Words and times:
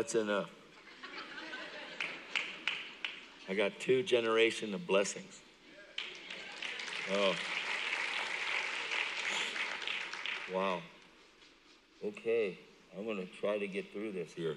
That's 0.00 0.14
enough. 0.14 0.48
I 3.50 3.52
got 3.52 3.78
two 3.78 4.02
generation 4.02 4.72
of 4.72 4.86
blessings. 4.86 5.42
Oh. 7.12 7.34
Wow. 10.54 10.80
Okay, 12.02 12.58
I'm 12.96 13.04
gonna 13.04 13.26
try 13.42 13.58
to 13.58 13.66
get 13.68 13.92
through 13.92 14.12
this 14.12 14.32
here. 14.32 14.56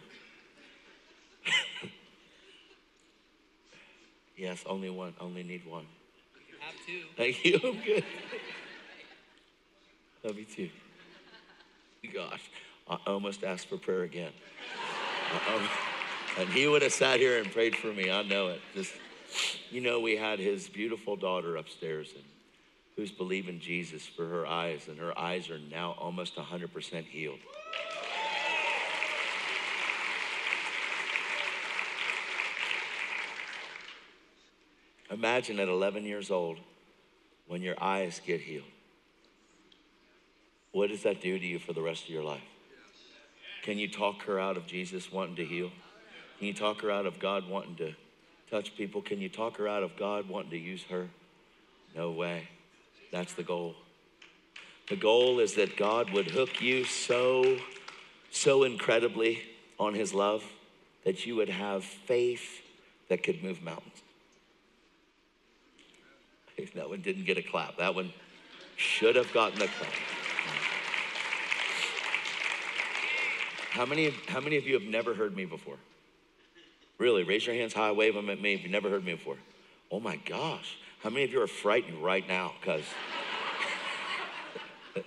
yes, 4.38 4.64
only 4.66 4.92
one. 4.92 5.14
Only 5.20 5.44
need 5.44 5.66
one. 5.66 5.88
You 6.48 6.56
have 6.62 6.74
two. 6.88 7.02
Thank 7.18 7.44
you. 7.44 7.60
I'm 7.62 7.82
good. 7.84 8.06
Love 10.24 10.40
you 10.40 10.46
too. 10.46 10.70
Gosh, 12.14 12.50
I 12.90 12.98
almost 13.08 13.44
asked 13.44 13.68
for 13.68 13.78
prayer 13.78 14.04
again. 14.04 14.32
Almost- 15.50 15.72
and 16.38 16.50
he 16.50 16.68
would 16.68 16.82
have 16.82 16.94
sat 16.94 17.20
here 17.20 17.40
and 17.40 17.52
prayed 17.52 17.76
for 17.76 17.94
me. 17.94 18.10
I 18.10 18.24
know 18.24 18.48
it. 18.48 18.62
Just, 18.74 18.94
you 19.70 19.82
know, 19.82 20.00
we 20.00 20.16
had 20.16 20.40
his 20.40 20.68
beautiful 20.68 21.16
daughter 21.16 21.58
upstairs 21.58 22.12
and 22.14 22.24
who's 22.96 23.12
believing 23.12 23.60
Jesus 23.60 24.06
for 24.06 24.28
her 24.28 24.46
eyes, 24.46 24.88
and 24.88 25.00
her 25.00 25.18
eyes 25.18 25.50
are 25.50 25.60
now 25.60 25.96
almost 26.00 26.36
100% 26.36 27.06
healed. 27.06 27.40
Imagine 35.10 35.60
at 35.60 35.68
11 35.68 36.06
years 36.06 36.32
old 36.32 36.60
when 37.48 37.62
your 37.62 37.76
eyes 37.82 38.20
get 38.26 38.42
healed. 38.42 38.66
What 40.72 40.90
does 40.90 41.04
that 41.04 41.22
do 41.22 41.38
to 41.38 41.46
you 41.46 41.60
for 41.60 41.74
the 41.74 41.82
rest 41.82 42.06
of 42.06 42.10
your 42.10 42.24
life? 42.24 42.42
Can 43.64 43.80
you 43.80 43.88
talk 43.88 44.24
her 44.24 44.40
out 44.40 44.58
of 44.58 44.68
Jesus 44.68 45.12
wanting 45.12 45.38
to 45.38 45.46
heal? 45.46 45.72
Can 46.38 46.48
you 46.48 46.54
talk 46.54 46.82
her 46.82 46.92
out 46.92 47.06
of 47.06 47.18
God 47.18 47.48
wanting 47.48 47.78
to 47.78 47.94
touch 48.52 48.76
people? 48.76 49.02
Can 49.02 49.22
you 49.22 49.30
talk 49.30 49.58
her 49.58 49.70
out 49.70 49.84
of 49.84 49.96
God 49.96 50.28
wanting 50.28 50.52
to 50.52 50.58
use 50.58 50.84
her? 50.90 51.08
No 51.96 52.12
way. 52.12 52.50
That's 53.12 53.34
the 53.34 53.44
goal. 53.44 53.76
The 54.90 54.98
goal 54.98 55.40
is 55.40 55.54
that 55.56 55.78
God 55.78 56.12
would 56.12 56.32
hook 56.32 56.62
you 56.62 56.84
so, 56.84 57.58
so 58.32 58.64
incredibly 58.64 59.42
on 59.80 59.94
his 59.94 60.14
love 60.14 60.44
that 61.06 61.26
you 61.26 61.38
would 61.38 61.50
have 61.50 61.86
faith 61.86 62.62
that 63.08 63.24
could 63.24 63.42
move 63.42 63.64
mountains. 63.64 64.02
That 66.76 66.90
one 66.90 67.02
didn't 67.02 67.26
get 67.26 67.38
a 67.38 67.42
clap. 67.42 67.78
That 67.78 67.94
one 67.96 68.14
should 68.78 69.16
have 69.16 69.32
gotten 69.34 69.62
a 69.62 69.68
clap. 69.68 69.92
How 73.74 73.88
many, 73.88 74.14
how 74.28 74.40
many 74.40 74.58
of 74.58 74.68
you 74.68 74.76
have 74.76 74.84
never 74.84 75.16
heard 75.16 75.36
me 75.36 75.46
before? 75.46 75.78
Really, 77.00 77.24
raise 77.24 77.48
your 77.48 77.56
hands 77.56 77.74
high, 77.74 77.92
wave 77.92 78.14
them 78.14 78.30
at 78.30 78.40
me 78.40 78.54
if 78.54 78.62
you've 78.62 78.72
never 78.72 78.88
heard 78.88 79.04
me 79.04 79.14
before. 79.14 79.38
Oh 79.90 80.00
my 80.00 80.18
gosh. 80.18 80.78
How 81.02 81.10
many 81.10 81.24
of 81.24 81.32
you 81.32 81.42
are 81.42 81.48
frightened 81.48 82.04
right 82.04 82.26
now? 82.28 82.52
Because, 82.62 82.84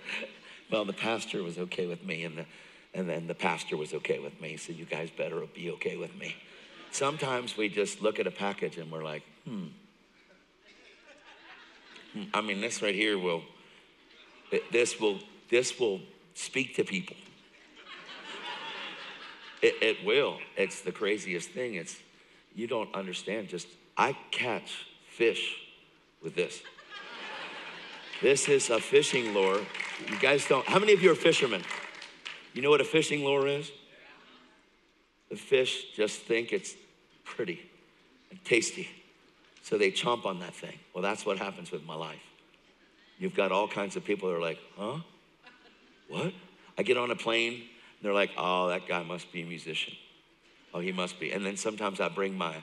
well, 0.69 0.83
the 0.83 0.91
pastor 0.91 1.43
was 1.43 1.57
okay 1.57 1.87
with 1.87 2.03
me, 2.03 2.25
and, 2.25 2.39
the, 2.39 2.45
and 2.93 3.07
then 3.07 3.27
the 3.27 3.33
pastor 3.33 3.77
was 3.77 3.93
okay 3.93 4.19
with 4.19 4.41
me, 4.41 4.57
so 4.57 4.73
you 4.73 4.83
guys 4.83 5.11
better 5.11 5.41
be 5.55 5.71
okay 5.71 5.95
with 5.95 6.13
me. 6.17 6.35
Sometimes 6.91 7.55
we 7.55 7.69
just 7.69 8.01
look 8.01 8.19
at 8.19 8.27
a 8.27 8.31
package 8.31 8.77
and 8.77 8.91
we're 8.91 9.03
like, 9.03 9.23
hmm. 9.45 9.67
Hmm, 12.11 12.23
I 12.33 12.41
mean, 12.41 12.59
this 12.59 12.81
right 12.81 12.93
here 12.93 13.17
will, 13.17 13.43
this 14.73 14.99
will, 14.99 15.19
this 15.49 15.79
will 15.79 16.01
speak 16.33 16.75
to 16.75 16.83
people. 16.83 17.15
It, 19.61 19.75
it 19.81 20.05
will. 20.05 20.39
It's 20.55 20.81
the 20.81 20.91
craziest 20.91 21.49
thing. 21.49 21.75
It's 21.75 21.95
you 22.55 22.67
don't 22.67 22.93
understand. 22.93 23.49
Just 23.49 23.67
I 23.95 24.15
catch 24.31 24.85
fish 25.09 25.55
with 26.23 26.35
this. 26.35 26.61
This 28.21 28.49
is 28.49 28.69
a 28.69 28.79
fishing 28.79 29.33
lure. 29.33 29.61
You 30.09 30.19
guys 30.19 30.47
don't. 30.47 30.65
How 30.67 30.79
many 30.79 30.93
of 30.93 31.01
you 31.01 31.11
are 31.11 31.15
fishermen? 31.15 31.63
You 32.53 32.61
know 32.61 32.69
what 32.69 32.81
a 32.81 32.85
fishing 32.85 33.23
lure 33.23 33.47
is? 33.47 33.71
The 35.29 35.35
fish 35.35 35.93
just 35.95 36.21
think 36.21 36.53
it's 36.53 36.75
pretty 37.23 37.69
and 38.31 38.43
tasty, 38.43 38.89
so 39.61 39.77
they 39.77 39.91
chomp 39.91 40.25
on 40.25 40.39
that 40.39 40.53
thing. 40.53 40.77
Well, 40.93 41.01
that's 41.01 41.25
what 41.25 41.37
happens 41.37 41.71
with 41.71 41.85
my 41.85 41.95
life. 41.95 42.21
You've 43.19 43.35
got 43.35 43.51
all 43.51 43.67
kinds 43.67 43.95
of 43.95 44.03
people 44.03 44.29
that 44.29 44.35
are 44.35 44.41
like, 44.41 44.59
huh? 44.77 44.99
What? 46.07 46.33
I 46.77 46.83
get 46.83 46.97
on 46.97 47.11
a 47.11 47.15
plane 47.15 47.63
they're 48.01 48.13
like, 48.13 48.31
oh, 48.37 48.69
that 48.69 48.87
guy 48.87 49.03
must 49.03 49.31
be 49.31 49.41
a 49.41 49.45
musician. 49.45 49.93
Oh, 50.73 50.79
he 50.79 50.91
must 50.91 51.19
be. 51.19 51.31
And 51.31 51.45
then 51.45 51.57
sometimes 51.57 51.99
I 51.99 52.09
bring 52.09 52.37
my, 52.37 52.55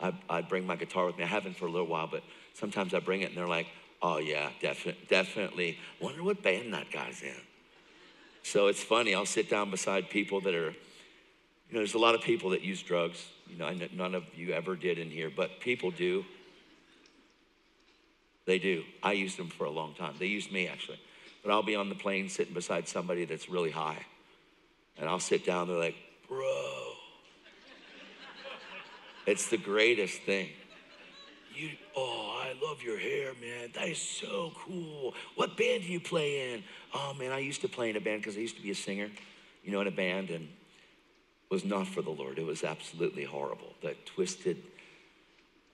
I, 0.00 0.12
I 0.28 0.40
bring 0.42 0.66
my 0.66 0.76
guitar 0.76 1.06
with 1.06 1.18
me. 1.18 1.24
I 1.24 1.28
haven't 1.28 1.56
for 1.56 1.66
a 1.66 1.70
little 1.70 1.86
while, 1.86 2.06
but 2.06 2.22
sometimes 2.54 2.94
I 2.94 3.00
bring 3.00 3.20
it 3.20 3.28
and 3.28 3.36
they're 3.36 3.46
like, 3.46 3.66
oh 4.02 4.18
yeah, 4.18 4.50
definitely, 4.60 5.06
definitely. 5.08 5.78
Wonder 6.00 6.22
what 6.22 6.42
band 6.42 6.72
that 6.74 6.90
guy's 6.90 7.22
in. 7.22 7.34
So 8.42 8.68
it's 8.68 8.82
funny. 8.82 9.14
I'll 9.14 9.26
sit 9.26 9.50
down 9.50 9.70
beside 9.70 10.08
people 10.10 10.40
that 10.40 10.54
are, 10.54 10.70
you 10.70 11.74
know, 11.74 11.78
there's 11.78 11.94
a 11.94 11.98
lot 11.98 12.14
of 12.14 12.22
people 12.22 12.50
that 12.50 12.62
use 12.62 12.82
drugs. 12.82 13.24
You 13.46 13.58
know 13.58 13.72
none 13.94 14.14
of 14.14 14.24
you 14.34 14.52
ever 14.52 14.76
did 14.76 14.98
in 14.98 15.10
here, 15.10 15.30
but 15.34 15.60
people 15.60 15.90
do. 15.90 16.24
They 18.46 18.58
do. 18.58 18.84
I 19.02 19.12
used 19.12 19.38
them 19.38 19.48
for 19.48 19.64
a 19.64 19.70
long 19.70 19.94
time. 19.94 20.14
They 20.18 20.26
used 20.26 20.50
me 20.50 20.66
actually. 20.66 21.00
But 21.44 21.52
I'll 21.52 21.62
be 21.62 21.76
on 21.76 21.88
the 21.88 21.94
plane 21.94 22.28
sitting 22.28 22.54
beside 22.54 22.88
somebody 22.88 23.24
that's 23.24 23.48
really 23.48 23.70
high. 23.70 24.04
And 24.98 25.08
I'll 25.08 25.20
sit 25.20 25.46
down, 25.46 25.68
they're 25.68 25.76
like, 25.76 25.96
bro. 26.28 26.92
It's 29.26 29.48
the 29.48 29.56
greatest 29.56 30.22
thing. 30.22 30.48
You, 31.54 31.70
oh, 31.96 32.42
I 32.42 32.54
love 32.64 32.82
your 32.82 32.98
hair, 32.98 33.32
man. 33.40 33.70
That 33.74 33.88
is 33.88 33.98
so 33.98 34.52
cool. 34.54 35.14
What 35.36 35.56
band 35.56 35.82
do 35.82 35.88
you 35.88 36.00
play 36.00 36.52
in? 36.52 36.62
Oh, 36.94 37.14
man, 37.18 37.32
I 37.32 37.38
used 37.38 37.60
to 37.62 37.68
play 37.68 37.90
in 37.90 37.96
a 37.96 38.00
band 38.00 38.22
because 38.22 38.36
I 38.36 38.40
used 38.40 38.56
to 38.56 38.62
be 38.62 38.70
a 38.70 38.74
singer, 38.74 39.08
you 39.62 39.72
know, 39.72 39.80
in 39.80 39.86
a 39.86 39.92
band, 39.92 40.30
and 40.30 40.48
was 41.50 41.64
not 41.64 41.86
for 41.86 42.02
the 42.02 42.10
Lord. 42.10 42.38
It 42.38 42.46
was 42.46 42.64
absolutely 42.64 43.24
horrible. 43.24 43.74
That 43.82 44.06
twisted. 44.06 44.62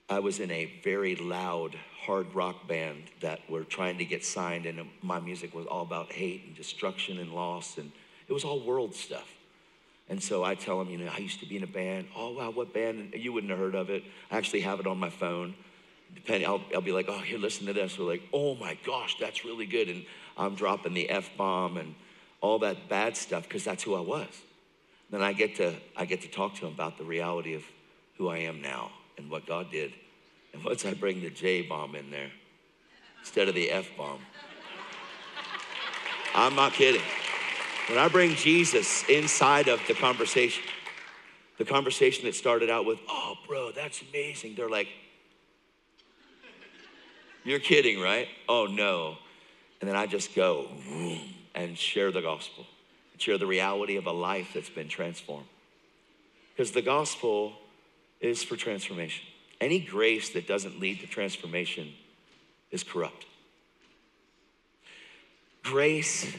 I 0.09 0.19
was 0.19 0.39
in 0.39 0.51
a 0.51 0.79
very 0.83 1.15
loud 1.15 1.75
hard 2.01 2.33
rock 2.33 2.67
band 2.67 3.03
that 3.21 3.39
were 3.49 3.63
trying 3.63 3.97
to 3.99 4.05
get 4.05 4.25
signed, 4.25 4.65
and 4.65 4.89
my 5.01 5.19
music 5.19 5.53
was 5.53 5.65
all 5.65 5.83
about 5.83 6.11
hate 6.11 6.43
and 6.47 6.55
destruction 6.55 7.19
and 7.19 7.33
loss 7.33 7.77
and 7.77 7.91
it 8.27 8.33
was 8.33 8.43
all 8.43 8.59
world 8.59 8.93
stuff. 8.95 9.27
And 10.09 10.21
so 10.21 10.43
I 10.43 10.55
tell 10.55 10.79
them, 10.79 10.89
you 10.89 10.97
know, 10.97 11.11
I 11.13 11.17
used 11.17 11.39
to 11.41 11.45
be 11.45 11.57
in 11.57 11.63
a 11.63 11.67
band. 11.67 12.07
Oh, 12.15 12.31
wow, 12.33 12.51
what 12.51 12.73
band? 12.73 13.13
You 13.15 13.33
wouldn't 13.33 13.49
have 13.49 13.59
heard 13.59 13.75
of 13.75 13.89
it. 13.89 14.03
I 14.31 14.37
actually 14.37 14.61
have 14.61 14.79
it 14.79 14.87
on 14.87 14.97
my 14.97 15.09
phone. 15.09 15.53
Depending, 16.15 16.47
I'll, 16.47 16.61
I'll 16.73 16.81
be 16.81 16.93
like, 16.93 17.07
oh, 17.09 17.19
here, 17.19 17.37
listen 17.37 17.67
to 17.67 17.73
this. 17.73 17.97
We're 17.99 18.05
like, 18.05 18.23
oh 18.31 18.55
my 18.55 18.77
gosh, 18.85 19.17
that's 19.19 19.43
really 19.43 19.65
good. 19.65 19.89
And 19.89 20.05
I'm 20.37 20.55
dropping 20.55 20.93
the 20.93 21.09
F 21.09 21.29
bomb 21.37 21.77
and 21.77 21.95
all 22.39 22.59
that 22.59 22.87
bad 22.87 23.17
stuff 23.17 23.43
because 23.43 23.65
that's 23.65 23.83
who 23.83 23.95
I 23.95 23.99
was. 23.99 24.29
Then 25.09 25.21
I 25.21 25.33
get 25.33 25.55
to 25.55 25.73
I 25.95 26.05
get 26.05 26.21
to 26.21 26.27
talk 26.27 26.55
to 26.55 26.61
them 26.61 26.73
about 26.73 26.97
the 26.97 27.03
reality 27.03 27.53
of 27.55 27.63
who 28.17 28.29
I 28.29 28.39
am 28.39 28.61
now 28.61 28.91
and 29.17 29.29
what 29.29 29.45
God 29.45 29.71
did. 29.71 29.93
And 30.53 30.63
once 30.63 30.85
I 30.85 30.93
bring 30.93 31.21
the 31.21 31.29
J 31.29 31.61
bomb 31.61 31.95
in 31.95 32.11
there 32.11 32.31
instead 33.19 33.47
of 33.47 33.55
the 33.55 33.71
F 33.71 33.87
bomb, 33.97 34.19
I'm 36.35 36.55
not 36.55 36.73
kidding. 36.73 37.01
When 37.87 37.97
I 37.97 38.09
bring 38.09 38.35
Jesus 38.35 39.07
inside 39.07 39.69
of 39.69 39.79
the 39.87 39.93
conversation, 39.93 40.61
the 41.57 41.63
conversation 41.63 42.25
that 42.25 42.35
started 42.35 42.69
out 42.69 42.85
with, 42.85 42.99
oh, 43.09 43.35
bro, 43.47 43.71
that's 43.71 44.01
amazing. 44.09 44.55
They're 44.55 44.69
like, 44.69 44.89
you're 47.45 47.59
kidding, 47.59 48.01
right? 48.01 48.27
Oh, 48.49 48.65
no. 48.65 49.15
And 49.79 49.89
then 49.89 49.95
I 49.95 50.05
just 50.05 50.35
go 50.35 50.69
and 51.55 51.77
share 51.77 52.11
the 52.11 52.21
gospel, 52.21 52.65
share 53.19 53.37
the 53.37 53.47
reality 53.47 53.95
of 53.95 54.05
a 54.05 54.11
life 54.11 54.49
that's 54.53 54.69
been 54.69 54.89
transformed. 54.89 55.47
Because 56.53 56.71
the 56.73 56.81
gospel 56.81 57.53
is 58.19 58.43
for 58.43 58.57
transformation. 58.57 59.25
Any 59.61 59.79
grace 59.79 60.31
that 60.31 60.45
doesn't 60.45 60.77
lead 60.77 60.99
to 60.99 61.07
transformation 61.07 61.93
is 62.69 62.83
corrupt. 62.83 63.25
Grace 65.63 66.35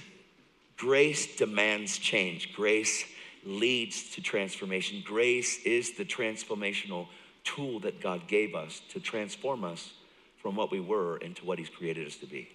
Grace 0.79 1.37
demands 1.37 1.99
change. 1.99 2.55
Grace 2.55 3.05
leads 3.45 4.11
to 4.15 4.23
transformation. 4.23 5.03
Grace 5.05 5.61
is 5.65 5.97
the 5.97 6.05
transformational 6.05 7.09
tool 7.45 7.81
that 7.81 8.01
God 8.01 8.29
gave 8.29 8.55
us 8.55 8.81
to 8.91 9.01
transform 9.01 9.65
us 9.65 9.93
from 10.41 10.55
what 10.55 10.71
we 10.71 10.81
were 10.81 11.19
into 11.19 11.45
what 11.45 11.59
He's 11.59 11.69
created 11.69 12.07
us 12.07 12.17
to 12.17 12.27
be. 12.27 12.49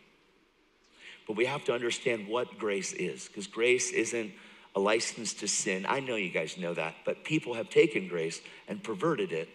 But 1.27 1.35
we 1.35 1.45
have 1.45 1.65
to 1.65 1.73
understand 1.73 2.27
what 2.27 2.57
grace 2.57 2.93
is, 2.93 3.27
because 3.27 3.47
grace 3.47 3.91
isn't 3.91 4.31
a 4.75 4.79
license 4.79 5.33
to 5.35 5.47
sin. 5.47 5.85
I 5.87 5.99
know 5.99 6.15
you 6.15 6.29
guys 6.29 6.57
know 6.57 6.73
that, 6.73 6.95
but 7.05 7.23
people 7.23 7.53
have 7.53 7.69
taken 7.69 8.07
grace 8.07 8.41
and 8.67 8.83
perverted 8.83 9.31
it 9.31 9.49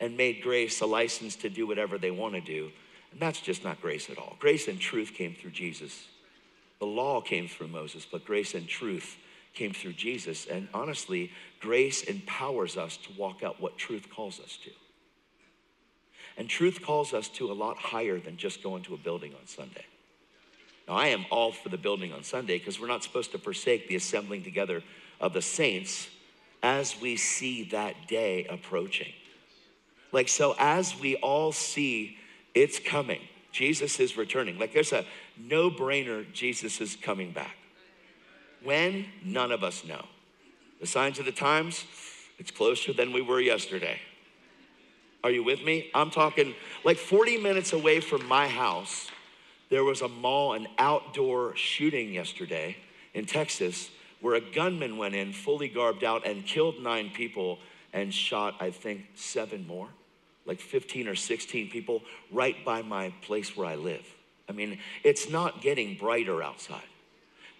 and 0.00 0.16
made 0.16 0.42
grace 0.42 0.80
a 0.80 0.86
license 0.86 1.36
to 1.36 1.48
do 1.48 1.66
whatever 1.66 1.98
they 1.98 2.10
want 2.10 2.34
to 2.34 2.40
do. 2.40 2.70
And 3.12 3.20
that's 3.20 3.40
just 3.40 3.64
not 3.64 3.80
grace 3.80 4.10
at 4.10 4.18
all. 4.18 4.36
Grace 4.38 4.68
and 4.68 4.78
truth 4.78 5.12
came 5.14 5.34
through 5.34 5.52
Jesus. 5.52 6.06
The 6.78 6.86
law 6.86 7.20
came 7.20 7.48
through 7.48 7.68
Moses, 7.68 8.06
but 8.10 8.24
grace 8.24 8.54
and 8.54 8.68
truth 8.68 9.16
came 9.54 9.72
through 9.72 9.94
Jesus. 9.94 10.46
And 10.46 10.68
honestly, 10.72 11.32
grace 11.60 12.02
empowers 12.02 12.76
us 12.76 12.96
to 12.98 13.12
walk 13.18 13.42
out 13.42 13.60
what 13.60 13.76
truth 13.76 14.08
calls 14.10 14.40
us 14.40 14.58
to. 14.64 14.70
And 16.36 16.48
truth 16.48 16.80
calls 16.82 17.12
us 17.12 17.28
to 17.30 17.50
a 17.50 17.54
lot 17.54 17.78
higher 17.78 18.20
than 18.20 18.36
just 18.36 18.62
going 18.62 18.84
to 18.84 18.94
a 18.94 18.98
building 18.98 19.34
on 19.34 19.46
Sunday. 19.46 19.84
Now, 20.86 20.94
I 20.94 21.08
am 21.08 21.26
all 21.30 21.50
for 21.50 21.68
the 21.68 21.76
building 21.76 22.12
on 22.12 22.22
Sunday 22.22 22.58
because 22.58 22.80
we're 22.80 22.86
not 22.86 23.02
supposed 23.02 23.32
to 23.32 23.38
forsake 23.38 23.88
the 23.88 23.96
assembling 23.96 24.44
together 24.44 24.82
of 25.20 25.32
the 25.32 25.42
saints 25.42 26.08
as 26.62 27.00
we 27.00 27.16
see 27.16 27.64
that 27.70 28.06
day 28.06 28.46
approaching. 28.48 29.12
Like, 30.12 30.28
so 30.28 30.54
as 30.58 30.98
we 30.98 31.16
all 31.16 31.52
see 31.52 32.16
it's 32.54 32.78
coming, 32.78 33.20
Jesus 33.52 34.00
is 34.00 34.16
returning. 34.16 34.58
Like, 34.58 34.72
there's 34.72 34.92
a 34.92 35.04
no 35.38 35.70
brainer, 35.70 36.30
Jesus 36.32 36.80
is 36.80 36.96
coming 36.96 37.32
back. 37.32 37.56
When? 38.62 39.06
None 39.24 39.52
of 39.52 39.62
us 39.62 39.84
know. 39.84 40.04
The 40.80 40.86
signs 40.86 41.18
of 41.18 41.24
the 41.24 41.32
times, 41.32 41.84
it's 42.38 42.50
closer 42.50 42.92
than 42.92 43.12
we 43.12 43.20
were 43.20 43.40
yesterday. 43.40 44.00
Are 45.24 45.30
you 45.30 45.42
with 45.42 45.62
me? 45.64 45.90
I'm 45.94 46.10
talking 46.10 46.54
like 46.84 46.96
40 46.96 47.38
minutes 47.38 47.72
away 47.72 48.00
from 48.00 48.26
my 48.26 48.46
house. 48.46 49.08
There 49.70 49.84
was 49.84 50.00
a 50.00 50.08
mall, 50.08 50.54
an 50.54 50.68
outdoor 50.78 51.54
shooting 51.56 52.14
yesterday 52.14 52.76
in 53.14 53.26
Texas 53.26 53.90
where 54.20 54.34
a 54.34 54.40
gunman 54.40 54.96
went 54.96 55.14
in 55.14 55.32
fully 55.32 55.68
garbed 55.68 56.04
out 56.04 56.26
and 56.26 56.46
killed 56.46 56.80
nine 56.80 57.10
people 57.10 57.58
and 57.92 58.12
shot, 58.12 58.54
I 58.60 58.70
think, 58.70 59.06
seven 59.14 59.66
more, 59.66 59.88
like 60.46 60.60
15 60.60 61.08
or 61.08 61.14
16 61.14 61.70
people 61.70 62.02
right 62.32 62.56
by 62.64 62.82
my 62.82 63.12
place 63.22 63.56
where 63.56 63.66
I 63.66 63.74
live. 63.74 64.06
I 64.48 64.52
mean, 64.52 64.78
it's 65.04 65.28
not 65.28 65.60
getting 65.60 65.96
brighter 65.96 66.42
outside. 66.42 66.86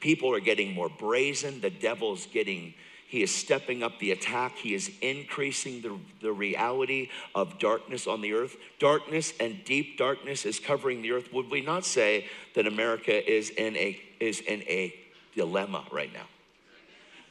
People 0.01 0.33
are 0.33 0.41
getting 0.41 0.73
more 0.75 0.89
brazen. 0.89 1.61
The 1.61 1.71
devil's 1.71 2.27
getting, 2.27 2.75
he 3.07 3.23
is 3.23 3.35
stepping 3.35 3.83
up 3.83 3.99
the 3.99 4.13
attack. 4.13 4.57
He 4.57 4.75
is 4.75 4.91
increasing 5.03 5.83
the, 5.83 5.99
the 6.23 6.33
reality 6.33 7.11
of 7.35 7.59
darkness 7.59 8.07
on 8.07 8.21
the 8.21 8.33
earth. 8.33 8.57
Darkness 8.79 9.33
and 9.41 9.65
deep 9.65 9.99
darkness 9.99 10.47
is 10.47 10.59
covering 10.61 11.03
the 11.03 11.13
earth. 11.13 11.33
Would 11.33 11.51
we 11.51 11.61
not 11.61 11.85
say 11.85 12.27
that 12.55 12.67
America 12.67 13.31
is 13.31 13.51
in 13.51 13.77
a, 13.77 14.01
is 14.21 14.41
in 14.41 14.63
a 14.63 14.95
dilemma 15.35 15.85
right 15.91 16.13
now? 16.13 16.27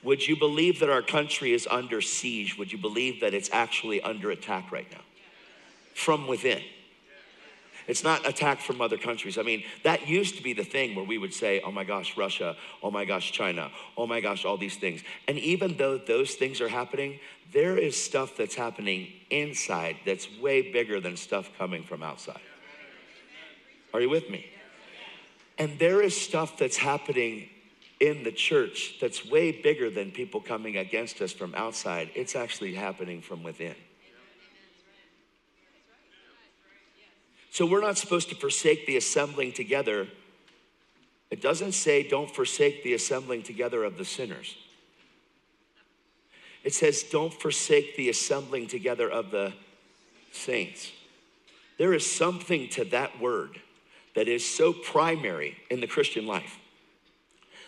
Would 0.03 0.27
you 0.27 0.37
believe 0.37 0.79
that 0.81 0.89
our 0.89 1.01
country 1.01 1.53
is 1.53 1.67
under 1.69 2.01
siege? 2.01 2.57
Would 2.57 2.71
you 2.71 2.77
believe 2.77 3.21
that 3.21 3.33
it's 3.33 3.49
actually 3.51 4.01
under 4.01 4.29
attack 4.29 4.71
right 4.71 4.89
now? 4.91 5.01
From 5.95 6.27
within. 6.27 6.61
It's 7.87 8.03
not 8.03 8.27
attack 8.27 8.59
from 8.59 8.81
other 8.81 8.97
countries. 8.97 9.37
I 9.37 9.43
mean, 9.43 9.63
that 9.83 10.07
used 10.07 10.35
to 10.35 10.43
be 10.43 10.53
the 10.53 10.63
thing 10.63 10.93
where 10.93 11.05
we 11.05 11.17
would 11.17 11.33
say, 11.33 11.61
oh 11.61 11.71
my 11.71 11.85
gosh, 11.85 12.17
Russia, 12.17 12.55
oh 12.83 12.91
my 12.91 13.05
gosh, 13.05 13.31
China, 13.31 13.71
oh 13.95 14.05
my 14.05 14.19
gosh, 14.19 14.43
all 14.43 14.57
these 14.57 14.75
things. 14.75 15.01
And 15.27 15.37
even 15.39 15.77
though 15.77 15.97
those 15.97 16.35
things 16.35 16.59
are 16.59 16.67
happening, 16.67 17.19
there 17.53 17.77
is 17.77 18.01
stuff 18.01 18.35
that's 18.35 18.55
happening 18.55 19.07
inside 19.29 19.97
that's 20.05 20.27
way 20.37 20.73
bigger 20.73 20.99
than 20.99 21.15
stuff 21.15 21.49
coming 21.57 21.83
from 21.83 22.03
outside. 22.03 22.41
Are 23.93 24.01
you 24.01 24.09
with 24.09 24.29
me? 24.29 24.45
And 25.57 25.79
there 25.79 26.01
is 26.01 26.19
stuff 26.19 26.57
that's 26.57 26.77
happening 26.77 27.49
in 27.99 28.23
the 28.23 28.31
church 28.31 28.97
that's 29.01 29.25
way 29.25 29.51
bigger 29.51 29.89
than 29.89 30.11
people 30.11 30.41
coming 30.41 30.77
against 30.77 31.21
us 31.21 31.31
from 31.31 31.55
outside. 31.55 32.11
It's 32.15 32.35
actually 32.35 32.75
happening 32.75 33.21
from 33.21 33.43
within. 33.43 33.75
So 37.57 37.65
we're 37.65 37.81
not 37.81 37.97
supposed 37.97 38.29
to 38.29 38.35
forsake 38.35 38.85
the 38.85 38.97
assembling 38.97 39.51
together. 39.51 40.07
It 41.31 41.41
doesn't 41.41 41.71
say 41.71 42.07
don't 42.07 42.29
forsake 42.29 42.83
the 42.83 42.93
assembling 42.93 43.41
together 43.41 43.83
of 43.83 43.97
the 43.97 44.05
sinners. 44.05 44.55
It 46.63 46.75
says 46.75 47.01
don't 47.01 47.33
forsake 47.33 47.95
the 47.95 48.09
assembling 48.09 48.67
together 48.67 49.09
of 49.09 49.31
the 49.31 49.53
saints. 50.31 50.91
There 51.79 51.95
is 51.95 52.05
something 52.05 52.69
to 52.69 52.85
that 52.91 53.19
word 53.19 53.59
that 54.13 54.27
is 54.27 54.47
so 54.47 54.71
primary 54.71 55.57
in 55.71 55.81
the 55.81 55.87
Christian 55.87 56.27
life 56.27 56.59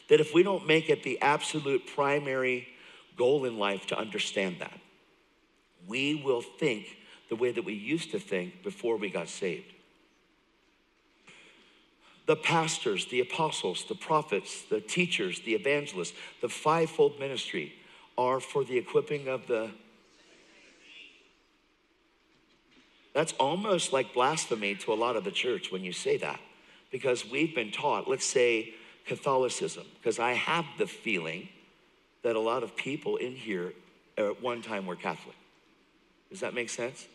that 0.08 0.20
if 0.20 0.36
we 0.36 0.44
don't 0.44 0.68
make 0.68 0.92
it 0.92 1.02
the 1.02 1.20
absolute 1.20 1.88
primary 1.88 2.68
goal 3.18 3.44
in 3.44 3.58
life 3.58 3.88
to 3.88 3.98
understand 3.98 4.58
that, 4.60 4.80
we 5.88 6.14
will 6.14 6.42
think 6.42 6.86
the 7.30 7.36
way 7.36 7.52
that 7.52 7.66
we 7.66 7.74
used 7.74 8.12
to 8.12 8.20
think 8.20 8.62
before 8.62 8.96
we 8.96 9.10
got 9.10 9.28
saved 9.28 9.74
the 12.30 12.36
pastors, 12.36 13.08
the 13.08 13.22
apostles, 13.22 13.86
the 13.90 13.96
prophets, 13.96 14.62
the 14.70 14.80
teachers, 14.80 15.40
the 15.40 15.56
evangelists, 15.56 16.14
the 16.42 16.48
fivefold 16.48 17.20
ministry 17.20 17.74
are 18.20 18.40
for 18.40 18.64
the 18.64 18.78
equipping 18.78 19.28
of 19.28 19.48
the. 19.48 19.72
That's 23.16 23.34
almost 23.40 23.92
like 23.92 24.14
blasphemy 24.14 24.76
to 24.76 24.94
a 24.94 24.98
lot 25.06 25.16
of 25.16 25.24
the 25.24 25.32
church 25.32 25.72
when 25.72 25.84
you 25.84 25.92
say 25.92 26.18
that, 26.18 26.40
because 26.92 27.28
we've 27.28 27.56
been 27.56 27.72
taught, 27.72 28.08
let's 28.08 28.28
say 28.28 28.76
Catholicism, 29.08 29.86
because 29.98 30.20
I 30.20 30.34
have 30.34 30.66
the 30.78 30.86
feeling 30.86 31.50
that 32.22 32.36
a 32.36 32.40
lot 32.40 32.62
of 32.62 32.76
people 32.76 33.16
in 33.16 33.32
here 33.32 33.74
at 34.20 34.40
one 34.40 34.62
time 34.62 34.86
were 34.86 34.96
Catholic. 34.96 35.36
Does 36.30 36.42
that 36.42 36.54
make 36.54 36.70
sense? 36.70 37.08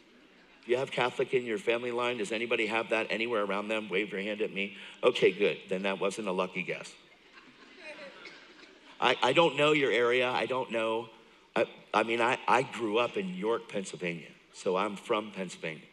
Do 0.64 0.72
you 0.72 0.78
have 0.78 0.90
Catholic 0.90 1.34
in 1.34 1.44
your 1.44 1.58
family 1.58 1.90
line? 1.90 2.18
Does 2.18 2.32
anybody 2.32 2.66
have 2.66 2.90
that 2.90 3.08
anywhere 3.10 3.44
around 3.44 3.68
them? 3.68 3.88
Wave 3.90 4.12
your 4.12 4.22
hand 4.22 4.40
at 4.40 4.52
me. 4.52 4.76
Okay, 5.02 5.30
good. 5.30 5.58
Then 5.68 5.82
that 5.82 6.00
wasn't 6.00 6.28
a 6.28 6.32
lucky 6.32 6.62
guess. 6.62 6.92
I, 9.00 9.16
I 9.22 9.32
don't 9.34 9.56
know 9.56 9.72
your 9.72 9.92
area. 9.92 10.30
I 10.30 10.46
don't 10.46 10.70
know. 10.70 11.08
I, 11.54 11.66
I 11.92 12.02
mean, 12.02 12.22
I, 12.22 12.38
I 12.48 12.62
grew 12.62 12.98
up 12.98 13.18
in 13.18 13.34
York, 13.34 13.68
Pennsylvania. 13.68 14.28
So 14.54 14.76
I'm 14.76 14.96
from 14.96 15.32
Pennsylvania. 15.32 15.84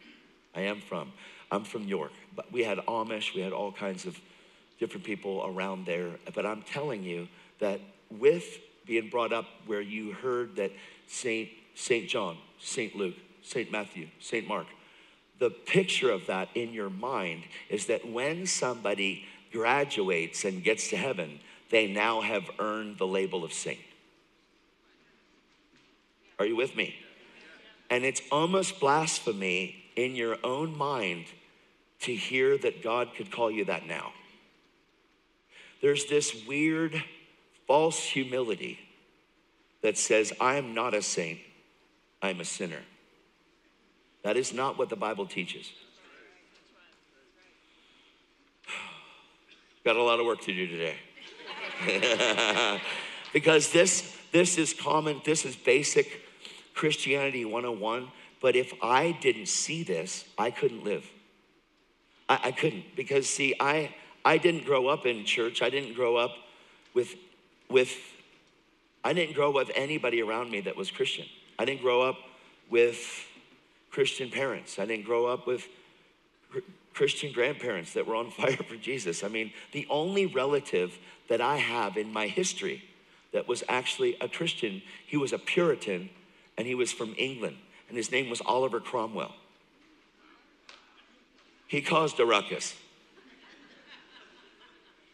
I 0.56 0.62
am 0.62 0.80
from. 0.80 1.12
I'm 1.52 1.66
from 1.66 1.84
York. 1.84 2.14
But 2.36 2.52
we 2.52 2.64
had 2.64 2.78
Amish, 2.80 3.36
we 3.36 3.42
had 3.42 3.52
all 3.52 3.74
kinds 3.74 4.06
of 4.06 4.18
different 4.80 5.04
people 5.06 5.44
around 5.46 5.86
there. 5.86 6.12
But 6.34 6.46
I'm 6.46 6.62
telling 6.62 7.04
you 7.04 7.28
that 7.60 7.82
with 8.10 8.60
being 8.86 9.10
brought 9.10 9.34
up 9.34 9.46
where 9.66 9.82
you 9.82 10.14
heard 10.14 10.56
that 10.56 10.72
Saint 11.08 11.50
Saint 11.76 12.10
John, 12.10 12.38
Saint 12.60 12.96
Luke, 12.96 13.16
St. 13.44 13.72
Matthew, 13.72 14.08
St. 14.20 14.48
Mark. 14.48 14.68
The 15.40 15.50
picture 15.50 16.12
of 16.12 16.28
that 16.28 16.50
in 16.54 16.72
your 16.74 16.90
mind 16.90 17.44
is 17.70 17.88
that 17.88 18.08
when 18.08 18.46
somebody 18.46 19.26
graduates 19.52 20.46
and 20.46 20.64
gets 20.64 20.90
to 20.90 20.98
heaven, 20.98 21.40
they 21.70 21.88
now 21.88 22.22
have 22.22 22.50
earned 22.60 22.98
the 22.98 23.08
label 23.08 23.44
of 23.44 23.54
saint. 23.54 23.80
Are 26.38 26.46
you 26.46 26.56
with 26.56 26.76
me? 26.76 26.96
And 27.90 28.06
it's 28.06 28.22
almost 28.32 28.80
blasphemy 28.80 29.76
in 29.96 30.16
your 30.16 30.38
own 30.44 30.78
mind 30.78 31.26
to 32.02 32.16
hear 32.16 32.58
that 32.58 32.84
God 32.84 33.10
could 33.16 33.32
call 33.32 33.52
you 33.52 33.66
that 33.66 33.86
now. 33.86 34.12
There's 35.82 36.06
this 36.06 36.46
weird 36.48 37.04
false 37.68 38.04
humility 38.04 38.80
that 39.82 39.98
says, 39.98 40.32
I 40.40 40.56
am 40.56 40.74
not 40.74 40.94
a 40.94 41.02
saint, 41.02 41.40
I'm 42.22 42.40
a 42.40 42.46
sinner. 42.46 42.82
That 44.24 44.38
is 44.38 44.54
not 44.54 44.78
what 44.78 44.90
the 44.90 44.96
Bible 44.96 45.26
teaches. 45.26 45.72
Got 49.86 49.96
a 49.96 50.04
lot 50.04 50.20
of 50.20 50.26
work 50.26 50.42
to 50.42 50.54
do 50.54 50.68
today. 50.68 50.96
because 53.34 53.72
this 53.72 54.18
this 54.32 54.58
is 54.58 54.74
common, 54.74 55.22
this 55.26 55.46
is 55.46 55.56
basic 55.56 56.22
Christianity 56.74 57.44
101. 57.46 58.08
But 58.42 58.56
if 58.56 58.74
I 58.82 59.18
didn't 59.22 59.48
see 59.48 59.84
this, 59.84 60.26
I 60.38 60.52
couldn't 60.52 60.84
live. 60.84 61.06
I, 62.28 62.40
I 62.46 62.52
couldn't 62.52 62.96
because 62.96 63.28
see, 63.28 63.56
I 63.60 63.94
I 64.24 64.38
didn't 64.38 64.66
grow 64.66 64.88
up 64.88 65.06
in 65.06 65.26
church. 65.26 65.62
I 65.62 65.70
didn't 65.70 65.94
grow 65.94 66.16
up 66.16 66.32
with 66.94 67.16
with 67.70 67.96
I 69.04 69.14
didn't 69.14 69.36
grow 69.36 69.50
up 69.50 69.56
with 69.56 69.72
anybody 69.76 70.22
around 70.22 70.52
me 70.52 70.62
that 70.62 70.76
was 70.76 70.92
Christian. 70.92 71.26
I 71.58 71.66
didn't 71.66 71.82
grow 71.82 72.02
up 72.02 72.18
with 72.70 73.28
Christian 73.92 74.32
parents. 74.32 74.80
I 74.80 74.86
didn't 74.86 75.06
grow 75.06 75.26
up 75.26 75.46
with 75.46 75.68
Christian 76.94 77.32
grandparents 77.32 77.94
that 77.94 78.08
were 78.08 78.16
on 78.16 78.32
fire 78.32 78.58
for 78.58 78.76
Jesus. 78.76 79.24
I 79.24 79.28
mean, 79.28 79.52
the 79.72 79.86
only 79.90 80.26
relative 80.26 80.98
that 81.30 81.42
I 81.42 81.58
have 81.58 81.98
in 81.98 82.12
my 82.12 82.28
history 82.28 82.84
that 83.34 83.48
was 83.48 83.64
actually 83.70 84.18
a 84.20 84.28
Christian, 84.28 84.82
he 85.06 85.18
was 85.18 85.32
a 85.34 85.40
Puritan 85.40 86.10
and 86.58 86.68
he 86.68 86.76
was 86.76 86.92
from 86.92 87.16
England, 87.18 87.58
and 87.88 87.98
his 87.98 88.12
name 88.12 88.30
was 88.30 88.42
Oliver 88.46 88.80
Cromwell. 88.80 89.34
He 91.68 91.82
caused 91.82 92.20
a 92.20 92.26
ruckus. 92.26 92.76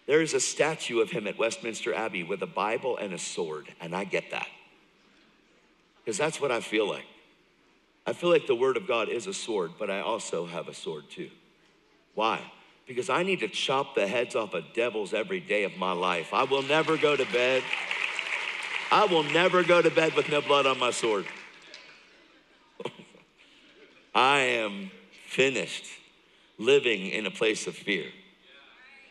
There 0.07 0.21
is 0.21 0.33
a 0.33 0.39
statue 0.39 0.99
of 0.99 1.11
him 1.11 1.27
at 1.27 1.37
Westminster 1.37 1.93
Abbey 1.93 2.23
with 2.23 2.41
a 2.41 2.47
Bible 2.47 2.97
and 2.97 3.13
a 3.13 3.19
sword, 3.19 3.67
and 3.79 3.95
I 3.95 4.05
get 4.05 4.31
that. 4.31 4.47
Because 6.03 6.17
that's 6.17 6.41
what 6.41 6.51
I 6.51 6.59
feel 6.59 6.89
like. 6.89 7.05
I 8.07 8.13
feel 8.13 8.31
like 8.31 8.47
the 8.47 8.55
Word 8.55 8.77
of 8.77 8.87
God 8.87 9.09
is 9.09 9.27
a 9.27 9.33
sword, 9.33 9.73
but 9.77 9.91
I 9.91 9.99
also 9.99 10.47
have 10.47 10.67
a 10.67 10.73
sword 10.73 11.09
too. 11.11 11.29
Why? 12.15 12.41
Because 12.87 13.09
I 13.09 13.21
need 13.21 13.41
to 13.41 13.49
chop 13.49 13.93
the 13.93 14.07
heads 14.07 14.35
off 14.35 14.53
of 14.55 14.63
devils 14.73 15.13
every 15.13 15.41
day 15.41 15.65
of 15.65 15.77
my 15.77 15.91
life. 15.91 16.33
I 16.33 16.45
will 16.45 16.63
never 16.63 16.97
go 16.97 17.15
to 17.15 17.25
bed 17.25 17.61
I 18.89 19.05
will 19.05 19.23
never 19.23 19.63
go 19.63 19.81
to 19.81 19.89
bed 19.89 20.13
with 20.15 20.29
no 20.29 20.41
blood 20.41 20.65
on 20.65 20.79
my 20.79 20.91
sword. 20.91 21.25
I 24.15 24.39
am 24.39 24.91
finished 25.25 25.85
living 26.57 27.07
in 27.07 27.25
a 27.25 27.31
place 27.31 27.67
of 27.67 27.75
fear. 27.75 28.05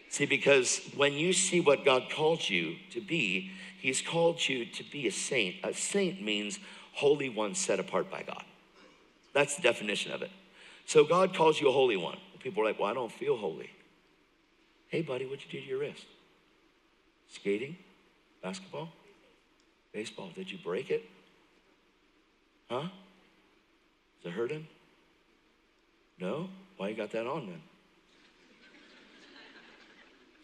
See, 0.09 0.25
because 0.25 0.81
when 0.97 1.13
you 1.13 1.35
see 1.35 1.61
what 1.61 1.85
God 1.85 2.05
called 2.11 2.49
you 2.49 2.77
to 2.93 3.03
be, 3.03 3.51
He's 3.79 4.01
called 4.01 4.49
you 4.49 4.65
to 4.65 4.83
be 4.83 5.07
a 5.07 5.13
saint. 5.13 5.57
A 5.63 5.75
saint 5.75 6.23
means 6.23 6.59
holy 6.95 7.29
one 7.29 7.55
set 7.55 7.79
apart 7.79 8.11
by 8.11 8.23
God. 8.23 8.45
That's 9.37 9.55
the 9.55 9.61
definition 9.61 10.13
of 10.13 10.23
it. 10.23 10.31
So 10.87 11.05
God 11.05 11.35
calls 11.35 11.61
you 11.61 11.69
a 11.69 11.73
holy 11.73 11.99
one. 11.99 12.17
People 12.41 12.63
are 12.63 12.67
like, 12.67 12.81
well, 12.81 12.91
I 12.91 12.95
don't 12.95 13.13
feel 13.13 13.37
holy. 13.37 13.69
Hey, 14.89 15.03
buddy, 15.03 15.27
what'd 15.27 15.45
you 15.45 15.51
do 15.51 15.61
to 15.61 15.67
your 15.67 15.81
wrist? 15.81 16.07
Skating? 17.29 17.77
Basketball? 18.43 18.89
Baseball? 19.93 20.31
Did 20.35 20.51
you 20.51 20.57
break 20.57 20.91
it? 20.91 21.05
Huh? 22.71 22.89
Does 24.23 24.33
it 24.33 24.35
hurt 24.35 24.51
him? 24.51 24.67
No? 26.19 26.49
Why 26.79 26.89
you 26.89 26.97
got 26.97 27.13
that 27.13 27.27
on 27.27 27.47
then? 27.47 27.63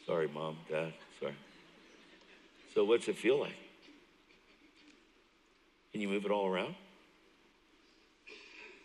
Sorry, 0.05 0.29
mom, 0.29 0.59
dad, 0.69 0.93
sorry. 1.19 1.35
So, 2.75 2.85
what's 2.85 3.09
it 3.09 3.17
feel 3.17 3.41
like? 3.41 3.57
Can 5.93 6.03
you 6.03 6.09
move 6.09 6.27
it 6.27 6.31
all 6.31 6.47
around? 6.47 6.75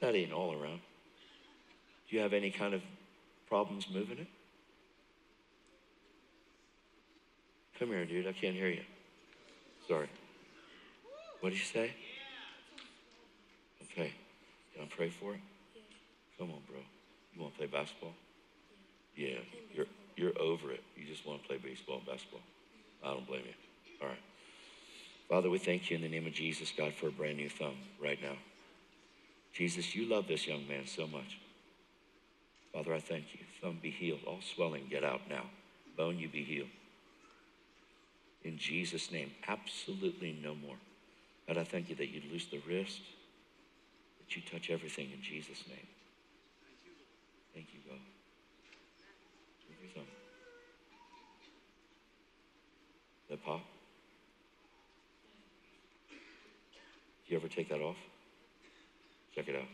That 0.02 0.16
ain't 0.16 0.32
all 0.32 0.54
around. 0.54 0.80
Do 2.10 2.16
you 2.16 2.22
have 2.22 2.34
any 2.34 2.52
kind 2.52 2.74
of 2.74 2.82
problems 3.48 3.88
moving 3.92 4.20
it? 4.20 4.28
Come 7.80 7.90
here, 7.90 8.06
dude. 8.06 8.28
I 8.28 8.34
can't 8.34 8.56
hear 8.56 8.70
you. 8.70 8.84
Sorry. 9.88 10.10
What 11.42 11.50
did 11.50 11.60
you 11.60 11.66
say? 11.66 11.92
Okay. 13.84 14.14
Can 14.74 14.84
I 14.84 14.88
pray 14.96 15.10
for 15.10 15.34
it? 15.34 15.40
Come 16.38 16.52
on, 16.52 16.60
bro. 16.68 16.80
You 17.36 17.42
want 17.42 17.54
to 17.54 17.58
play 17.60 17.68
basketball? 17.68 18.14
Yeah. 19.16 19.40
You're 19.74 19.86
you're 20.16 20.40
over 20.40 20.72
it. 20.72 20.84
You 20.96 21.06
just 21.06 21.26
want 21.26 21.42
to 21.42 21.48
play 21.48 21.58
baseball 21.58 21.98
and 21.98 22.06
basketball. 22.06 22.42
I 23.04 23.14
don't 23.14 23.28
blame 23.28 23.44
you. 23.46 23.54
All 24.02 24.08
right. 24.08 24.18
Father, 25.30 25.50
we 25.50 25.60
thank 25.60 25.90
you 25.90 25.96
in 25.96 26.02
the 26.02 26.10
name 26.10 26.26
of 26.26 26.34
Jesus, 26.34 26.74
God, 26.76 26.94
for 26.94 27.08
a 27.08 27.12
brand 27.12 27.38
new 27.38 27.50
thumb 27.50 27.76
right 28.02 28.20
now. 28.22 28.36
Jesus, 29.58 29.96
you 29.96 30.06
love 30.06 30.28
this 30.28 30.46
young 30.46 30.68
man 30.68 30.86
so 30.86 31.08
much. 31.08 31.40
Father, 32.72 32.94
I 32.94 33.00
thank 33.00 33.34
you. 33.34 33.40
Thumb 33.60 33.80
be 33.82 33.90
healed. 33.90 34.20
All 34.28 34.38
swelling, 34.40 34.86
get 34.88 35.04
out 35.04 35.22
now. 35.28 35.46
Bone, 35.98 36.20
you 36.20 36.30
be 36.30 36.44
healed. 36.44 36.70
In 38.44 38.60
Jesus' 38.60 39.12
name, 39.12 39.32
absolutely 39.48 40.38
no 40.44 40.54
more. 40.54 40.76
God, 41.48 41.58
I 41.58 41.64
thank 41.64 41.90
you 41.90 41.96
that 41.96 42.10
you'd 42.10 42.32
loose 42.32 42.46
the 42.46 42.62
wrist, 42.68 43.02
that 44.20 44.36
you 44.36 44.44
touch 44.44 44.70
everything 44.70 45.10
in 45.12 45.24
Jesus' 45.24 45.64
name. 45.68 45.88
Thank 47.56 47.70
you, 47.74 47.80
God. 47.90 48.00
Move 49.70 49.80
your 49.82 49.92
thumb. 49.96 50.12
That 53.32 53.44
pop? 53.44 53.62
Do 56.12 57.34
you 57.34 57.38
ever 57.38 57.48
take 57.48 57.70
that 57.70 57.82
off? 57.82 57.98
Check 59.38 59.50
it 59.50 59.56
out. 59.56 59.68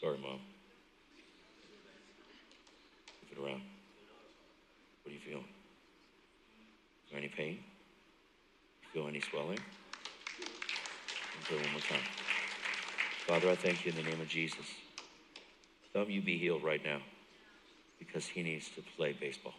Sorry, 0.00 0.16
Mom. 0.16 0.40
Move 3.20 3.32
it 3.32 3.38
around. 3.38 3.60
What 5.02 5.10
are 5.10 5.12
you 5.12 5.20
feeling? 5.20 5.44
Is 7.04 7.10
there 7.10 7.18
any 7.18 7.28
pain? 7.28 7.58
You 8.82 8.88
feel 8.94 9.06
any 9.06 9.20
swelling? 9.20 9.58
Do 11.46 11.56
it 11.56 11.60
one 11.60 11.72
more 11.72 11.80
time. 11.82 12.00
Father, 13.26 13.50
I 13.50 13.54
thank 13.54 13.84
you 13.84 13.92
in 13.92 13.96
the 13.96 14.10
name 14.10 14.22
of 14.22 14.28
Jesus. 14.28 14.64
Thumb, 15.92 16.08
you 16.08 16.22
be 16.22 16.38
healed 16.38 16.64
right 16.64 16.82
now 16.82 17.02
because 17.98 18.24
he 18.24 18.42
needs 18.42 18.70
to 18.70 18.82
play 18.96 19.12
baseball. 19.12 19.52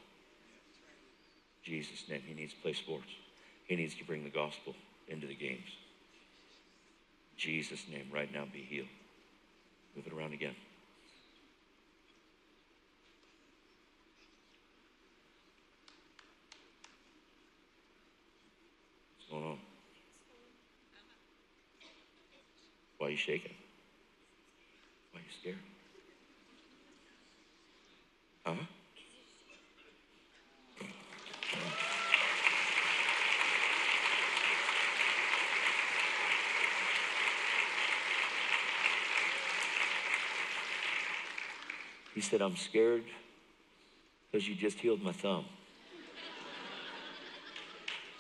Jesus' 1.64 2.10
name, 2.10 2.24
he 2.26 2.34
needs 2.34 2.54
to 2.54 2.60
play 2.62 2.74
sports. 2.74 3.12
He 3.68 3.76
needs 3.76 3.94
to 3.94 4.04
bring 4.04 4.24
the 4.24 4.32
gospel 4.32 4.74
into 5.08 5.28
the 5.28 5.36
games. 5.36 5.70
Jesus' 7.42 7.88
name, 7.92 8.08
right 8.14 8.32
now, 8.32 8.46
be 8.54 8.60
healed. 8.60 8.86
Move 9.96 10.06
it 10.06 10.14
around 10.14 10.32
again. 10.32 10.54
What's 19.18 19.32
going 19.32 19.44
on? 19.44 19.58
Why 23.00 23.08
are 23.08 23.10
you 23.10 23.18
shaking? 23.18 23.56
Why 25.12 25.20
are 25.20 25.24
you 25.24 25.32
scared? 25.42 25.58
Huh? 28.46 28.81
He 42.14 42.22
said, 42.22 42.42
I'm 42.42 42.56
scared 42.56 43.04
because 44.32 44.48
you 44.48 44.56
just 44.56 44.80
healed 44.80 45.02
my 45.02 45.12
thumb. 45.12 45.46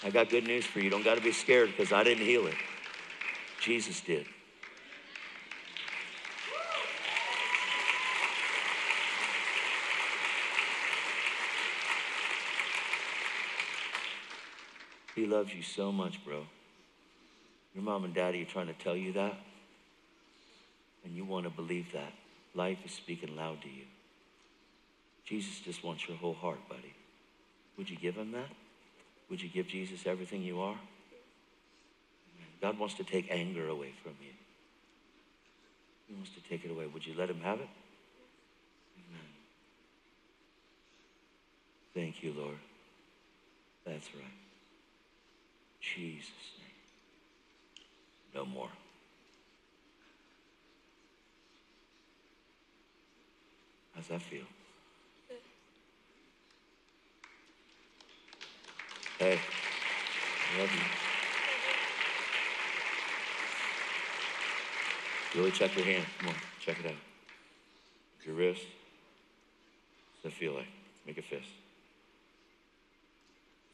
I 0.04 0.10
got 0.10 0.30
good 0.30 0.46
news 0.46 0.66
for 0.66 0.80
you. 0.80 0.90
Don't 0.90 1.04
got 1.04 1.16
to 1.16 1.22
be 1.22 1.32
scared 1.32 1.70
because 1.70 1.92
I 1.92 2.04
didn't 2.04 2.26
heal 2.26 2.48
it. 2.48 2.56
Jesus 3.60 4.02
did. 4.02 4.26
He 15.14 15.28
loves 15.28 15.54
you 15.54 15.62
so 15.62 15.92
much, 15.92 16.24
bro. 16.26 16.48
Your 17.76 17.84
mom 17.84 18.06
and 18.06 18.14
daddy 18.14 18.42
are 18.42 18.46
trying 18.46 18.68
to 18.68 18.74
tell 18.74 18.96
you 18.96 19.14
that, 19.14 19.38
and 21.04 21.16
you 21.16 21.26
want 21.26 21.44
to 21.44 21.52
believe 21.52 21.92
that. 21.94 22.12
Life 22.53 22.79
is 22.86 22.91
speaking 22.91 23.36
loud 23.36 23.62
to 23.62 23.70
you. 23.70 23.86
Jesus 25.25 25.60
just 25.60 25.84
wants 25.84 26.08
your 26.08 26.17
whole 26.17 26.34
heart, 26.34 26.60
buddy. 26.67 26.93
Would 27.77 27.89
you 27.89 27.96
give 27.96 28.15
him 28.15 28.31
that? 28.34 28.50
Would 29.29 29.41
you 29.41 29.50
give 29.50 29.67
Jesus 29.67 30.05
everything 30.05 30.43
you 30.43 30.62
are? 30.62 30.77
God 32.62 32.77
wants 32.77 32.96
to 32.96 33.03
take 33.03 33.31
anger 33.31 33.67
away 33.67 33.93
from 34.03 34.13
you. 34.22 34.34
He 36.08 36.13
wants 36.13 36.31
to 36.31 36.41
take 36.50 36.65
it 36.65 36.72
away. 36.72 36.86
Would 36.88 37.05
you 37.08 37.15
let 37.17 37.29
him 37.29 37.39
have 37.39 37.60
it? 37.60 37.70
Amen. 38.98 39.27
Thank 41.93 42.22
you, 42.22 42.34
Lord. 42.38 42.58
That's 43.86 44.08
right. 44.13 44.24
Jesus' 45.79 46.29
name. 46.60 46.67
No 48.36 48.46
more. 48.46 48.70
How's 54.01 54.08
that 54.08 54.22
feel? 54.24 54.46
Hey, 59.20 59.38
I 59.38 60.60
love 60.60 60.72
you. 65.36 65.39
Really 65.39 65.51
check 65.51 65.75
your 65.75 65.86
hand. 65.86 66.05
Come 66.17 66.29
on, 66.29 66.36
check 66.60 66.79
it 66.79 66.88
out. 66.88 66.96
Your 68.25 68.34
wrist. 68.34 68.63
What's 70.24 70.24
that 70.24 70.34
feel 70.34 70.53
like? 70.55 70.70
Make 71.05 71.20
a 71.20 71.22
fist. 71.22 71.46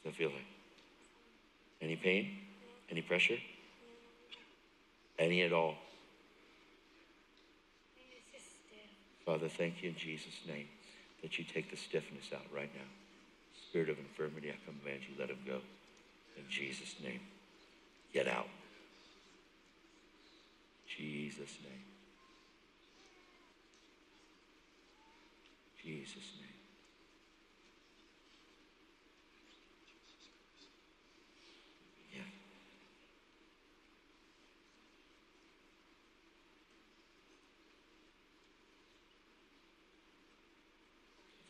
What's 0.04 0.18
that 0.18 0.22
feel 0.22 0.32
like? 0.32 0.46
Any 1.82 1.96
pain? 1.96 2.38
Any 2.92 3.02
pressure? 3.02 3.38
Any 5.18 5.44
at 5.44 5.54
all? 5.54 5.76
Father, 9.28 9.50
thank 9.50 9.84
you 9.84 9.90
in 9.90 9.96
Jesus' 9.98 10.40
name 10.48 10.70
that 11.22 11.38
you 11.38 11.44
take 11.44 11.70
the 11.70 11.76
stiffness 11.76 12.32
out 12.34 12.46
right 12.56 12.70
now. 12.74 12.88
Spirit 13.70 13.90
of 13.90 14.00
infirmity, 14.00 14.50
I 14.50 14.56
command 14.66 15.02
you, 15.04 15.20
let 15.20 15.30
him 15.30 15.40
go. 15.46 15.60
In 16.38 16.44
Jesus' 16.50 16.96
name, 17.04 17.20
get 18.14 18.30
out. 18.30 18.48
Jesus' 20.88 21.58
name. 21.62 21.84
Jesus' 25.84 26.16
name. 26.40 26.48
Yeah. 32.16 32.22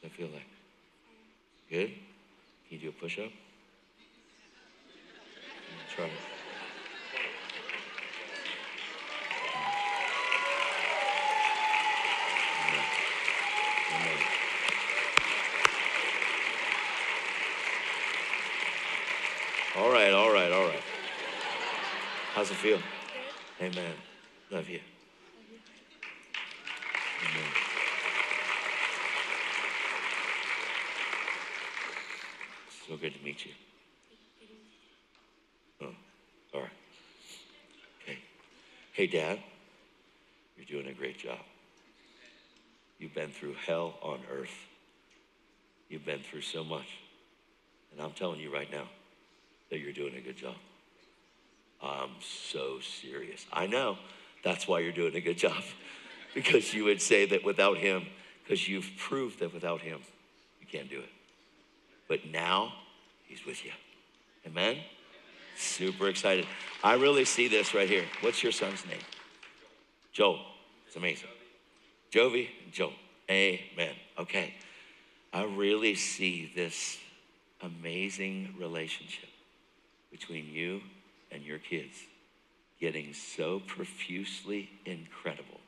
What's 0.01 0.16
that 0.16 0.22
feel 0.22 0.32
like? 0.34 0.46
Good? 1.70 1.89
Can 1.89 1.98
you 2.70 2.80
do 2.80 2.89
a 2.89 2.92
push 2.92 3.18
up? 3.20 3.32
That's 5.70 6.00
right. 6.00 6.12
Amen. 12.68 12.84
Amen. 13.96 14.20
All 19.77 19.92
right, 19.92 20.13
all 20.13 20.32
right, 20.32 20.51
all 20.51 20.66
right. 20.66 20.82
How's 22.34 22.51
it 22.51 22.58
feel? 22.58 22.80
Amen. 23.62 23.94
Love 24.51 24.70
you. 24.70 24.80
Amen. 27.24 27.51
So 32.88 32.96
good 32.96 33.13
to 33.13 33.24
meet 33.24 33.46
you. 33.46 33.51
Oh, 35.82 35.88
all 36.54 36.62
right. 36.62 36.70
Okay. 38.01 38.18
Hey, 38.98 39.06
Dad, 39.06 39.38
you're 40.56 40.66
doing 40.66 40.92
a 40.92 40.98
great 40.98 41.20
job. 41.20 41.38
You've 42.98 43.13
been 43.13 43.30
through 43.30 43.54
hell 43.68 43.94
on 44.01 44.22
earth. 44.32 44.58
You've 45.88 46.04
been 46.04 46.22
through 46.22 46.42
so 46.42 46.63
much. 46.63 46.88
And 47.92 48.01
I'm 48.01 48.13
telling 48.13 48.39
you 48.39 48.51
right 48.51 48.72
now 48.72 48.86
that 49.70 49.77
you're 49.77 49.94
doing 49.94 50.16
a 50.16 50.20
good 50.20 50.36
job. 50.36 50.56
I'm 51.80 52.10
so 52.22 52.80
serious. 52.80 53.46
I 53.54 53.68
know 53.68 54.00
that's 54.44 54.68
why 54.68 54.80
you're 54.80 54.92
doing 54.92 55.16
a 55.16 55.22
good 55.22 55.38
job. 55.38 55.62
Because 56.34 56.72
you 56.74 56.84
would 56.84 57.01
say 57.01 57.25
that 57.25 57.44
without 57.44 57.77
him, 57.77 58.06
because 58.44 58.68
you've 58.68 58.92
proved 58.98 59.39
that 59.39 59.54
without 59.54 59.82
him, 59.82 60.01
you 60.60 60.68
can't 60.68 60.89
do 60.89 61.00
it. 61.00 61.10
But 62.08 62.27
now, 62.27 62.74
he's 63.27 63.44
with 63.44 63.63
you. 63.66 63.72
Amen? 64.46 64.77
Super 65.58 66.08
excited. 66.08 66.46
I 66.84 66.94
really 66.94 67.26
see 67.26 67.48
this 67.48 67.74
right 67.74 67.90
here. 67.90 68.06
What's 68.22 68.44
your 68.44 68.52
son's 68.52 68.86
name? 68.86 69.02
Joel. 70.14 70.40
It's 70.86 70.96
amazing. 70.96 71.30
Jovi 72.12 72.50
Joel. 72.72 72.94
Amen. 73.30 73.96
Okay. 74.20 74.54
I 75.34 75.44
really 75.44 75.96
see 75.96 76.52
this 76.56 76.98
amazing 77.62 78.54
relationship 78.60 79.30
between 80.12 80.48
you 80.48 80.82
and 81.32 81.44
your 81.44 81.58
kids 81.58 81.98
getting 82.80 83.14
so 83.14 83.60
profusely 83.66 84.70
incredible 84.86 85.60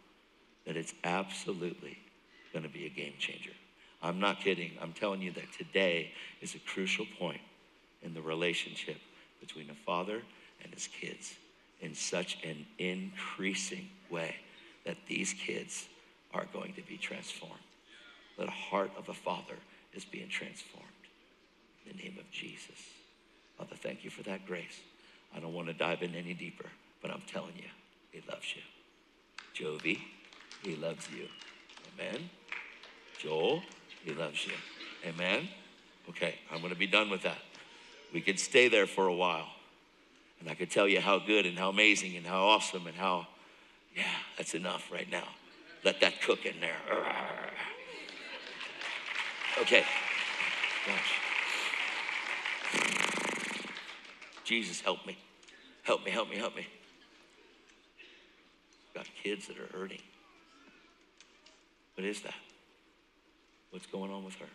that 0.68 0.78
it's 0.78 0.94
absolutely 1.04 1.98
going 2.54 2.64
to 2.64 2.70
be 2.70 2.86
a 2.86 2.90
game 2.90 3.14
changer. 3.18 3.52
I'm 4.04 4.20
not 4.20 4.40
kidding. 4.40 4.72
I'm 4.80 4.94
telling 4.94 5.22
you 5.22 5.32
that 5.32 5.52
today 5.58 6.12
is 6.42 6.54
a 6.54 6.60
crucial 6.60 7.08
point 7.18 7.42
in 8.04 8.14
the 8.14 8.22
relationship 8.22 8.98
between 9.40 9.70
a 9.70 9.76
father 9.86 10.22
and 10.64 10.74
his 10.74 10.88
kids 10.88 11.36
in 11.82 11.96
such 11.96 12.38
an 12.44 12.66
increasing 12.78 13.90
way 14.10 14.36
that 14.86 14.98
these 15.08 15.34
kids 15.34 15.88
are 16.34 16.46
going 16.54 16.74
to 16.74 16.82
be 16.82 16.98
transformed. 16.98 17.54
The 18.38 18.50
heart 18.50 18.92
of 18.98 19.10
a 19.10 19.14
father 19.14 19.56
is 19.94 20.06
being 20.06 20.30
transformed. 20.30 20.86
In 21.86 21.98
the 21.98 22.04
name 22.04 22.18
of 22.20 22.30
Jesus. 22.32 22.78
Father, 23.58 23.76
thank 23.76 24.04
you 24.04 24.10
for 24.10 24.24
that 24.24 24.46
grace. 24.46 24.80
I 25.36 25.40
don't 25.40 25.54
want 25.54 25.68
to 25.68 25.74
dive 25.74 26.02
in 26.02 26.16
any 26.16 26.34
deeper, 26.34 26.66
but 27.02 27.12
I'm 27.12 27.22
telling 27.28 27.56
you, 27.56 27.70
he 28.12 28.22
loves 28.30 28.56
you. 28.56 28.62
Jovi, 29.56 30.00
he 30.64 30.76
loves 30.76 31.08
you. 31.12 31.28
Amen. 31.94 32.30
Joel, 33.18 33.62
he 34.04 34.14
loves 34.14 34.46
you. 34.46 34.54
Amen. 35.06 35.50
Okay, 36.10 36.36
I'm 36.52 36.60
going 36.60 36.74
to 36.74 36.80
be 36.80 36.88
done 36.88 37.10
with 37.10 37.24
that. 37.24 37.38
We 38.14 38.22
could 38.22 38.40
stay 38.40 38.68
there 38.68 38.88
for 38.88 39.08
a 39.08 39.14
while. 39.14 39.48
And 40.40 40.50
I 40.50 40.56
could 40.56 40.72
tell 40.72 40.88
you 40.88 41.02
how 41.02 41.20
good 41.20 41.46
and 41.46 41.58
how 41.58 41.70
amazing 41.70 42.16
and 42.16 42.26
how 42.26 42.46
awesome 42.46 42.88
and 42.88 42.96
how, 42.96 43.28
yeah, 43.96 44.04
that's 44.38 44.56
enough 44.56 44.92
right 44.92 45.10
now. 45.10 45.28
Let 45.84 46.00
that 46.02 46.22
cook 46.22 46.46
in 46.46 46.60
there. 46.60 46.78
Okay. 49.60 49.84
Gosh. 50.88 51.20
Jesus, 54.46 54.80
help 54.80 55.06
me. 55.06 55.18
Help 55.84 56.06
me, 56.06 56.12
help 56.12 56.30
me, 56.30 56.38
help 56.38 56.56
me. 56.56 56.66
I've 58.88 58.94
Got 58.94 59.08
kids 59.22 59.48
that 59.48 59.58
are 59.60 59.68
hurting. 59.78 60.00
What 61.96 62.06
is 62.06 62.22
that? 62.22 62.36
What's 63.72 63.88
going 63.88 64.12
on 64.12 64.24
with 64.24 64.36
her? 64.36 64.46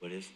What 0.00 0.12
is 0.12 0.28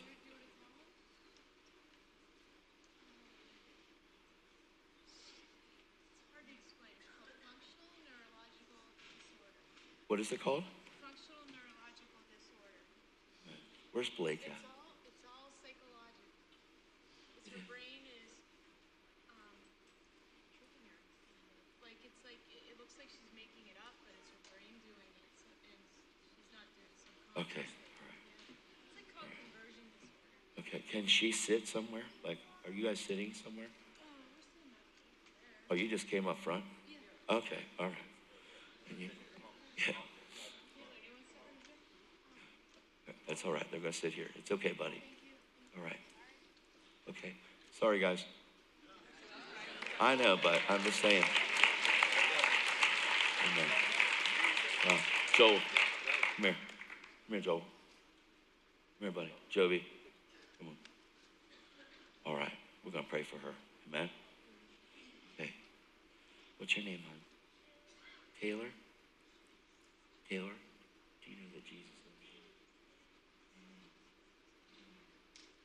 hard 6.32 6.46
to 6.46 6.54
explain. 6.54 6.94
It's 7.00 7.10
called 7.10 7.34
functional 7.42 7.90
neurological 8.06 8.80
disorder. 9.18 9.66
What 10.08 10.20
is 10.20 10.30
it 10.30 10.38
called? 10.40 10.62
Functional 11.02 11.42
neurological 11.50 12.22
disorder. 12.30 12.82
Where's 13.90 14.10
Blake 14.10 14.42
at? 14.46 14.54
It's 14.54 14.66
all 14.70 14.94
it's 15.02 15.24
all 15.26 15.50
psychological. 15.62 16.30
It's 17.42 17.50
her 17.50 17.62
brain 17.66 18.06
is 18.06 18.30
um 19.34 19.58
tricking 20.54 20.86
her. 20.86 21.00
Like 21.82 21.98
it's 22.06 22.22
like 22.22 22.38
it, 22.54 22.70
it 22.70 22.76
looks 22.78 22.94
like 23.02 23.10
she's 23.10 23.30
making 23.34 23.66
it 23.66 23.78
up, 23.82 23.98
but 24.06 24.14
it's 24.14 24.30
her 24.30 24.42
brain 24.54 24.78
doing 24.86 25.10
it, 25.10 25.26
so, 25.34 25.50
and 25.50 25.78
she's 26.38 26.50
not 26.54 26.66
doing 26.78 26.86
it. 26.86 27.42
Okay. 27.42 27.66
All 27.66 28.06
right. 28.06 28.22
It's 28.86 28.94
like 28.94 29.10
called 29.10 29.32
conversion 29.34 29.86
disorder. 29.98 30.62
Okay. 30.62 30.80
Can 30.86 31.10
she 31.10 31.34
sit 31.34 31.66
somewhere? 31.66 32.06
Like, 32.22 32.38
are 32.62 32.70
you 32.70 32.86
guys 32.86 33.02
sitting 33.02 33.34
somewhere? 33.34 33.68
Oh, 35.66 35.74
you 35.74 35.90
just 35.90 36.06
came 36.06 36.30
up 36.30 36.38
front? 36.38 36.62
Okay. 37.26 37.58
All 37.82 37.90
right. 37.90 38.06
Yeah. 39.76 39.94
That's 43.28 43.44
all 43.44 43.52
right. 43.52 43.66
They're 43.70 43.80
going 43.80 43.92
to 43.92 43.98
sit 43.98 44.12
here. 44.12 44.28
It's 44.36 44.50
okay, 44.52 44.72
buddy. 44.72 45.02
All 45.76 45.84
right. 45.84 45.98
Okay. 47.10 47.34
Sorry, 47.78 47.98
guys. 47.98 48.24
I 50.00 50.14
know, 50.14 50.38
but 50.42 50.60
I'm 50.68 50.82
just 50.82 51.00
saying. 51.00 51.24
Amen. 53.52 55.00
Joel, 55.34 55.58
come 56.36 56.44
here. 56.44 56.56
Come 57.26 57.30
here, 57.30 57.40
Joel. 57.40 57.58
Come 57.58 57.66
here, 59.00 59.10
buddy. 59.10 59.32
Jovi, 59.52 59.82
come 60.58 60.68
on. 60.68 60.76
All 62.24 62.36
right. 62.38 62.52
We're 62.84 62.92
going 62.92 63.04
to 63.04 63.10
pray 63.10 63.22
for 63.22 63.36
her. 63.36 63.52
Amen. 63.88 64.08
Okay. 65.34 65.50
What's 66.58 66.76
your 66.76 66.86
name, 66.86 67.00
hon? 67.06 67.18
Taylor? 68.40 68.68
Taylor? 70.28 70.58
Do 71.22 71.30
you 71.30 71.38
know 71.38 71.50
that 71.54 71.62
Jesus 71.62 71.94
loves 72.02 72.26
you? 72.34 72.42
Mm. 73.54 73.86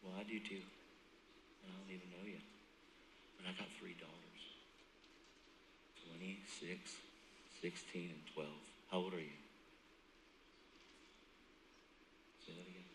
Well, 0.06 0.14
I 0.20 0.24
do 0.24 0.38
too. 0.38 0.62
And 0.62 1.66
I 1.66 1.74
don't 1.82 1.90
even 1.90 2.10
know 2.14 2.26
you. 2.30 2.38
But 3.38 3.50
I 3.50 3.58
got 3.58 3.74
three 3.82 3.98
daughters 3.98 4.42
26, 6.06 6.78
16, 7.62 8.14
and 8.14 8.26
12. 8.34 8.50
How 8.92 8.98
old 8.98 9.14
are 9.14 9.20
you? 9.20 9.34
Say 12.46 12.54
that 12.54 12.70
again. 12.70 12.86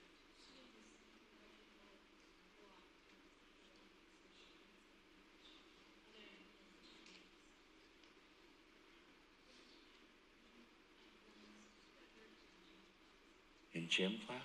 Gym 13.89 14.19
class? 14.27 14.41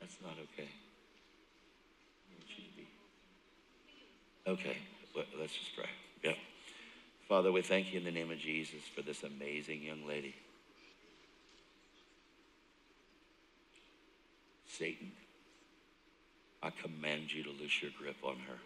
That's 0.00 0.16
not 0.22 0.34
okay. 0.52 0.68
Okay, 4.46 4.76
let- 5.14 5.38
let's 5.38 5.54
just 5.56 5.74
pray. 5.76 5.88
Yeah. 6.22 6.36
Father, 7.28 7.52
we 7.52 7.62
thank 7.62 7.92
you 7.92 7.98
in 7.98 8.04
the 8.04 8.10
name 8.10 8.30
of 8.30 8.38
Jesus 8.38 8.82
for 8.88 9.02
this 9.02 9.22
amazing 9.22 9.82
young 9.82 10.04
lady. 10.06 10.34
Satan, 14.66 15.12
I 16.62 16.70
command 16.70 17.32
you 17.32 17.44
to 17.44 17.50
loose 17.50 17.82
your 17.82 17.92
grip 17.92 18.16
on 18.24 18.38
her. 18.40 18.58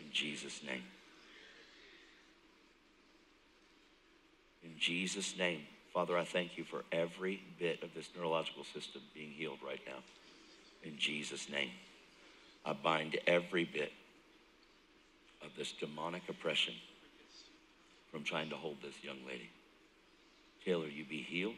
In 0.00 0.12
Jesus' 0.12 0.62
name. 0.62 0.84
In 4.62 4.76
Jesus' 4.78 5.36
name, 5.36 5.66
Father, 5.98 6.16
I 6.16 6.22
thank 6.22 6.56
you 6.56 6.62
for 6.62 6.84
every 6.92 7.42
bit 7.58 7.82
of 7.82 7.92
this 7.92 8.08
neurological 8.16 8.62
system 8.62 9.02
being 9.14 9.30
healed 9.30 9.58
right 9.66 9.80
now. 9.84 9.98
In 10.84 10.96
Jesus' 10.96 11.48
name. 11.48 11.70
I 12.64 12.72
bind 12.72 13.18
every 13.26 13.64
bit 13.64 13.90
of 15.44 15.50
this 15.58 15.72
demonic 15.72 16.22
oppression 16.28 16.74
from 18.12 18.22
trying 18.22 18.48
to 18.50 18.54
hold 18.54 18.76
this 18.80 18.94
young 19.02 19.16
lady. 19.26 19.50
Taylor, 20.64 20.86
you 20.86 21.04
be 21.04 21.20
healed. 21.20 21.56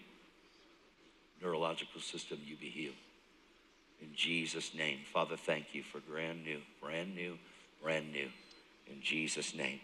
Neurological 1.42 2.00
system, 2.00 2.38
you 2.42 2.56
be 2.56 2.70
healed. 2.70 2.94
In 4.00 4.08
Jesus' 4.16 4.72
name. 4.72 5.00
Father, 5.12 5.36
thank 5.36 5.74
you 5.74 5.82
for 5.82 6.00
brand 6.00 6.44
new, 6.44 6.60
brand 6.80 7.14
new, 7.14 7.36
brand 7.82 8.10
new. 8.10 8.30
In 8.90 9.02
Jesus' 9.02 9.54
name. 9.54 9.80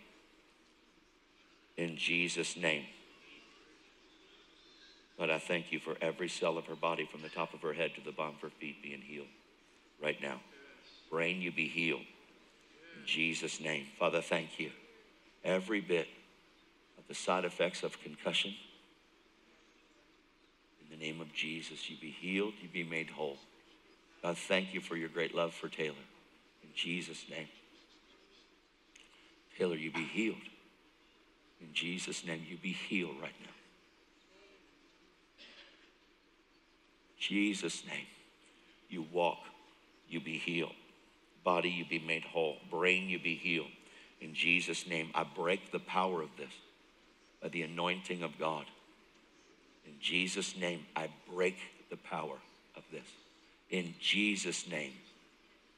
In 1.77 1.99
Jesus' 1.99 2.57
name. 2.57 2.85
But 5.19 5.31
I 5.31 5.39
thank 5.39 5.73
you 5.73 5.81
for 5.81 5.97
every 6.01 6.29
cell 6.29 6.59
of 6.59 6.67
her 6.67 6.77
body 6.77 7.09
from 7.11 7.23
the 7.23 7.29
top 7.29 7.55
of 7.55 7.63
her 7.63 7.73
head 7.73 7.95
to 7.95 8.01
the 8.05 8.13
bottom 8.13 8.35
of 8.35 8.41
her 8.43 8.51
feet 8.51 8.83
being 8.83 9.01
healed 9.01 9.29
right 10.03 10.21
now. 10.21 10.41
Brain, 11.11 11.41
you 11.41 11.51
be 11.53 11.69
healed. 11.69 12.01
In 12.01 13.07
Jesus' 13.07 13.61
name. 13.61 13.87
Father, 13.99 14.21
thank 14.21 14.59
you. 14.59 14.71
Every 15.45 15.81
bit 15.81 16.09
of 16.99 17.05
the 17.09 17.15
side 17.15 17.45
effects 17.45 17.83
of 17.83 18.01
concussion, 18.03 18.55
in 20.83 20.99
the 20.99 21.05
name 21.05 21.21
of 21.21 21.33
Jesus, 21.33 21.89
you 21.89 21.97
be 21.97 22.11
healed, 22.11 22.55
you 22.61 22.69
be 22.69 22.85
made 22.85 23.11
whole. 23.11 23.39
God, 24.23 24.37
thank 24.37 24.75
you 24.75 24.81
for 24.81 24.97
your 24.97 25.09
great 25.09 25.35
love 25.35 25.55
for 25.55 25.69
Taylor. 25.69 25.95
In 26.63 26.69
Jesus' 26.75 27.25
name. 27.31 27.49
Taylor, 29.57 29.77
you 29.77 29.91
be 29.91 30.05
healed. 30.05 30.37
In 31.61 31.69
Jesus' 31.73 32.27
name, 32.27 32.45
you 32.49 32.57
be 32.57 32.73
healed 32.73 33.17
right 33.21 33.33
now. 33.41 33.56
Jesus' 37.19 37.85
name, 37.87 38.07
you 38.89 39.05
walk, 39.13 39.39
you 40.09 40.21
be 40.21 40.39
healed. 40.39 40.75
Body, 41.45 41.71
you 41.71 41.85
be 41.85 41.99
made 41.99 42.25
whole. 42.25 42.57
Brain, 42.71 43.09
you 43.09 43.19
be 43.19 43.37
healed. 43.37 43.71
In 44.21 44.35
Jesus' 44.35 44.87
name, 44.87 45.11
I 45.15 45.25
break 45.25 45.71
the 45.71 45.79
power 45.79 46.23
of 46.23 46.31
this 46.37 46.53
by 47.43 47.49
the 47.49 47.63
anointing 47.63 48.23
of 48.23 48.39
God. 48.39 48.65
In 49.87 49.93
Jesus' 50.01 50.57
name, 50.57 50.85
I 50.97 51.09
break 51.33 51.57
the 51.91 51.97
power 51.97 52.37
of 52.77 52.83
this. 52.91 53.07
In 53.71 53.95
Jesus' 54.01 54.69
name, 54.69 54.93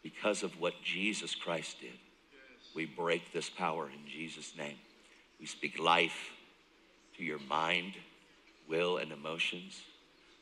because 0.03 0.43
of 0.43 0.59
what 0.61 0.75
Jesus 0.83 1.35
Christ 1.35 1.81
did, 1.81 1.99
we 2.75 2.87
break 2.87 3.33
this 3.33 3.51
power 3.51 3.87
in 3.87 4.11
Jesus' 4.11 4.55
name. 4.57 4.77
We 5.41 5.47
speak 5.47 5.79
life 5.79 6.31
to 7.17 7.25
your 7.25 7.41
mind, 7.49 7.95
will, 8.69 8.99
and 8.99 9.13
emotions. 9.13 9.81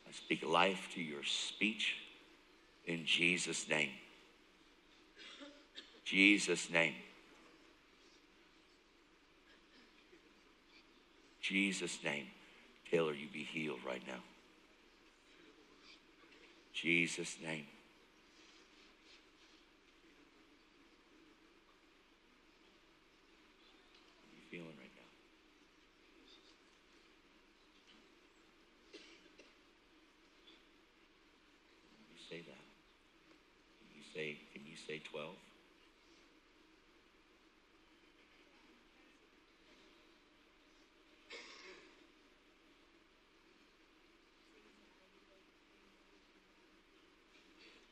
I 0.07 0.11
speak 0.13 0.43
life 0.45 0.89
to 0.95 1.01
your 1.01 1.23
speech 1.23 1.95
in 2.85 3.05
Jesus' 3.05 3.67
name. 3.67 3.91
Jesus' 6.05 6.69
name. 6.69 6.93
Jesus' 11.41 11.99
name. 12.03 12.27
Taylor, 12.89 13.13
you 13.13 13.27
be 13.31 13.43
healed 13.43 13.79
right 13.85 14.01
now. 14.07 14.21
Jesus' 16.73 17.37
name. 17.41 17.65
How 24.13 24.23
are 24.23 24.35
you 24.35 24.43
feeling 24.49 24.77
right 24.77 24.95
now? 24.95 25.09
Can 31.91 32.05
you 32.13 32.19
say 32.29 32.41
that? 32.47 32.65
Can 33.79 33.89
you 33.95 34.03
say, 34.13 34.37
can 34.53 34.65
you 34.65 34.75
say 34.87 35.01
12? 35.17 35.29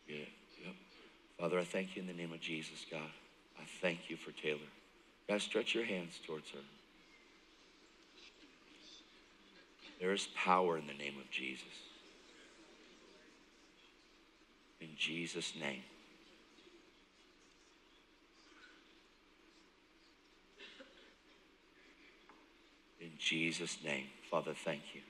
Yeah, 0.07 0.15
yep. 0.63 0.75
Father, 1.39 1.59
I 1.59 1.63
thank 1.63 1.95
you 1.95 2.01
in 2.01 2.07
the 2.07 2.13
name 2.13 2.31
of 2.31 2.39
Jesus, 2.41 2.85
God. 2.91 3.01
I 3.59 3.63
thank 3.81 4.09
you 4.09 4.17
for 4.17 4.31
Taylor. 4.31 4.59
God, 5.27 5.41
stretch 5.41 5.73
your 5.73 5.85
hands 5.85 6.19
towards 6.27 6.51
her. 6.51 6.59
There 9.99 10.13
is 10.13 10.27
power 10.35 10.77
in 10.77 10.85
the 10.85 10.93
name 10.93 11.15
of 11.19 11.31
Jesus. 11.31 11.63
In 14.79 14.89
Jesus' 14.97 15.53
name. 15.59 15.81
In 22.99 23.11
Jesus' 23.25 23.79
name. 23.83 24.05
Father, 24.29 24.53
thank 24.53 24.83
you. 24.93 25.01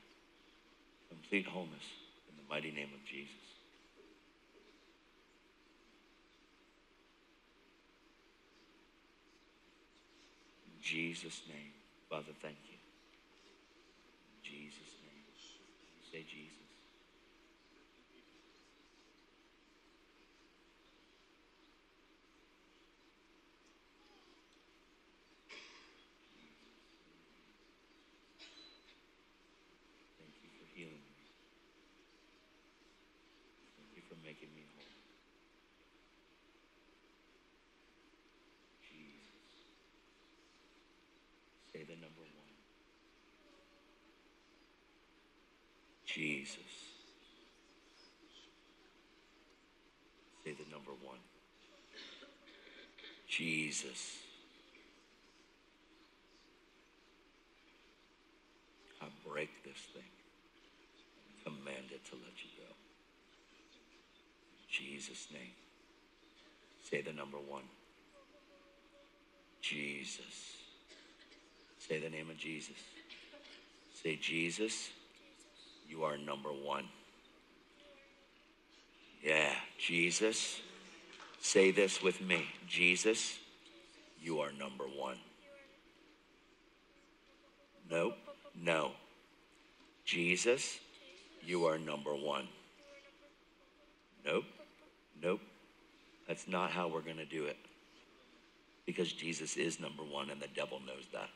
Complete 1.10 1.46
wholeness 1.46 1.84
in 2.30 2.36
the 2.36 2.48
mighty 2.48 2.70
name 2.72 2.88
of 2.94 3.04
Jesus. 3.04 3.44
In 10.64 10.72
Jesus' 10.82 11.42
name. 11.48 11.72
Father, 12.08 12.32
thank 12.40 12.56
you. 12.72 12.78
In 14.32 14.40
Jesus' 14.42 14.96
name. 15.04 15.24
Say 16.10 16.24
Jesus. 16.24 16.56
Thank 30.18 30.32
you 30.42 30.50
for 30.56 30.66
healing 30.74 31.04
me. 31.04 31.16
Thank 33.76 33.90
you 33.96 34.02
for 34.08 34.16
making 34.24 34.48
me 34.56 34.64
whole. 34.74 34.86
Jesus. 38.80 39.52
Say 41.72 41.84
the 41.84 41.94
number 42.00 42.22
one. 42.22 42.46
Jesus. 46.16 46.56
Say 50.42 50.52
the 50.52 50.70
number 50.72 50.92
one. 51.04 51.18
Jesus. 53.28 54.16
I 59.02 59.06
break 59.28 59.50
this 59.62 59.76
thing. 59.92 60.02
Command 61.44 61.90
it 61.90 62.02
to 62.06 62.14
let 62.14 62.32
you 62.42 62.50
go. 62.56 62.72
Jesus' 64.70 65.28
name. 65.30 65.52
Say 66.90 67.02
the 67.02 67.12
number 67.12 67.36
one. 67.36 67.64
Jesus. 69.60 70.62
Say 71.78 72.00
the 72.00 72.08
name 72.08 72.30
of 72.30 72.38
Jesus. 72.38 72.76
Say, 74.02 74.16
Jesus, 74.16 74.90
you 75.88 76.04
are 76.04 76.16
number 76.16 76.50
one. 76.50 76.84
Yeah, 79.22 79.52
Jesus. 79.78 80.60
Say 81.40 81.70
this 81.70 82.02
with 82.02 82.20
me. 82.20 82.46
Jesus, 82.68 83.38
you 84.20 84.40
are 84.40 84.50
number 84.58 84.84
one. 84.84 85.16
Nope, 87.90 88.16
no. 88.60 88.92
Jesus, 90.04 90.78
you 91.44 91.66
are 91.66 91.78
number 91.78 92.14
one. 92.14 92.48
Nope, 94.24 94.44
nope. 95.22 95.40
That's 96.26 96.48
not 96.48 96.70
how 96.70 96.88
we're 96.88 97.00
going 97.00 97.18
to 97.18 97.24
do 97.24 97.44
it. 97.44 97.56
Because 98.86 99.12
Jesus 99.12 99.56
is 99.56 99.78
number 99.78 100.02
one 100.02 100.30
and 100.30 100.40
the 100.40 100.48
devil 100.48 100.80
knows 100.84 101.04
that. 101.12 101.28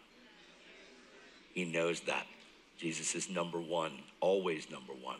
He 1.55 1.65
knows 1.65 2.01
that. 2.01 2.27
Jesus 2.81 3.15
is 3.15 3.29
number 3.29 3.59
one, 3.59 3.93
always 4.21 4.71
number 4.71 4.95
one. 4.95 5.19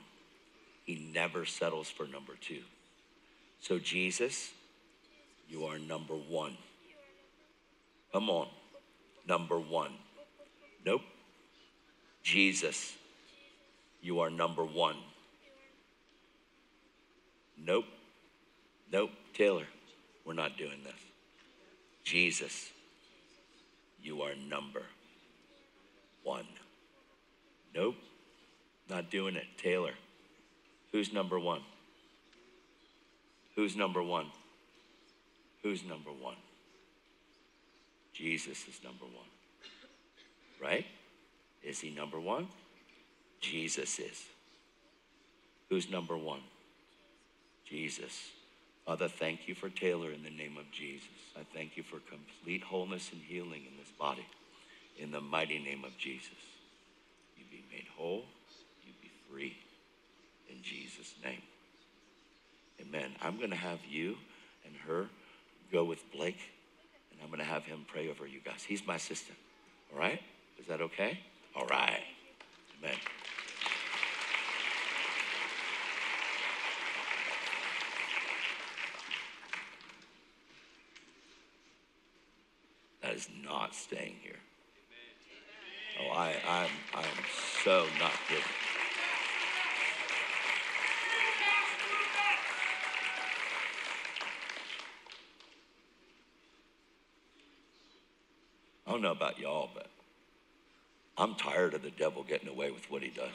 He 0.85 1.11
never 1.13 1.45
settles 1.45 1.91
for 1.91 2.07
number 2.07 2.33
two. 2.41 2.63
So, 3.61 3.79
Jesus, 3.79 4.51
you 5.47 5.67
are 5.67 5.79
number 5.79 6.15
one. 6.15 6.57
Come 8.15 8.31
on, 8.31 8.49
number 9.29 9.59
one. 9.59 9.93
Nope. 10.87 11.03
Jesus, 12.23 12.95
you 14.01 14.21
are 14.21 14.31
number 14.31 14.65
one. 14.65 14.97
Nope. 17.63 17.85
Nope. 18.91 19.11
Taylor, 19.35 19.67
we're 20.25 20.33
not 20.33 20.57
doing 20.57 20.83
this. 20.83 20.95
Jesus, 22.05 22.71
you 24.03 24.23
are 24.23 24.33
number 24.49 24.83
one. 26.23 26.47
Nope. 27.75 27.97
Not 28.89 29.11
doing 29.11 29.37
it. 29.37 29.47
Taylor, 29.57 29.93
who's 30.93 31.13
number 31.13 31.39
one? 31.39 31.63
Who's 33.55 33.77
number 33.77 34.03
one? 34.03 34.27
Who's 35.63 35.85
number 35.85 36.11
one? 36.11 36.37
Jesus 38.13 38.67
is 38.69 38.81
number 38.83 39.05
one. 39.05 39.29
Right? 40.61 40.87
Is 41.63 41.81
he 41.81 41.91
number 41.91 42.19
one? 42.19 42.49
Jesus 43.41 43.99
is. 43.99 44.25
Who's 45.69 45.91
number 45.91 46.17
one? 46.17 46.41
Jesus. 47.65 48.31
Father, 48.85 49.09
thank 49.09 49.47
you 49.47 49.55
for 49.55 49.69
Taylor 49.69 50.11
in 50.11 50.23
the 50.23 50.31
name 50.31 50.57
of 50.59 50.71
Jesus. 50.73 51.09
I 51.37 51.43
thank 51.55 51.77
you 51.77 51.83
for 51.83 51.99
complete 52.11 52.63
wholeness 52.63 53.11
and 53.13 53.21
healing 53.23 53.63
in 53.71 53.77
this 53.79 53.91
body. 53.99 54.27
In 54.99 55.13
the 55.13 55.21
mighty 55.21 55.59
name 55.59 55.85
of 55.85 55.97
Jesus. 55.97 56.50
Made 57.71 57.87
whole, 57.97 58.25
you 58.85 58.93
be 59.01 59.11
free. 59.31 59.57
In 60.49 60.63
Jesus' 60.63 61.15
name. 61.25 61.43
Amen. 62.81 63.13
I'm 63.23 63.37
going 63.37 63.51
to 63.51 63.57
have 63.57 63.79
you 63.89 64.17
and 64.65 64.75
her 64.87 65.07
go 65.73 65.85
with 65.85 66.01
Blake, 66.13 66.41
and 67.13 67.21
I'm 67.23 67.29
going 67.29 67.39
to 67.39 67.45
have 67.45 67.65
him 67.65 67.85
pray 67.87 68.09
over 68.09 68.27
you 68.27 68.41
guys. 68.45 68.65
He's 68.67 68.87
my 68.87 68.97
assistant. 68.97 69.39
All 69.93 69.99
right? 69.99 70.21
Is 70.59 70.67
that 70.67 70.81
okay? 70.81 71.19
All 71.55 71.67
right. 71.67 72.03
Amen. 72.79 72.97
That 83.03 83.15
is 83.15 83.29
not 83.45 83.75
staying 83.75 84.17
here. 84.23 84.37
Oh, 86.03 86.11
I, 86.13 86.35
I'm, 86.49 86.71
I'm 86.95 87.25
so 87.63 87.87
not 87.99 88.13
kidding. 88.27 88.45
I 98.87 98.93
don't 98.93 99.03
know 99.03 99.13
about 99.13 99.39
y'all, 99.39 99.69
but 99.75 99.89
I'm 101.19 101.35
tired 101.35 101.75
of 101.75 101.83
the 101.83 101.91
devil 101.91 102.23
getting 102.23 102.49
away 102.49 102.71
with 102.71 102.91
what 102.91 103.03
he 103.03 103.11
does. 103.11 103.29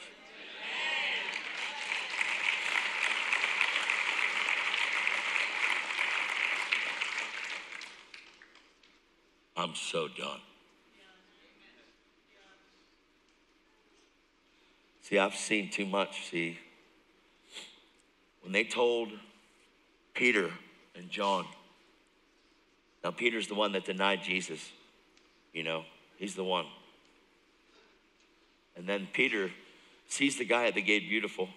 I'm 9.56 9.74
so 9.74 10.08
done. 10.08 10.40
See, 15.08 15.20
I've 15.20 15.36
seen 15.36 15.70
too 15.70 15.86
much. 15.86 16.26
See, 16.30 16.58
when 18.40 18.52
they 18.52 18.64
told 18.64 19.10
Peter 20.14 20.50
and 20.96 21.08
John, 21.08 21.46
now 23.04 23.12
Peter's 23.12 23.46
the 23.46 23.54
one 23.54 23.70
that 23.72 23.84
denied 23.84 24.24
Jesus, 24.24 24.72
you 25.52 25.62
know, 25.62 25.84
he's 26.16 26.34
the 26.34 26.42
one. 26.42 26.66
And 28.76 28.88
then 28.88 29.06
Peter 29.12 29.52
sees 30.08 30.38
the 30.38 30.44
guy 30.44 30.66
at 30.66 30.74
the 30.74 30.82
gate 30.82 31.08
beautiful. 31.08 31.50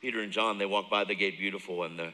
Peter 0.00 0.20
and 0.20 0.30
John, 0.30 0.58
they 0.58 0.66
walk 0.66 0.88
by 0.88 1.02
the 1.02 1.16
gate 1.16 1.36
beautiful, 1.36 1.82
and 1.82 1.98
the 1.98 2.12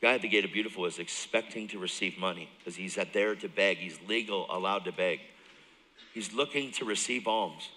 guy 0.00 0.14
at 0.14 0.22
the 0.22 0.28
gate 0.28 0.46
of 0.46 0.52
beautiful 0.52 0.86
is 0.86 0.98
expecting 0.98 1.68
to 1.68 1.78
receive 1.78 2.16
money 2.16 2.48
because 2.58 2.76
he's 2.76 2.98
there 3.12 3.34
to 3.34 3.48
beg. 3.50 3.76
He's 3.76 3.98
legal, 4.08 4.46
allowed 4.48 4.86
to 4.86 4.92
beg. 4.92 5.20
He's 6.14 6.32
looking 6.32 6.72
to 6.72 6.86
receive 6.86 7.28
alms. 7.28 7.68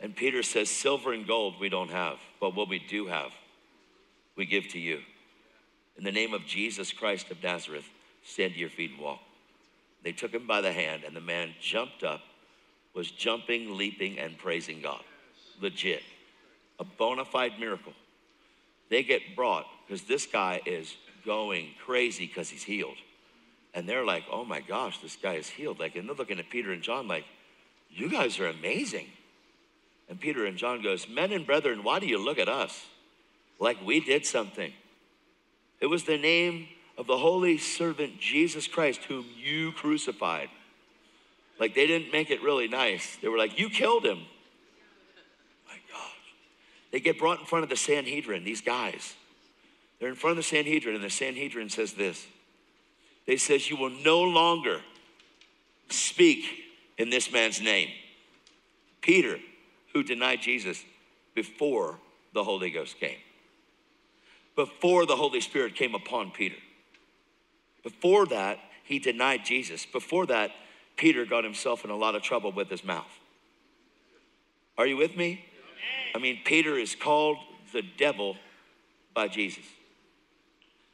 And 0.00 0.16
Peter 0.16 0.42
says, 0.42 0.70
Silver 0.70 1.12
and 1.12 1.26
gold 1.26 1.60
we 1.60 1.68
don't 1.68 1.90
have, 1.90 2.18
but 2.40 2.56
what 2.56 2.68
we 2.68 2.78
do 2.78 3.06
have, 3.06 3.30
we 4.34 4.46
give 4.46 4.68
to 4.68 4.78
you. 4.78 5.00
In 5.98 6.04
the 6.04 6.12
name 6.12 6.32
of 6.32 6.46
Jesus 6.46 6.92
Christ 6.92 7.30
of 7.30 7.42
Nazareth, 7.42 7.84
stand 8.24 8.54
to 8.54 8.58
your 8.58 8.70
feet 8.70 8.92
and 8.92 9.00
walk. 9.00 9.20
They 10.02 10.12
took 10.12 10.32
him 10.32 10.46
by 10.46 10.62
the 10.62 10.72
hand, 10.72 11.02
and 11.04 11.14
the 11.14 11.20
man 11.20 11.54
jumped 11.60 12.02
up, 12.02 12.22
was 12.94 13.10
jumping, 13.10 13.76
leaping, 13.76 14.18
and 14.18 14.38
praising 14.38 14.80
God. 14.80 15.02
Legit. 15.60 16.02
A 16.78 16.84
bona 16.84 17.26
fide 17.26 17.60
miracle. 17.60 17.92
They 18.88 19.02
get 19.02 19.36
brought 19.36 19.66
because 19.86 20.02
this 20.04 20.24
guy 20.26 20.62
is 20.64 20.96
going 21.26 21.68
crazy 21.84 22.26
because 22.26 22.48
he's 22.48 22.62
healed. 22.62 22.96
And 23.74 23.88
they're 23.88 24.04
like, 24.04 24.24
oh 24.32 24.44
my 24.44 24.60
gosh, 24.60 24.98
this 24.98 25.16
guy 25.16 25.34
is 25.34 25.48
healed. 25.48 25.78
Like, 25.78 25.94
and 25.94 26.08
they're 26.08 26.16
looking 26.16 26.38
at 26.38 26.48
Peter 26.50 26.72
and 26.72 26.82
John 26.82 27.06
like, 27.06 27.24
you 27.90 28.10
guys 28.10 28.38
are 28.40 28.48
amazing. 28.48 29.06
And 30.10 30.20
Peter 30.20 30.44
and 30.44 30.58
John 30.58 30.82
goes, 30.82 31.08
men 31.08 31.30
and 31.30 31.46
brethren, 31.46 31.84
why 31.84 32.00
do 32.00 32.06
you 32.06 32.22
look 32.22 32.38
at 32.38 32.48
us 32.48 32.84
like 33.60 33.78
we 33.86 34.00
did 34.00 34.26
something? 34.26 34.72
It 35.80 35.86
was 35.86 36.02
the 36.02 36.18
name 36.18 36.66
of 36.98 37.06
the 37.06 37.16
holy 37.16 37.56
servant 37.56 38.18
Jesus 38.18 38.66
Christ 38.66 39.04
whom 39.04 39.24
you 39.38 39.70
crucified. 39.70 40.50
Like 41.60 41.76
they 41.76 41.86
didn't 41.86 42.12
make 42.12 42.30
it 42.30 42.42
really 42.42 42.66
nice. 42.66 43.16
They 43.22 43.28
were 43.28 43.38
like, 43.38 43.56
you 43.58 43.70
killed 43.70 44.04
him. 44.04 44.18
My 45.68 45.76
gosh. 45.90 46.34
They 46.90 46.98
get 46.98 47.16
brought 47.16 47.38
in 47.38 47.46
front 47.46 47.62
of 47.62 47.70
the 47.70 47.76
Sanhedrin, 47.76 48.42
these 48.42 48.60
guys. 48.60 49.14
They're 50.00 50.08
in 50.08 50.16
front 50.16 50.32
of 50.32 50.36
the 50.38 50.48
Sanhedrin, 50.48 50.96
and 50.96 51.04
the 51.04 51.10
Sanhedrin 51.10 51.68
says 51.68 51.92
this. 51.92 52.26
They 53.26 53.36
says, 53.36 53.70
You 53.70 53.76
will 53.76 53.90
no 53.90 54.22
longer 54.22 54.80
speak 55.90 56.44
in 56.98 57.10
this 57.10 57.30
man's 57.30 57.60
name. 57.60 57.90
Peter, 59.02 59.38
who 59.92 60.02
denied 60.02 60.40
Jesus 60.42 60.84
before 61.34 61.98
the 62.32 62.44
Holy 62.44 62.70
Ghost 62.70 62.98
came. 62.98 63.18
Before 64.56 65.06
the 65.06 65.16
Holy 65.16 65.40
Spirit 65.40 65.74
came 65.74 65.94
upon 65.94 66.30
Peter. 66.30 66.56
Before 67.82 68.26
that, 68.26 68.58
he 68.84 68.98
denied 68.98 69.44
Jesus. 69.44 69.86
Before 69.86 70.26
that, 70.26 70.50
Peter 70.96 71.24
got 71.24 71.44
himself 71.44 71.84
in 71.84 71.90
a 71.90 71.96
lot 71.96 72.14
of 72.14 72.22
trouble 72.22 72.52
with 72.52 72.68
his 72.68 72.84
mouth. 72.84 73.10
Are 74.76 74.86
you 74.86 74.96
with 74.96 75.16
me? 75.16 75.44
I 76.14 76.18
mean, 76.18 76.40
Peter 76.44 76.76
is 76.76 76.94
called 76.94 77.38
the 77.72 77.82
devil 77.96 78.36
by 79.14 79.28
Jesus. 79.28 79.64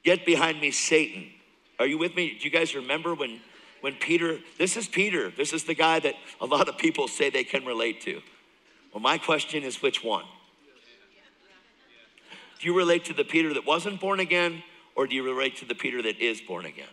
Get 0.05 0.25
behind 0.25 0.61
me, 0.61 0.71
Satan. 0.71 1.31
Are 1.79 1.87
you 1.87 1.99
with 1.99 2.15
me? 2.15 2.37
Do 2.39 2.45
you 2.45 2.51
guys 2.51 2.75
remember 2.75 3.15
when, 3.15 3.41
when 3.81 3.95
Peter, 3.95 4.39
this 4.59 4.77
is 4.77 4.87
Peter, 4.87 5.31
this 5.31 5.53
is 5.53 5.65
the 5.65 5.75
guy 5.75 5.99
that 6.01 6.15
a 6.41 6.47
lot 6.47 6.69
of 6.69 6.79
people 6.79 7.09
say 7.09 7.31
they 7.31 7.45
can 7.45 7.65
relate 7.65 8.01
to. 8.03 8.21
Well, 8.97 9.03
my 9.03 9.19
question 9.19 9.63
is 9.63 9.83
which 9.83 10.03
one? 10.03 10.25
Do 12.59 12.67
you 12.67 12.75
relate 12.75 13.05
to 13.05 13.13
the 13.13 13.25
Peter 13.25 13.53
that 13.53 13.67
wasn't 13.67 14.01
born 14.01 14.21
again, 14.21 14.63
or 14.95 15.07
do 15.07 15.15
you 15.15 15.23
relate 15.23 15.59
to 15.59 15.67
the 15.67 15.75
Peter 15.75 16.01
that 16.01 16.19
is 16.19 16.41
born 16.41 16.65
again? 16.65 16.89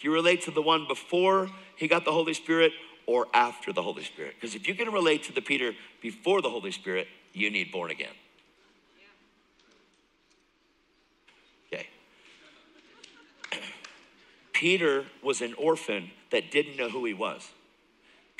Do 0.00 0.08
you 0.08 0.14
relate 0.14 0.40
to 0.44 0.50
the 0.50 0.62
one 0.62 0.86
before 0.88 1.50
he 1.76 1.86
got 1.86 2.06
the 2.06 2.12
Holy 2.12 2.32
Spirit 2.32 2.72
or 3.04 3.26
after 3.34 3.74
the 3.74 3.82
Holy 3.82 4.04
Spirit? 4.04 4.36
Because 4.40 4.54
if 4.54 4.66
you 4.66 4.74
can 4.74 4.90
relate 4.90 5.24
to 5.24 5.34
the 5.34 5.42
Peter 5.42 5.74
before 6.00 6.40
the 6.40 6.48
Holy 6.48 6.70
Spirit, 6.70 7.08
you 7.34 7.50
need 7.50 7.70
born 7.70 7.90
again. 7.90 8.14
Okay. 11.70 11.88
Peter 14.54 15.04
was 15.22 15.42
an 15.42 15.52
orphan 15.58 16.10
that 16.30 16.50
didn't 16.50 16.78
know 16.78 16.88
who 16.88 17.04
he 17.04 17.12
was. 17.12 17.46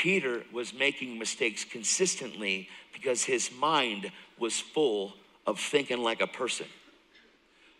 Peter 0.04 0.42
was 0.52 0.74
making 0.74 1.18
mistakes 1.18 1.64
consistently 1.64 2.68
because 2.92 3.24
his 3.24 3.50
mind 3.58 4.12
was 4.38 4.60
full 4.60 5.14
of 5.46 5.58
thinking 5.58 6.02
like 6.02 6.20
a 6.20 6.26
person. 6.26 6.66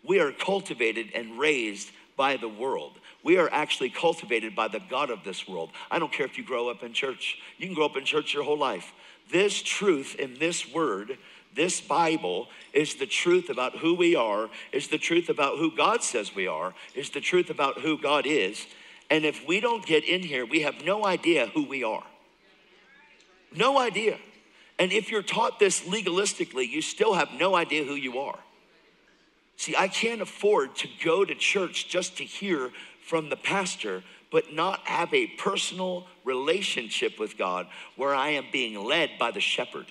We 0.03 0.19
are 0.19 0.31
cultivated 0.31 1.11
and 1.13 1.37
raised 1.37 1.91
by 2.17 2.37
the 2.37 2.49
world. 2.49 2.93
We 3.23 3.37
are 3.37 3.47
actually 3.51 3.91
cultivated 3.91 4.55
by 4.55 4.69
the 4.69 4.81
God 4.89 5.11
of 5.11 5.23
this 5.23 5.47
world. 5.47 5.69
I 5.91 5.99
don't 5.99 6.11
care 6.11 6.25
if 6.25 6.35
you 6.35 6.43
grow 6.43 6.67
up 6.67 6.81
in 6.81 6.93
church, 6.93 7.37
you 7.59 7.67
can 7.67 7.75
grow 7.75 7.85
up 7.85 7.95
in 7.95 8.05
church 8.05 8.33
your 8.33 8.43
whole 8.43 8.57
life. 8.57 8.91
This 9.31 9.61
truth 9.61 10.15
in 10.15 10.39
this 10.39 10.73
word, 10.73 11.19
this 11.55 11.79
Bible, 11.79 12.47
is 12.73 12.95
the 12.95 13.05
truth 13.05 13.51
about 13.51 13.77
who 13.77 13.93
we 13.93 14.15
are, 14.15 14.49
is 14.71 14.87
the 14.87 14.97
truth 14.97 15.29
about 15.29 15.59
who 15.59 15.77
God 15.77 16.01
says 16.01 16.33
we 16.33 16.47
are, 16.47 16.73
is 16.95 17.11
the 17.11 17.21
truth 17.21 17.51
about 17.51 17.81
who 17.81 18.01
God 18.01 18.25
is. 18.25 18.65
And 19.11 19.25
if 19.25 19.47
we 19.47 19.59
don't 19.59 19.85
get 19.85 20.03
in 20.03 20.23
here, 20.23 20.43
we 20.43 20.61
have 20.61 20.83
no 20.83 21.05
idea 21.05 21.51
who 21.53 21.67
we 21.67 21.83
are. 21.83 22.01
No 23.53 23.77
idea. 23.77 24.17
And 24.77 24.91
if 24.91 25.09
you're 25.09 25.23
taught 25.23 25.59
this 25.59 25.81
legalistically, 25.81 26.69
you 26.69 26.81
still 26.81 27.13
have 27.13 27.29
no 27.39 27.55
idea 27.55 27.83
who 27.83 27.95
you 27.95 28.19
are. 28.19 28.39
See, 29.57 29.75
I 29.77 29.87
can't 29.87 30.21
afford 30.21 30.75
to 30.77 30.87
go 31.03 31.23
to 31.23 31.33
church 31.33 31.87
just 31.87 32.17
to 32.17 32.23
hear 32.23 32.71
from 33.01 33.29
the 33.29 33.37
pastor, 33.37 34.03
but 34.31 34.53
not 34.53 34.85
have 34.87 35.13
a 35.13 35.27
personal 35.27 36.07
relationship 36.25 37.19
with 37.19 37.37
God 37.37 37.67
where 37.95 38.13
I 38.13 38.29
am 38.31 38.45
being 38.51 38.83
led 38.83 39.11
by 39.17 39.31
the 39.31 39.39
shepherd. 39.39 39.85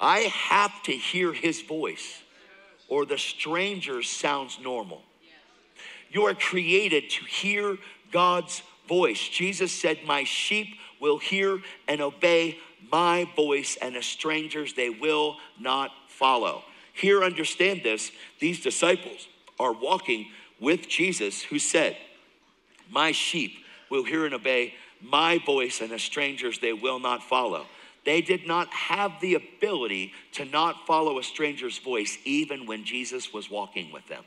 I 0.00 0.20
have 0.20 0.82
to 0.84 0.92
hear 0.92 1.32
his 1.32 1.62
voice, 1.62 2.22
or 2.88 3.04
the 3.04 3.18
stranger 3.18 4.02
sounds 4.02 4.58
normal. 4.62 5.02
You 6.10 6.26
are 6.26 6.34
created 6.34 7.08
to 7.10 7.24
hear 7.24 7.78
God's 8.10 8.62
voice. 8.86 9.28
Jesus 9.28 9.72
said, 9.72 10.00
My 10.04 10.24
sheep 10.24 10.76
will 11.02 11.18
hear 11.18 11.58
and 11.88 12.00
obey 12.00 12.56
my 12.90 13.26
voice, 13.36 13.76
and 13.82 13.96
as 13.96 14.06
stranger's 14.06 14.72
they 14.72 14.88
will 14.88 15.36
not 15.60 15.90
follow. 16.08 16.62
Here, 16.94 17.22
understand 17.22 17.82
this 17.82 18.12
these 18.38 18.62
disciples 18.62 19.28
are 19.58 19.72
walking 19.72 20.28
with 20.60 20.88
Jesus, 20.88 21.42
who 21.42 21.58
said, 21.58 21.96
My 22.90 23.12
sheep 23.12 23.52
will 23.90 24.04
hear 24.04 24.24
and 24.24 24.34
obey 24.34 24.74
my 25.02 25.38
voice, 25.38 25.80
and 25.80 25.92
as 25.92 26.02
stranger's 26.02 26.60
they 26.60 26.72
will 26.72 27.00
not 27.00 27.22
follow. 27.22 27.66
They 28.04 28.20
did 28.20 28.46
not 28.46 28.72
have 28.72 29.12
the 29.20 29.34
ability 29.34 30.12
to 30.32 30.44
not 30.44 30.86
follow 30.86 31.18
a 31.18 31.22
stranger's 31.22 31.78
voice, 31.78 32.18
even 32.24 32.66
when 32.66 32.84
Jesus 32.84 33.32
was 33.32 33.50
walking 33.50 33.92
with 33.92 34.06
them. 34.08 34.24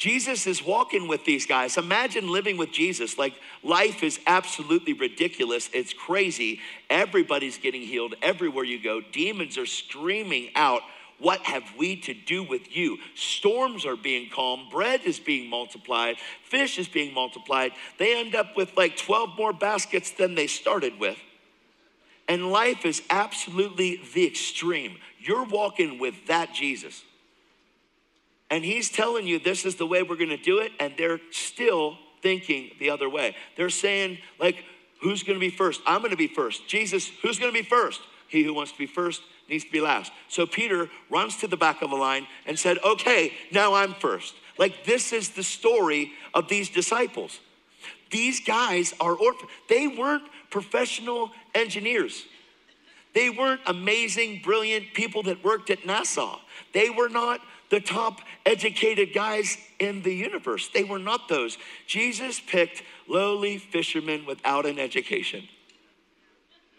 Jesus 0.00 0.46
is 0.46 0.64
walking 0.64 1.08
with 1.08 1.26
these 1.26 1.44
guys. 1.44 1.76
Imagine 1.76 2.32
living 2.32 2.56
with 2.56 2.72
Jesus. 2.72 3.18
Like, 3.18 3.34
life 3.62 4.02
is 4.02 4.18
absolutely 4.26 4.94
ridiculous. 4.94 5.68
It's 5.74 5.92
crazy. 5.92 6.60
Everybody's 6.88 7.58
getting 7.58 7.82
healed 7.82 8.14
everywhere 8.22 8.64
you 8.64 8.82
go. 8.82 9.02
Demons 9.02 9.58
are 9.58 9.66
screaming 9.66 10.52
out, 10.54 10.80
What 11.18 11.40
have 11.42 11.64
we 11.76 11.96
to 11.96 12.14
do 12.14 12.42
with 12.42 12.74
you? 12.74 12.96
Storms 13.14 13.84
are 13.84 13.94
being 13.94 14.30
calmed. 14.30 14.70
Bread 14.70 15.02
is 15.04 15.20
being 15.20 15.50
multiplied. 15.50 16.16
Fish 16.44 16.78
is 16.78 16.88
being 16.88 17.12
multiplied. 17.12 17.72
They 17.98 18.18
end 18.18 18.34
up 18.34 18.56
with 18.56 18.74
like 18.78 18.96
12 18.96 19.36
more 19.36 19.52
baskets 19.52 20.12
than 20.12 20.34
they 20.34 20.46
started 20.46 20.98
with. 20.98 21.18
And 22.26 22.50
life 22.50 22.86
is 22.86 23.02
absolutely 23.10 24.00
the 24.14 24.26
extreme. 24.26 24.96
You're 25.18 25.44
walking 25.44 25.98
with 25.98 26.26
that 26.28 26.54
Jesus. 26.54 27.04
And 28.50 28.64
he's 28.64 28.90
telling 28.90 29.26
you 29.26 29.38
this 29.38 29.64
is 29.64 29.76
the 29.76 29.86
way 29.86 30.02
we're 30.02 30.16
going 30.16 30.30
to 30.30 30.36
do 30.36 30.58
it, 30.58 30.72
and 30.80 30.94
they're 30.98 31.20
still 31.30 31.96
thinking 32.20 32.72
the 32.78 32.90
other 32.90 33.08
way. 33.08 33.36
They're 33.56 33.70
saying, 33.70 34.18
like, 34.38 34.64
who's 35.00 35.22
going 35.22 35.38
to 35.38 35.40
be 35.40 35.50
first? 35.50 35.80
I'm 35.86 36.00
going 36.00 36.10
to 36.10 36.16
be 36.16 36.26
first. 36.26 36.66
Jesus, 36.66 37.10
who's 37.22 37.38
going 37.38 37.52
to 37.52 37.58
be 37.58 37.66
first? 37.66 38.00
He 38.28 38.42
who 38.42 38.52
wants 38.54 38.72
to 38.72 38.78
be 38.78 38.86
first 38.86 39.22
needs 39.48 39.64
to 39.64 39.72
be 39.72 39.80
last. 39.80 40.12
So 40.28 40.46
Peter 40.46 40.88
runs 41.10 41.36
to 41.38 41.46
the 41.46 41.56
back 41.56 41.82
of 41.82 41.90
the 41.90 41.96
line 41.96 42.26
and 42.46 42.58
said, 42.58 42.78
okay, 42.84 43.32
now 43.50 43.74
I'm 43.74 43.94
first. 43.94 44.34
Like, 44.58 44.84
this 44.84 45.12
is 45.12 45.30
the 45.30 45.42
story 45.42 46.12
of 46.34 46.48
these 46.48 46.68
disciples. 46.68 47.40
These 48.10 48.40
guys 48.40 48.94
are 49.00 49.14
orphans. 49.14 49.50
They 49.68 49.88
weren't 49.88 50.24
professional 50.50 51.30
engineers. 51.54 52.24
They 53.14 53.30
weren't 53.30 53.60
amazing, 53.66 54.42
brilliant 54.44 54.94
people 54.94 55.22
that 55.24 55.42
worked 55.42 55.70
at 55.70 55.80
NASA. 55.82 56.38
They 56.72 56.90
were 56.90 57.08
not 57.08 57.40
the 57.70 57.80
top 57.80 58.20
educated 58.44 59.14
guys 59.14 59.56
in 59.78 60.02
the 60.02 60.12
universe. 60.12 60.68
They 60.74 60.84
were 60.84 60.98
not 60.98 61.28
those. 61.28 61.56
Jesus 61.86 62.40
picked 62.40 62.82
lowly 63.08 63.58
fishermen 63.58 64.26
without 64.26 64.66
an 64.66 64.78
education. 64.78 65.48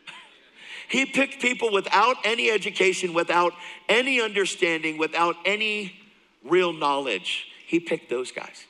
he 0.90 1.06
picked 1.06 1.42
people 1.42 1.72
without 1.72 2.18
any 2.26 2.52
education, 2.52 3.14
without 3.14 3.54
any 3.90 4.22
understanding, 4.22 4.98
without 4.98 5.36
any 5.46 5.96
real 6.44 6.74
knowledge. 6.74 7.48
He 7.66 7.80
picked 7.80 8.10
those 8.10 8.32
guys. 8.32 8.66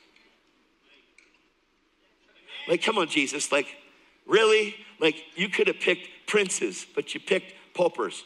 Like, 2.68 2.82
come 2.82 2.98
on, 2.98 3.08
Jesus. 3.08 3.50
Like, 3.50 3.66
really? 4.26 4.76
Like, 5.00 5.16
you 5.34 5.48
could 5.48 5.66
have 5.66 5.80
picked 5.80 6.08
princes, 6.28 6.86
but 6.94 7.14
you 7.14 7.18
picked 7.18 7.52
paupers. 7.74 8.22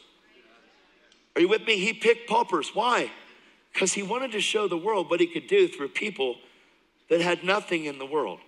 Are 1.35 1.41
you 1.41 1.49
with 1.49 1.67
me? 1.67 1.79
He 1.79 1.95
picked 1.95 2.29
paupers. 2.29 2.75
Why? 2.75 3.11
Because 3.77 3.93
he 3.93 4.03
wanted 4.03 4.33
to 4.33 4.41
show 4.41 4.67
the 4.67 4.77
world 4.79 5.11
what 5.11 5.21
he 5.21 5.27
could 5.27 5.47
do 5.47 5.69
through 5.69 5.89
people 5.89 6.37
that 7.11 7.21
had 7.21 7.45
nothing 7.45 7.85
in 7.85 7.99
the 7.99 8.07
world. 8.07 8.39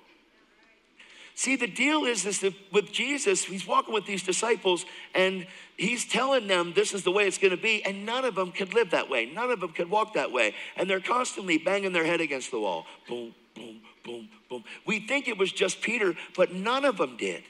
See, 1.35 1.55
the 1.55 1.67
deal 1.67 2.05
is, 2.05 2.25
is 2.25 2.41
that 2.41 2.55
with 2.73 2.91
Jesus, 2.91 3.45
he's 3.45 3.67
walking 3.67 3.93
with 3.93 4.07
these 4.07 4.23
disciples 4.23 4.87
and 5.15 5.47
he's 5.77 6.07
telling 6.07 6.47
them 6.47 6.73
this 6.75 6.95
is 6.95 7.03
the 7.03 7.13
way 7.13 7.27
it's 7.27 7.37
going 7.37 7.51
to 7.51 7.63
be, 7.63 7.85
and 7.85 8.07
none 8.07 8.25
of 8.25 8.37
them 8.37 8.53
could 8.53 8.73
live 8.73 8.93
that 8.93 9.11
way. 9.11 9.27
None 9.27 9.51
of 9.51 9.61
them 9.61 9.73
could 9.73 9.91
walk 9.91 10.15
that 10.15 10.33
way. 10.33 10.55
And 10.77 10.89
they're 10.89 10.99
constantly 10.99 11.59
banging 11.59 11.93
their 11.93 12.07
head 12.07 12.23
against 12.23 12.51
the 12.51 12.59
wall. 12.59 12.87
Boom, 13.07 13.35
boom, 13.55 13.83
boom, 14.05 14.31
boom. 14.49 14.65
We 14.87 14.99
think 14.99 15.29
it 15.29 15.37
was 15.37 15.53
just 15.53 15.83
Peter, 15.83 16.15
but 16.39 16.55
none 16.55 16.87
of 16.87 16.97
them 16.97 17.19
did. 17.19 17.45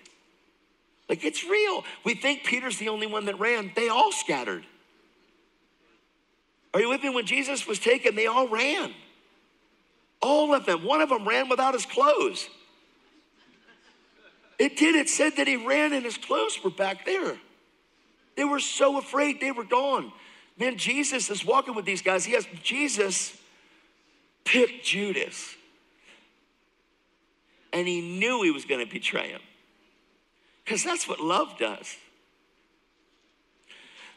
Like 1.09 1.25
it's 1.25 1.45
real. 1.45 1.85
We 2.05 2.14
think 2.14 2.43
Peter's 2.43 2.79
the 2.79 2.88
only 2.88 3.07
one 3.07 3.27
that 3.27 3.38
ran, 3.38 3.71
they 3.77 3.88
all 3.88 4.11
scattered. 4.11 4.64
Are 6.79 6.81
you 6.81 6.91
with 6.91 7.03
me? 7.03 7.11
When 7.11 7.27
Jesus 7.27 7.67
was 7.67 7.81
taken, 7.81 8.14
they 8.14 8.29
all 8.29 8.47
ran. 8.47 8.95
All 10.23 10.55
of 10.55 10.64
them. 10.64 10.85
One 10.85 11.01
of 11.01 11.09
them 11.09 11.27
ran 11.27 11.49
without 11.49 11.75
his 11.75 11.85
clothes. 11.85 12.49
It 14.61 14.77
did. 14.77 14.95
It 14.95 15.09
said 15.09 15.35
that 15.38 15.49
he 15.49 15.57
ran 15.57 15.93
and 15.93 16.05
his 16.05 16.17
clothes 16.17 16.62
were 16.62 16.71
back 16.71 17.05
there. 17.05 17.37
They 18.37 18.45
were 18.45 18.61
so 18.61 18.97
afraid 18.97 19.41
they 19.41 19.51
were 19.51 19.64
gone. 19.64 20.12
Man, 20.57 20.79
Jesus 20.79 21.31
is 21.31 21.45
walking 21.45 21.75
with 21.75 21.85
these 21.85 22.01
guys. 22.01 22.25
He 22.25 22.35
has 22.35 22.47
Jesus 22.62 23.37
picked 24.45 24.85
Judas. 24.85 25.57
And 27.73 27.88
he 27.88 28.21
knew 28.21 28.45
he 28.45 28.53
was 28.53 28.64
going 28.64 28.87
to 28.87 28.93
betray 28.93 29.31
him. 29.31 29.41
Because 30.64 30.85
that's 30.85 31.09
what 31.09 31.19
love 31.19 31.59
does. 31.59 31.97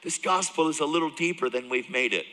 This 0.03 0.19
gospel 0.19 0.69
is 0.69 0.79
a 0.79 0.85
little 0.85 1.09
deeper 1.09 1.49
than 1.49 1.67
we've 1.67 1.89
made 1.89 2.13
it. 2.13 2.27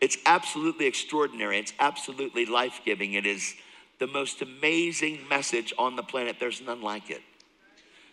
It's 0.00 0.16
absolutely 0.24 0.86
extraordinary. 0.86 1.58
It's 1.58 1.74
absolutely 1.78 2.46
life 2.46 2.80
giving. 2.84 3.14
It 3.14 3.26
is 3.26 3.54
the 3.98 4.06
most 4.06 4.40
amazing 4.40 5.20
message 5.28 5.72
on 5.78 5.96
the 5.96 6.02
planet. 6.02 6.36
There's 6.40 6.62
none 6.62 6.80
like 6.80 7.10
it. 7.10 7.20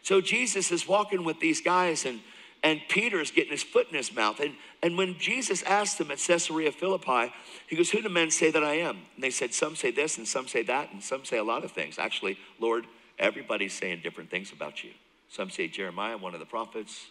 So 0.03 0.21
Jesus 0.21 0.71
is 0.71 0.87
walking 0.87 1.23
with 1.23 1.39
these 1.39 1.61
guys, 1.61 2.05
and, 2.05 2.19
and 2.61 2.81
Peter's 2.89 3.31
getting 3.31 3.51
his 3.51 3.63
foot 3.63 3.87
in 3.89 3.95
his 3.95 4.13
mouth. 4.13 4.39
And, 4.39 4.53
and 4.83 4.97
when 4.97 5.17
Jesus 5.17 5.63
asked 5.63 5.97
them 5.97 6.11
at 6.11 6.19
Caesarea 6.19 6.71
Philippi, 6.71 7.33
he 7.67 7.75
goes, 7.75 7.89
Who 7.91 8.01
do 8.01 8.09
men 8.09 8.31
say 8.31 8.51
that 8.51 8.63
I 8.63 8.75
am? 8.75 8.97
And 9.15 9.23
they 9.23 9.29
said, 9.29 9.53
Some 9.53 9.75
say 9.75 9.91
this, 9.91 10.17
and 10.17 10.27
some 10.27 10.47
say 10.47 10.63
that, 10.63 10.91
and 10.91 11.01
some 11.01 11.25
say 11.25 11.37
a 11.37 11.43
lot 11.43 11.63
of 11.63 11.71
things. 11.71 11.97
Actually, 11.97 12.37
Lord, 12.59 12.85
everybody's 13.17 13.73
saying 13.73 14.01
different 14.03 14.29
things 14.29 14.51
about 14.51 14.83
you. 14.83 14.91
Some 15.29 15.49
say 15.49 15.67
Jeremiah, 15.67 16.17
one 16.17 16.33
of 16.33 16.39
the 16.39 16.45
prophets. 16.45 17.07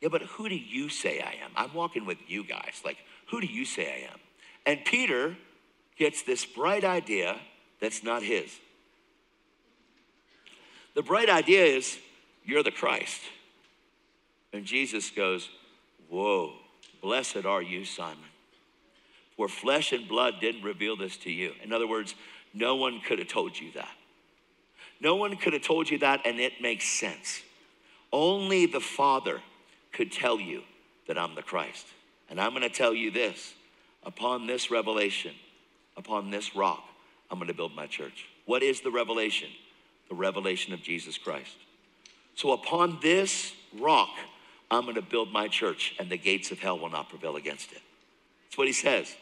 Yeah, 0.00 0.08
but 0.08 0.22
who 0.22 0.48
do 0.48 0.56
you 0.56 0.88
say 0.88 1.20
I 1.20 1.42
am? 1.44 1.50
I'm 1.56 1.74
walking 1.74 2.06
with 2.06 2.18
you 2.26 2.44
guys. 2.44 2.80
Like, 2.84 2.98
who 3.30 3.40
do 3.40 3.46
you 3.46 3.64
say 3.64 3.86
I 3.86 4.12
am? 4.12 4.18
And 4.66 4.84
Peter 4.84 5.36
gets 5.96 6.22
this 6.22 6.44
bright 6.44 6.84
idea 6.84 7.38
that's 7.80 8.02
not 8.02 8.22
his. 8.22 8.50
The 10.94 11.02
bright 11.02 11.30
idea 11.30 11.64
is, 11.64 11.98
You're 12.44 12.62
the 12.62 12.70
Christ. 12.70 13.20
And 14.52 14.64
Jesus 14.64 15.10
goes, 15.10 15.48
Whoa, 16.08 16.54
blessed 17.00 17.44
are 17.46 17.62
you, 17.62 17.84
Simon. 17.84 18.18
For 19.36 19.48
flesh 19.48 19.92
and 19.92 20.08
blood 20.08 20.34
didn't 20.40 20.62
reveal 20.62 20.96
this 20.96 21.16
to 21.18 21.30
you. 21.30 21.52
In 21.62 21.72
other 21.72 21.86
words, 21.86 22.14
no 22.52 22.74
one 22.74 23.00
could 23.00 23.18
have 23.20 23.28
told 23.28 23.58
you 23.58 23.70
that. 23.72 23.96
No 25.00 25.14
one 25.14 25.36
could 25.36 25.52
have 25.52 25.62
told 25.62 25.88
you 25.88 25.98
that, 25.98 26.20
and 26.26 26.38
it 26.40 26.60
makes 26.60 26.86
sense. 26.86 27.40
Only 28.12 28.66
the 28.66 28.80
Father 28.80 29.40
could 29.92 30.12
tell 30.12 30.38
you 30.38 30.62
that 31.06 31.16
I'm 31.16 31.34
the 31.34 31.42
Christ. 31.42 31.86
And 32.30 32.40
I'm 32.40 32.50
going 32.50 32.62
to 32.62 32.68
tell 32.68 32.94
you 32.94 33.10
this 33.10 33.54
upon 34.04 34.46
this 34.46 34.70
revelation, 34.70 35.34
upon 35.96 36.30
this 36.30 36.56
rock, 36.56 36.82
I'm 37.30 37.38
going 37.38 37.48
to 37.48 37.54
build 37.54 37.74
my 37.74 37.86
church. 37.86 38.26
What 38.46 38.62
is 38.62 38.80
the 38.80 38.90
revelation? 38.90 39.48
The 40.08 40.14
revelation 40.14 40.72
of 40.72 40.82
Jesus 40.82 41.18
Christ. 41.18 41.56
So 42.34 42.52
upon 42.52 42.98
this 43.02 43.52
rock, 43.78 44.10
I'm 44.70 44.82
going 44.82 44.94
to 44.94 45.02
build 45.02 45.32
my 45.32 45.48
church, 45.48 45.94
and 45.98 46.08
the 46.08 46.16
gates 46.16 46.50
of 46.52 46.60
hell 46.60 46.78
will 46.78 46.90
not 46.90 47.08
prevail 47.08 47.36
against 47.36 47.72
it. 47.72 47.82
That's 48.46 48.56
what 48.56 48.68
he 48.68 48.72
says. 48.72 49.14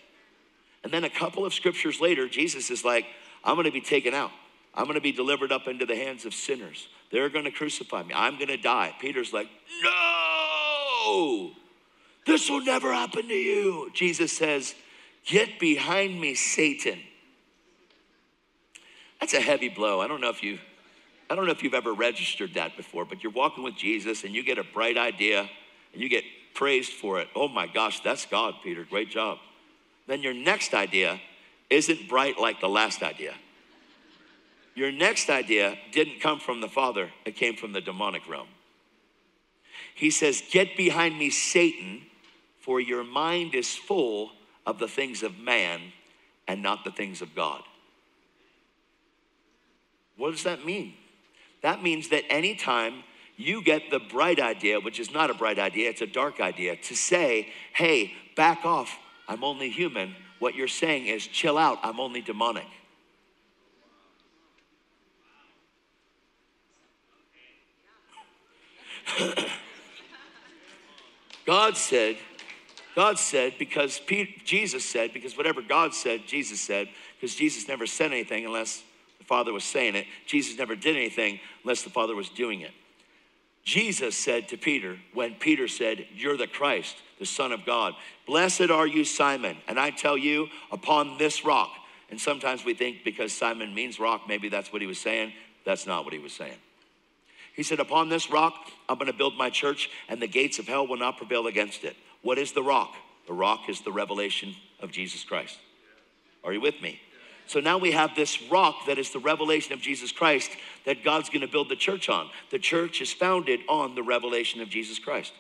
And 0.85 0.93
then 0.93 1.05
a 1.05 1.11
couple 1.11 1.45
of 1.45 1.53
scriptures 1.53 2.01
later, 2.01 2.29
Jesus 2.29 2.71
is 2.71 2.85
like, 2.85 3.07
I'm 3.43 3.55
going 3.55 3.67
to 3.67 3.73
be 3.73 3.81
taken 3.81 4.15
out. 4.15 4.31
I'm 4.75 4.85
going 4.85 4.95
to 4.95 5.01
be 5.01 5.13
delivered 5.13 5.51
up 5.51 5.67
into 5.67 5.87
the 5.87 5.97
hands 5.97 6.25
of 6.25 6.35
sinners. 6.35 6.89
They're 7.11 7.29
going 7.29 7.47
to 7.47 7.51
crucify 7.51 8.05
me. 8.05 8.15
I'm 8.15 8.37
going 8.37 8.49
to 8.49 8.57
die. 8.57 8.95
Peter's 9.01 9.33
like, 9.33 9.49
No! 9.83 11.53
This 12.27 12.51
will 12.51 12.63
never 12.63 12.93
happen 12.93 13.29
to 13.29 13.35
you. 13.35 13.91
Jesus 13.95 14.37
says, 14.37 14.75
Get 15.25 15.59
behind 15.59 16.21
me, 16.21 16.35
Satan. 16.35 16.99
That's 19.21 19.35
a 19.35 19.41
heavy 19.41 19.69
blow. 19.69 20.01
I 20.01 20.09
don't 20.09 20.21
know 20.21 20.31
if 20.31 20.43
you 20.43 20.59
I 21.31 21.35
don't 21.35 21.45
know 21.45 21.53
if 21.53 21.63
you've 21.63 21.75
ever 21.75 21.93
registered 21.93 22.55
that 22.55 22.77
before, 22.77 23.05
but 23.05 23.23
you're 23.23 23.33
walking 23.33 23.63
with 23.63 23.77
Jesus 23.77 24.25
and 24.25 24.35
you 24.35 24.43
get 24.43 24.57
a 24.57 24.65
bright 24.65 24.97
idea 24.97 25.49
and 25.93 26.03
you 26.03 26.09
get 26.09 26.25
praised 26.55 26.93
for 26.93 27.21
it. 27.21 27.29
Oh 27.37 27.49
my 27.49 27.67
gosh, 27.67 28.01
that's 28.01 28.25
God, 28.25 28.55
Peter. 28.65 28.85
Great 28.85 29.11
job. 29.11 29.39
Then 30.07 30.23
your 30.23 30.33
next 30.33 30.73
idea 30.73 31.21
isn't 31.69 32.09
bright 32.09 32.39
like 32.41 32.61
the 32.61 32.69
last 32.69 33.03
idea. 33.03 33.35
Your 34.75 34.91
next 34.91 35.29
idea 35.29 35.77
didn't 35.93 36.21
come 36.21 36.41
from 36.41 36.61
the 36.61 36.69
Father, 36.69 37.11
it 37.27 37.37
came 37.37 37.57
from 37.57 37.73
the 37.73 37.81
demonic 37.81 38.27
realm. 38.29 38.49
He 39.95 40.11
says, 40.11 40.43
Get 40.51 40.77
behind 40.77 41.19
me, 41.19 41.29
Satan 41.29 42.03
for 42.69 42.79
your 42.81 43.03
mind 43.03 43.55
is 43.55 43.75
full 43.75 44.31
of 44.67 44.79
the 44.79 44.87
things 44.87 45.23
of 45.23 45.39
man 45.39 45.81
and 46.47 46.63
not 46.63 46.85
the 46.85 46.91
things 46.91 47.23
of 47.23 47.35
God. 47.35 47.63
What 50.19 50.33
does 50.33 50.43
that 50.43 50.67
mean? 50.67 50.93
That 51.63 51.83
means 51.83 52.11
that 52.11 52.25
anytime 52.29 53.05
you 53.39 53.63
get 53.63 53.91
the 53.91 53.99
bright 53.99 54.39
idea, 54.39 54.81
which 54.81 55.01
is 55.01 55.11
not 55.11 55.31
a 55.31 55.35
bright 55.35 55.59
idea, 55.59 55.89
it's 55.89 56.03
a 56.03 56.07
dark 56.07 56.41
idea, 56.41 56.77
to 56.77 56.95
say, 56.95 57.49
hey, 57.73 58.13
back 58.37 58.67
off, 58.67 58.99
I'm 59.27 59.45
only 59.45 59.71
human, 59.71 60.15
what 60.39 60.55
you're 60.55 60.69
saying 60.69 61.07
is, 61.07 61.27
chill 61.27 61.57
out, 61.57 61.79
I'm 61.83 61.99
only 61.99 62.21
demonic. 62.21 62.67
God 71.47 71.79
said, 71.79 72.19
God 72.99 73.17
said, 73.17 73.55
because 73.61 74.01
Jesus 74.45 74.85
said, 74.85 75.13
because 75.13 75.37
whatever 75.37 75.63
God 75.63 75.95
said, 75.95 76.27
Jesus 76.27 76.61
said, 76.61 76.89
because 77.15 77.37
Jesus 77.37 77.69
never 77.69 77.87
said 77.87 78.11
anything 78.11 78.45
unless 78.45 78.83
the 79.19 79.25
Father 79.25 79.53
was 79.53 79.63
saying 79.63 79.95
it. 79.95 80.05
Jesus 80.27 80.59
never 80.59 80.75
did 80.75 80.97
anything 80.97 81.39
unless 81.63 81.85
the 81.85 81.91
Father 81.91 82.17
was 82.17 82.29
doing 82.29 82.61
it. 82.63 82.73
Jesus 83.63 84.17
said 84.17 84.49
to 84.49 84.57
Peter, 84.57 84.99
when 85.15 85.37
Peter 85.37 85.69
said, 85.69 86.09
You're 86.13 86.37
the 86.37 86.49
Christ, 86.49 86.97
the 87.21 87.25
Son 87.25 87.53
of 87.53 87.65
God, 87.65 87.95
blessed 88.27 88.69
are 88.69 88.89
you, 88.89 89.05
Simon. 89.05 89.59
And 89.69 89.79
I 89.79 89.91
tell 89.91 90.19
you, 90.19 90.49
upon 90.73 91.19
this 91.19 91.45
rock, 91.45 91.71
and 92.11 92.21
sometimes 92.21 92.65
we 92.65 92.75
think 92.75 93.05
because 93.05 93.33
Simon 93.33 93.77
means 93.77 94.01
rock, 94.01 94.23
maybe 94.27 94.49
that's 94.49 94.73
what 94.73 94.83
he 94.83 94.89
was 94.89 94.99
saying. 94.99 95.33
That's 95.65 95.87
not 95.87 96.03
what 96.03 96.15
he 96.15 96.19
was 96.19 96.33
saying. 96.33 96.59
He 97.55 97.63
said, 97.63 97.79
Upon 97.79 98.09
this 98.09 98.29
rock, 98.29 98.55
I'm 98.89 98.99
going 98.99 99.07
to 99.07 99.17
build 99.17 99.37
my 99.37 99.51
church, 99.51 99.89
and 100.09 100.21
the 100.21 100.27
gates 100.27 100.59
of 100.59 100.67
hell 100.67 100.85
will 100.85 100.99
not 100.99 101.17
prevail 101.17 101.47
against 101.47 101.85
it. 101.85 101.95
What 102.23 102.39
is 102.39 102.53
the 102.53 102.63
rock? 102.63 102.95
The 103.27 103.33
rock 103.33 103.69
is 103.69 103.81
the 103.81 103.93
revelation 103.93 104.55
of 104.81 104.91
Jesus 104.91 105.25
Christ. 105.25 105.59
Are 106.45 106.53
you 106.53 106.61
with 106.61 106.81
me? 106.81 107.01
So 107.47 107.61
now 107.61 107.79
we 107.79 107.93
have 107.93 108.15
this 108.15 108.43
rock 108.51 108.87
that 108.87 108.99
is 108.99 109.11
the 109.11 109.19
revelation 109.19 109.73
of 109.73 109.81
Jesus 109.81 110.13
Christ 110.13 110.51
that 110.85 111.03
God's 111.03 111.31
going 111.31 111.41
to 111.41 111.49
build 111.49 111.71
the 111.71 111.77
church 111.77 112.09
on. 112.09 112.29
The 112.51 112.59
church 112.59 113.01
is 113.01 113.13
founded 113.13 113.61
on 113.69 113.95
the 113.95 114.03
revelation 114.03 114.61
of 114.61 114.69
Jesus 114.69 114.99
Christ. 114.99 115.33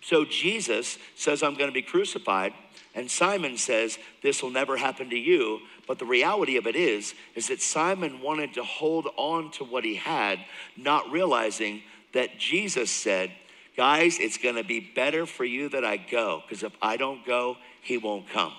So 0.00 0.24
Jesus 0.24 0.98
says, 1.14 1.42
I'm 1.42 1.54
going 1.54 1.68
to 1.68 1.74
be 1.74 1.82
crucified. 1.82 2.54
And 2.94 3.10
Simon 3.10 3.56
says, 3.56 3.98
This 4.22 4.42
will 4.42 4.50
never 4.50 4.76
happen 4.76 5.10
to 5.10 5.18
you. 5.18 5.60
But 5.86 5.98
the 5.98 6.06
reality 6.06 6.56
of 6.56 6.66
it 6.66 6.76
is, 6.76 7.14
is 7.34 7.48
that 7.48 7.60
Simon 7.60 8.20
wanted 8.20 8.54
to 8.54 8.64
hold 8.64 9.08
on 9.16 9.50
to 9.52 9.64
what 9.64 9.84
he 9.84 9.96
had, 9.96 10.38
not 10.76 11.10
realizing 11.10 11.82
that 12.14 12.38
Jesus 12.38 12.90
said, 12.90 13.32
Guys, 13.76 14.18
it's 14.18 14.36
going 14.36 14.56
to 14.56 14.64
be 14.64 14.80
better 14.80 15.24
for 15.24 15.44
you 15.44 15.68
that 15.70 15.84
I 15.84 15.96
go, 15.96 16.42
because 16.42 16.62
if 16.62 16.72
I 16.82 16.96
don't 16.96 17.24
go, 17.24 17.56
he 17.80 17.96
won't 17.96 18.28
come. 18.28 18.52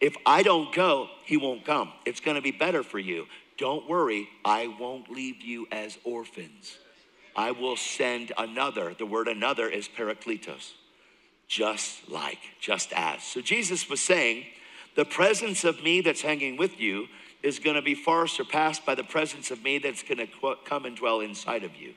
If 0.00 0.16
I 0.24 0.42
don't 0.42 0.72
go, 0.74 1.08
he 1.24 1.36
won't 1.36 1.64
come. 1.64 1.92
It's 2.06 2.20
going 2.20 2.36
to 2.36 2.42
be 2.42 2.52
better 2.52 2.82
for 2.82 2.98
you. 2.98 3.26
Don't 3.58 3.88
worry, 3.88 4.28
I 4.44 4.74
won't 4.78 5.10
leave 5.10 5.42
you 5.42 5.66
as 5.70 5.98
orphans. 6.04 6.78
I 7.36 7.50
will 7.50 7.76
send 7.76 8.32
another. 8.38 8.94
The 8.94 9.04
word 9.04 9.28
another 9.28 9.68
is 9.68 9.88
parakletos, 9.88 10.72
just 11.48 12.08
like, 12.08 12.38
just 12.60 12.92
as. 12.94 13.22
So 13.22 13.40
Jesus 13.40 13.90
was 13.90 14.00
saying, 14.00 14.46
the 14.96 15.04
presence 15.04 15.64
of 15.64 15.82
me 15.82 16.00
that's 16.00 16.22
hanging 16.22 16.56
with 16.56 16.80
you 16.80 17.08
is 17.42 17.58
going 17.58 17.76
to 17.76 17.82
be 17.82 17.94
far 17.94 18.26
surpassed 18.26 18.86
by 18.86 18.94
the 18.94 19.04
presence 19.04 19.50
of 19.50 19.62
me 19.62 19.78
that's 19.78 20.02
going 20.02 20.18
to 20.18 20.56
come 20.64 20.84
and 20.84 20.96
dwell 20.96 21.20
inside 21.20 21.64
of 21.64 21.76
you. 21.76 21.94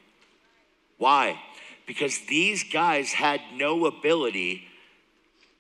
Why? 0.98 1.40
Because 1.86 2.20
these 2.28 2.64
guys 2.64 3.12
had 3.14 3.42
no 3.54 3.86
ability 3.86 4.68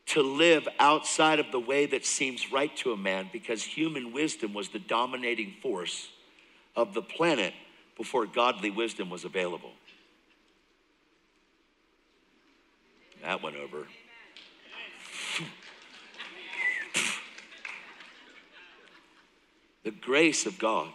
to 0.05 0.21
live 0.21 0.67
outside 0.79 1.39
of 1.39 1.51
the 1.51 1.59
way 1.59 1.85
that 1.85 2.05
seems 2.05 2.51
right 2.51 2.75
to 2.77 2.91
a 2.91 2.97
man 2.97 3.29
because 3.31 3.63
human 3.63 4.11
wisdom 4.13 4.53
was 4.53 4.69
the 4.69 4.79
dominating 4.79 5.55
force 5.61 6.09
of 6.75 6.93
the 6.93 7.01
planet 7.01 7.53
before 7.97 8.25
godly 8.25 8.69
wisdom 8.69 9.09
was 9.09 9.23
available. 9.23 9.71
That 13.21 13.41
went 13.41 13.55
over. 13.55 13.87
the 19.83 19.91
grace 19.91 20.45
of 20.45 20.59
God 20.59 20.89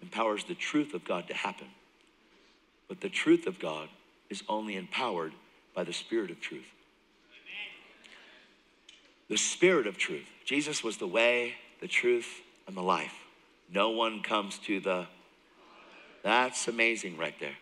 empowers 0.00 0.44
the 0.44 0.54
truth 0.54 0.94
of 0.94 1.04
God 1.04 1.26
to 1.28 1.34
happen. 1.34 1.66
But 2.92 3.00
the 3.00 3.08
truth 3.08 3.46
of 3.46 3.58
God 3.58 3.88
is 4.28 4.42
only 4.50 4.76
empowered 4.76 5.32
by 5.74 5.82
the 5.82 5.94
Spirit 5.94 6.30
of 6.30 6.42
truth 6.42 6.70
the 9.30 9.38
Spirit 9.38 9.86
of 9.86 9.96
truth. 9.96 10.28
Jesus 10.44 10.84
was 10.84 10.98
the 10.98 11.06
way, 11.06 11.54
the 11.80 11.88
truth, 11.88 12.28
and 12.66 12.76
the 12.76 12.82
life. 12.82 13.14
No 13.72 13.88
one 13.88 14.22
comes 14.22 14.58
to 14.66 14.78
the. 14.78 15.06
That's 16.22 16.68
amazing 16.68 17.16
right 17.16 17.34
there. 17.40 17.56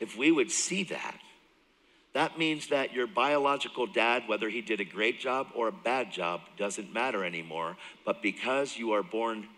If 0.00 0.16
we 0.16 0.32
would 0.32 0.50
see 0.50 0.84
that, 0.84 1.18
that 2.14 2.38
means 2.38 2.68
that 2.68 2.94
your 2.94 3.06
biological 3.06 3.86
dad, 3.86 4.22
whether 4.26 4.48
he 4.48 4.62
did 4.62 4.80
a 4.80 4.86
great 4.86 5.20
job 5.20 5.48
or 5.54 5.68
a 5.68 5.72
bad 5.72 6.10
job, 6.10 6.40
doesn't 6.56 6.94
matter 6.94 7.26
anymore. 7.26 7.76
But 8.06 8.22
because 8.22 8.78
you 8.78 8.92
are 8.92 9.02
born 9.02 9.48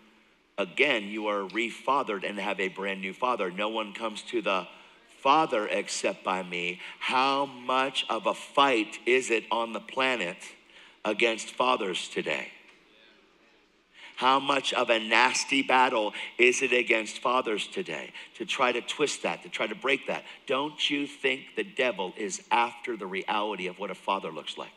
again, 0.57 1.05
you 1.05 1.27
are 1.27 1.47
refathered 1.47 2.29
and 2.29 2.37
have 2.37 2.59
a 2.59 2.67
brand 2.67 2.99
new 2.99 3.13
father. 3.13 3.49
No 3.49 3.69
one 3.69 3.93
comes 3.93 4.23
to 4.23 4.41
the 4.41 4.67
Father 5.21 5.67
except 5.67 6.23
by 6.23 6.43
me. 6.43 6.79
How 6.99 7.45
much 7.45 8.05
of 8.09 8.25
a 8.25 8.33
fight 8.33 8.99
is 9.05 9.29
it 9.29 9.45
on 9.51 9.73
the 9.73 9.79
planet? 9.79 10.37
against 11.05 11.51
fathers 11.51 12.07
today? 12.07 12.49
How 14.15 14.39
much 14.39 14.73
of 14.73 14.89
a 14.89 14.99
nasty 14.99 15.61
battle 15.61 16.13
is 16.37 16.61
it 16.61 16.73
against 16.73 17.19
fathers 17.19 17.67
today 17.67 18.11
to 18.35 18.45
try 18.45 18.73
to 18.73 18.81
twist 18.81 19.23
that, 19.23 19.43
to 19.43 19.49
try 19.49 19.65
to 19.65 19.75
break 19.75 20.07
that? 20.07 20.23
Don't 20.45 20.89
you 20.89 21.07
think 21.07 21.55
the 21.55 21.63
devil 21.63 22.13
is 22.17 22.41
after 22.51 22.97
the 22.97 23.07
reality 23.07 23.67
of 23.67 23.79
what 23.79 23.91
a 23.91 23.95
father 23.95 24.29
looks 24.29 24.57
like? 24.57 24.71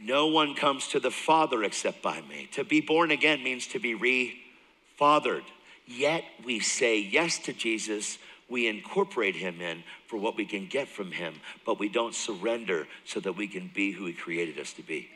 No 0.00 0.26
one 0.26 0.54
comes 0.54 0.88
to 0.88 1.00
the 1.00 1.10
Father 1.10 1.64
except 1.64 2.02
by 2.02 2.20
me. 2.20 2.46
To 2.52 2.62
be 2.62 2.82
born 2.82 3.10
again 3.10 3.42
means 3.42 3.66
to 3.68 3.78
be 3.78 3.94
re-fathered. 3.94 5.44
Yet 5.86 6.24
we 6.44 6.60
say 6.60 6.98
yes 6.98 7.38
to 7.40 7.52
Jesus 7.52 8.18
we 8.48 8.68
incorporate 8.68 9.36
him 9.36 9.60
in 9.60 9.82
for 10.06 10.18
what 10.18 10.36
we 10.36 10.44
can 10.44 10.66
get 10.66 10.88
from 10.88 11.10
him, 11.10 11.34
but 11.64 11.78
we 11.78 11.88
don't 11.88 12.14
surrender 12.14 12.86
so 13.04 13.20
that 13.20 13.32
we 13.32 13.48
can 13.48 13.70
be 13.72 13.92
who 13.92 14.06
he 14.06 14.12
created 14.12 14.58
us 14.58 14.72
to 14.74 14.82
be. 14.82 15.08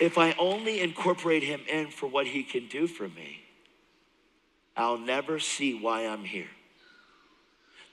If 0.00 0.18
I 0.18 0.34
only 0.38 0.80
incorporate 0.80 1.42
him 1.42 1.60
in 1.68 1.88
for 1.88 2.06
what 2.06 2.26
he 2.26 2.42
can 2.42 2.68
do 2.68 2.86
for 2.86 3.08
me, 3.08 3.42
I'll 4.76 4.98
never 4.98 5.38
see 5.38 5.72
why 5.72 6.06
I'm 6.06 6.24
here. 6.24 6.50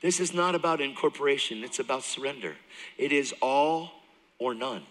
This 0.01 0.19
is 0.19 0.33
not 0.33 0.53
about 0.53 0.81
incorporation, 0.81 1.63
it's 1.63 1.79
about 1.79 2.03
surrender. 2.03 2.55
It 2.97 3.13
is 3.13 3.33
all 3.41 3.91
or 4.37 4.53
none. 4.53 4.83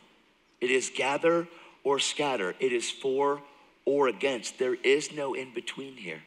It 0.62 0.70
is 0.70 0.90
gather 0.94 1.48
or 1.84 1.98
scatter. 1.98 2.54
It 2.60 2.72
is 2.72 2.90
for 2.90 3.42
or 3.84 4.08
against. 4.08 4.58
There 4.58 4.74
is 4.74 5.12
no 5.12 5.34
in 5.34 5.52
between 5.52 5.96
here. 5.96 6.22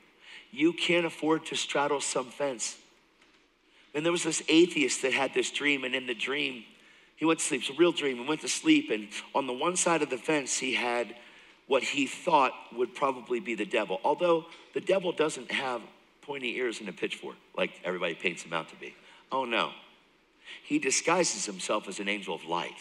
You 0.52 0.74
can't 0.74 1.06
afford 1.06 1.46
to 1.48 1.56
straddle 1.56 2.02
some 2.02 2.30
fence. 2.30 2.78
And 3.94 4.06
there 4.06 4.12
was 4.12 4.24
this 4.24 4.44
atheist 4.50 5.02
that 5.04 5.14
had 5.14 5.34
this 5.34 5.52
dream, 5.52 5.84
and 5.84 5.96
in 5.96 6.06
the 6.06 6.14
dream, 6.14 6.64
he 7.16 7.26
went 7.26 7.40
to 7.40 7.46
sleep. 7.46 7.62
It's 7.62 7.70
a 7.70 7.74
real 7.74 7.94
dream. 7.94 8.18
He 8.18 8.28
went 8.28 8.42
to 8.42 8.50
sleep, 8.50 8.90
and 8.92 9.08
on 9.34 9.48
the 9.48 9.54
one 9.54 9.76
side 9.78 10.02
of 10.02 10.10
the 10.10 10.18
fence, 10.18 10.58
he 10.58 10.74
had 10.74 11.16
what 11.68 11.84
he 11.84 12.06
thought 12.06 12.52
would 12.74 12.94
probably 12.94 13.40
be 13.40 13.56
the 13.56 13.66
devil. 13.66 14.00
Although 14.04 14.46
the 14.74 14.82
devil 14.82 15.12
doesn't 15.12 15.52
have 15.52 15.82
pointy 16.22 16.58
ears 16.58 16.80
and 16.80 16.90
a 16.90 16.94
pitchfork 16.94 17.36
like 17.56 17.72
everybody 17.84 18.16
paints 18.16 18.44
him 18.44 18.54
out 18.54 18.70
to 18.70 18.76
be. 18.76 18.96
Oh 19.32 19.46
no. 19.46 19.72
He 20.64 20.80
disguises 20.80 21.46
himself 21.46 21.88
as 21.88 22.00
an 22.00 22.08
angel 22.08 22.36
of 22.36 22.46
light. 22.46 22.76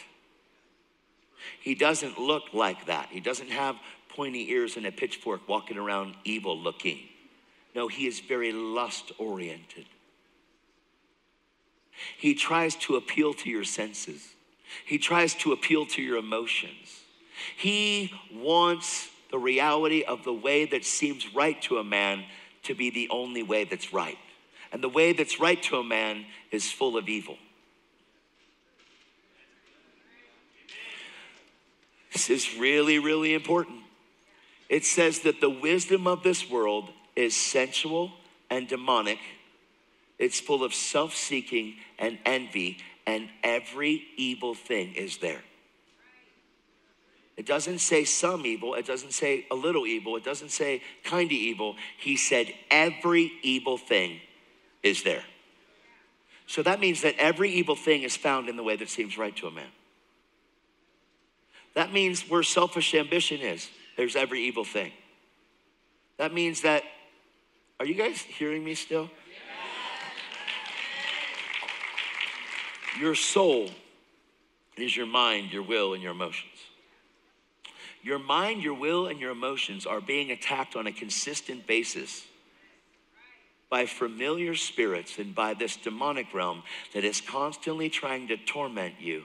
He 1.60 1.74
doesn't 1.74 2.18
look 2.18 2.44
like 2.52 2.86
that. 2.86 3.08
He 3.10 3.20
doesn't 3.20 3.50
have 3.50 3.76
pointy 4.08 4.50
ears 4.50 4.76
and 4.76 4.86
a 4.86 4.92
pitchfork 4.92 5.48
walking 5.48 5.76
around 5.76 6.14
evil 6.24 6.58
looking. 6.58 7.00
No, 7.74 7.88
he 7.88 8.06
is 8.06 8.20
very 8.20 8.52
lust 8.52 9.12
oriented. 9.18 9.86
He 12.16 12.34
tries 12.34 12.76
to 12.76 12.96
appeal 12.96 13.34
to 13.34 13.50
your 13.50 13.64
senses. 13.64 14.34
He 14.84 14.98
tries 14.98 15.34
to 15.36 15.52
appeal 15.52 15.86
to 15.86 16.02
your 16.02 16.16
emotions. 16.18 17.02
He 17.56 18.12
wants 18.32 19.08
the 19.30 19.38
reality 19.38 20.02
of 20.02 20.24
the 20.24 20.32
way 20.32 20.64
that 20.66 20.84
seems 20.84 21.34
right 21.34 21.60
to 21.62 21.78
a 21.78 21.84
man 21.84 22.24
to 22.64 22.74
be 22.74 22.90
the 22.90 23.08
only 23.10 23.42
way 23.42 23.64
that's 23.64 23.92
right. 23.92 24.18
And 24.72 24.82
the 24.82 24.88
way 24.88 25.12
that's 25.12 25.40
right 25.40 25.62
to 25.64 25.76
a 25.76 25.84
man 25.84 26.24
is 26.50 26.70
full 26.70 26.96
of 26.96 27.08
evil. 27.08 27.36
This 32.14 32.30
is 32.30 32.56
really, 32.56 32.98
really 32.98 33.34
important 33.34 33.84
it 34.68 34.84
says 34.84 35.20
that 35.20 35.40
the 35.40 35.50
wisdom 35.50 36.06
of 36.06 36.22
this 36.22 36.50
world 36.50 36.90
is 37.14 37.36
sensual 37.36 38.12
and 38.50 38.66
demonic. 38.66 39.18
It's 40.18 40.40
full 40.40 40.64
of 40.64 40.74
self 40.74 41.14
seeking 41.14 41.76
and 41.98 42.18
envy, 42.24 42.78
and 43.06 43.28
every 43.42 44.04
evil 44.16 44.54
thing 44.54 44.94
is 44.94 45.18
there. 45.18 45.42
It 47.36 47.46
doesn't 47.46 47.80
say 47.80 48.04
some 48.04 48.46
evil, 48.46 48.74
it 48.74 48.86
doesn't 48.86 49.12
say 49.12 49.46
a 49.50 49.54
little 49.54 49.86
evil, 49.86 50.16
it 50.16 50.24
doesn't 50.24 50.50
say 50.50 50.82
kind 51.02 51.26
of 51.26 51.32
evil. 51.32 51.76
He 51.98 52.16
said 52.16 52.52
every 52.70 53.32
evil 53.42 53.76
thing 53.76 54.20
is 54.82 55.02
there. 55.02 55.24
So 56.46 56.62
that 56.62 56.78
means 56.78 57.02
that 57.02 57.16
every 57.18 57.50
evil 57.50 57.74
thing 57.74 58.02
is 58.02 58.16
found 58.16 58.48
in 58.48 58.56
the 58.56 58.62
way 58.62 58.76
that 58.76 58.88
seems 58.88 59.18
right 59.18 59.34
to 59.36 59.46
a 59.46 59.50
man. 59.50 59.70
That 61.74 61.92
means 61.92 62.28
where 62.28 62.42
selfish 62.42 62.94
ambition 62.94 63.40
is 63.40 63.68
there's 63.96 64.16
every 64.16 64.42
evil 64.42 64.64
thing. 64.64 64.92
That 66.16 66.32
means 66.32 66.62
that, 66.62 66.84
are 67.78 67.86
you 67.86 67.94
guys 67.94 68.20
hearing 68.20 68.64
me 68.64 68.74
still? 68.74 69.10
Your 73.00 73.16
soul 73.16 73.70
is 74.76 74.96
your 74.96 75.06
mind, 75.06 75.52
your 75.52 75.62
will, 75.62 75.94
and 75.94 76.02
your 76.02 76.12
emotions. 76.12 76.52
Your 78.02 78.18
mind, 78.18 78.62
your 78.62 78.74
will, 78.74 79.06
and 79.06 79.18
your 79.18 79.32
emotions 79.32 79.86
are 79.86 80.00
being 80.00 80.30
attacked 80.30 80.76
on 80.76 80.86
a 80.86 80.92
consistent 80.92 81.66
basis 81.66 82.24
by 83.68 83.86
familiar 83.86 84.54
spirits 84.54 85.18
and 85.18 85.34
by 85.34 85.54
this 85.54 85.76
demonic 85.76 86.32
realm 86.32 86.62
that 86.92 87.02
is 87.02 87.20
constantly 87.20 87.88
trying 87.88 88.28
to 88.28 88.36
torment 88.36 88.94
you 89.00 89.24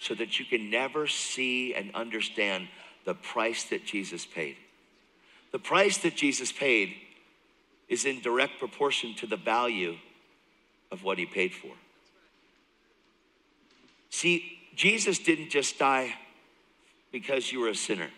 so 0.00 0.14
that 0.14 0.38
you 0.38 0.46
can 0.46 0.70
never 0.70 1.06
see 1.06 1.74
and 1.74 1.94
understand 1.94 2.66
the 3.04 3.14
price 3.14 3.64
that 3.64 3.84
Jesus 3.84 4.26
paid. 4.26 4.56
The 5.52 5.58
price 5.58 5.98
that 5.98 6.16
Jesus 6.16 6.50
paid 6.50 6.94
is 7.88 8.06
in 8.06 8.20
direct 8.20 8.58
proportion 8.58 9.14
to 9.16 9.26
the 9.26 9.36
value 9.36 9.96
of 10.90 11.04
what 11.04 11.18
he 11.18 11.26
paid 11.26 11.52
for. 11.52 11.72
See, 14.08 14.58
Jesus 14.74 15.18
didn't 15.18 15.50
just 15.50 15.78
die 15.78 16.14
because 17.12 17.52
you 17.52 17.60
were 17.60 17.68
a 17.68 17.74
sinner. 17.74 18.08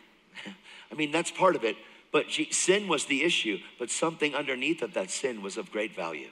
I 0.93 0.95
mean, 0.95 1.11
that's 1.11 1.31
part 1.31 1.57
of 1.57 1.65
it, 1.65 1.77
but 2.13 2.27
sin 2.51 2.87
was 2.87 3.07
the 3.07 3.25
issue, 3.25 3.59
but 3.79 3.91
something 3.91 4.35
underneath 4.35 4.83
of 4.83 4.95
that 4.95 5.11
sin 5.11 5.43
was 5.43 5.57
of 5.57 5.73
great 5.73 5.97
value. 5.97 6.29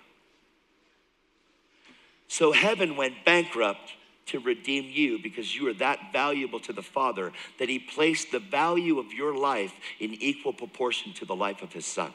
So 2.29 2.53
heaven 2.53 2.97
went 2.97 3.25
bankrupt 3.25 3.95
to 4.31 4.41
redeem 4.41 4.91
you 4.91 5.19
because 5.23 5.55
you 5.55 5.69
are 5.69 5.75
that 5.75 6.13
valuable 6.13 6.61
to 6.61 6.73
the 6.73 6.83
Father 6.83 7.33
that 7.59 7.69
He 7.69 7.79
placed 7.79 8.33
the 8.33 8.39
value 8.39 8.99
of 8.99 9.13
your 9.13 9.37
life 9.37 9.73
in 9.99 10.15
equal 10.15 10.53
proportion 10.53 11.13
to 11.15 11.25
the 11.25 11.35
life 11.35 11.63
of 11.63 11.73
His 11.73 11.87
Son. 11.87 12.13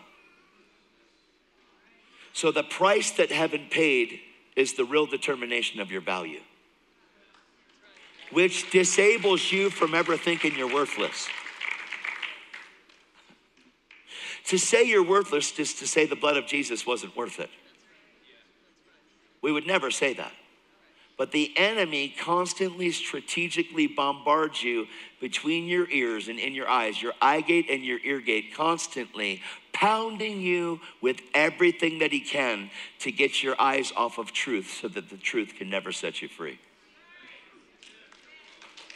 So 2.34 2.51
the 2.51 2.63
price 2.63 3.11
that 3.11 3.32
heaven 3.32 3.68
paid 3.70 4.20
is 4.55 4.74
the 4.74 4.86
real 4.86 5.05
determination 5.05 5.80
of 5.80 5.91
your 5.91 6.01
value, 6.01 6.41
which 8.32 8.72
disables 8.72 9.51
you 9.51 9.70
from 9.70 9.95
ever 9.95 10.18
thinking 10.18 10.55
you're 10.57 10.74
worthless. 10.74 11.28
To 14.47 14.57
say 14.57 14.84
you're 14.84 15.03
worthless 15.03 15.57
is 15.59 15.74
to 15.76 15.88
say 15.88 16.05
the 16.05 16.16
blood 16.16 16.38
of 16.38 16.45
Jesus 16.45 16.86
wasn't 16.86 17.16
worth 17.18 17.39
it. 17.39 17.49
We 19.41 19.51
would 19.51 19.66
never 19.66 19.89
say 19.91 20.13
that. 20.13 20.32
But 21.18 21.32
the 21.32 21.53
enemy 21.55 22.13
constantly 22.20 22.91
strategically 22.91 23.88
bombards 23.88 24.61
you 24.61 24.88
between 25.22 25.66
your 25.66 25.89
ears 25.89 26.28
and 26.28 26.38
in 26.38 26.53
your 26.53 26.68
eyes, 26.68 27.01
your 27.01 27.13
eye 27.22 27.39
gate 27.39 27.68
and 27.70 27.86
your 27.86 27.99
ear 28.03 28.20
gate, 28.20 28.53
constantly 28.53 29.41
pounding 29.72 30.41
you 30.41 30.82
with 31.01 31.22
everything 31.34 31.99
that 31.99 32.11
he 32.11 32.20
can 32.20 32.70
to 32.99 33.11
get 33.11 33.41
your 33.41 33.59
eyes 33.59 33.93
off 33.95 34.18
of 34.18 34.34
truth 34.34 34.78
so 34.82 34.89
that 34.89 35.09
the 35.09 35.18
truth 35.18 35.53
can 35.57 35.70
never 35.70 35.93
set 35.93 36.22
you 36.22 36.28
free. 36.28 36.59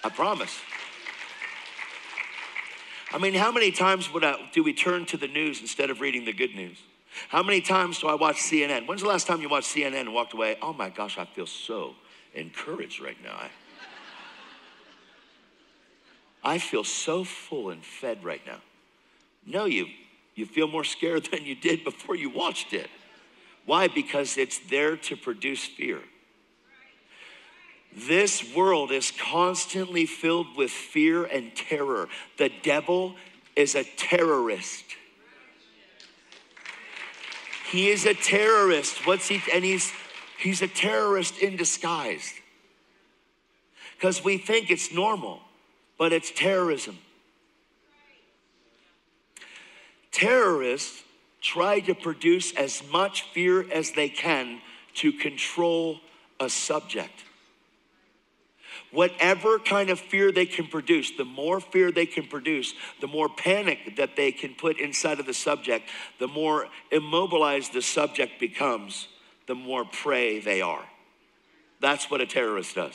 I 0.03 0.09
promise. 0.09 0.59
I 3.11 3.17
mean, 3.17 3.34
how 3.34 3.51
many 3.51 3.72
times 3.72 4.11
would 4.13 4.24
I, 4.24 4.36
do 4.53 4.61
we 4.61 4.74
turn 4.74 5.05
to 5.07 5.17
the 5.17 5.28
news 5.28 5.61
instead 5.61 5.89
of 5.89 6.01
reading 6.01 6.26
the 6.26 6.34
good 6.34 6.53
news? 6.53 6.78
How 7.30 7.43
many 7.43 7.59
times 7.61 7.99
do 7.99 8.07
I 8.07 8.15
watch 8.15 8.38
CNN? 8.38 8.88
When's 8.88 9.01
the 9.01 9.07
last 9.07 9.26
time 9.26 9.41
you 9.41 9.49
watched 9.49 9.74
CNN 9.74 10.01
and 10.01 10.13
walked 10.13 10.34
away? 10.34 10.57
Oh 10.61 10.74
my 10.74 10.89
gosh, 10.89 11.17
I 11.17 11.26
feel 11.26 11.47
so 11.47 11.95
encouraged 12.34 13.01
right 13.01 13.17
now. 13.23 13.34
I, 13.34 13.49
I 16.43 16.57
feel 16.57 16.84
so 16.84 17.23
full 17.23 17.69
and 17.69 17.84
fed 17.84 18.23
right 18.23 18.41
now. 18.45 18.59
No, 19.45 19.65
you, 19.65 19.88
you 20.36 20.45
feel 20.45 20.67
more 20.67 20.84
scared 20.84 21.25
than 21.32 21.45
you 21.45 21.55
did 21.55 21.84
before 21.84 22.15
you 22.15 22.30
watched 22.30 22.73
it. 22.73 22.89
Why? 23.65 23.88
Because 23.88 24.38
it's 24.38 24.59
there 24.69 24.97
to 24.97 25.15
produce 25.15 25.65
fear. 25.65 25.99
This 27.95 28.55
world 28.55 28.91
is 28.91 29.11
constantly 29.11 30.05
filled 30.05 30.55
with 30.55 30.69
fear 30.69 31.25
and 31.25 31.55
terror. 31.55 32.07
The 32.38 32.51
devil 32.61 33.15
is 33.55 33.75
a 33.75 33.84
terrorist. 33.84 34.86
He 37.71 37.89
is 37.89 38.05
a 38.05 38.13
terrorist. 38.13 39.05
What's 39.05 39.27
he? 39.27 39.41
And 39.53 39.63
he's 39.63 39.91
he's 40.40 40.62
a 40.62 40.68
terrorist 40.68 41.38
in 41.40 41.56
disguise. 41.56 42.34
Because 43.96 44.24
we 44.24 44.38
think 44.38 44.72
it's 44.72 44.94
normal, 44.94 45.42
but 45.98 46.14
it's 46.14 46.32
terrorism. 46.32 46.98
Terrorists 50.12 51.04
try 51.42 51.80
to 51.82 51.94
produce 51.94 52.54
as 52.56 52.82
much 52.92 53.24
fear 53.34 53.70
as 53.72 53.92
they 53.92 54.10
can 54.10 54.62
to 54.96 55.12
control 55.12 56.00
a 56.40 56.50
subject 56.50 57.24
whatever 58.92 59.60
kind 59.60 59.90
of 59.90 60.00
fear 60.00 60.32
they 60.32 60.46
can 60.46 60.68
produce, 60.68 61.12
the 61.12 61.26
more 61.26 61.60
fear 61.60 61.92
they 61.92 62.06
can 62.06 62.26
produce, 62.26 62.74
the 63.02 63.08
more 63.08 63.30
panic 63.30 63.96
that 63.98 64.16
they 64.16 64.32
can 64.32 64.56
put 64.56 64.80
inside 64.80 65.20
of 65.20 65.26
the 65.26 65.34
subject, 65.34 65.88
the 66.20 66.28
more 66.28 66.68
immobilized 66.92 67.74
the 67.74 67.82
subject 67.82 68.40
becomes, 68.40 69.08
the 69.50 69.56
more 69.56 69.84
prey 69.84 70.39
they 70.39 70.62
are. 70.62 70.86
That's 71.82 72.12
what 72.12 72.22
a 72.22 72.28
terrorist 72.28 72.76
does. 72.76 72.93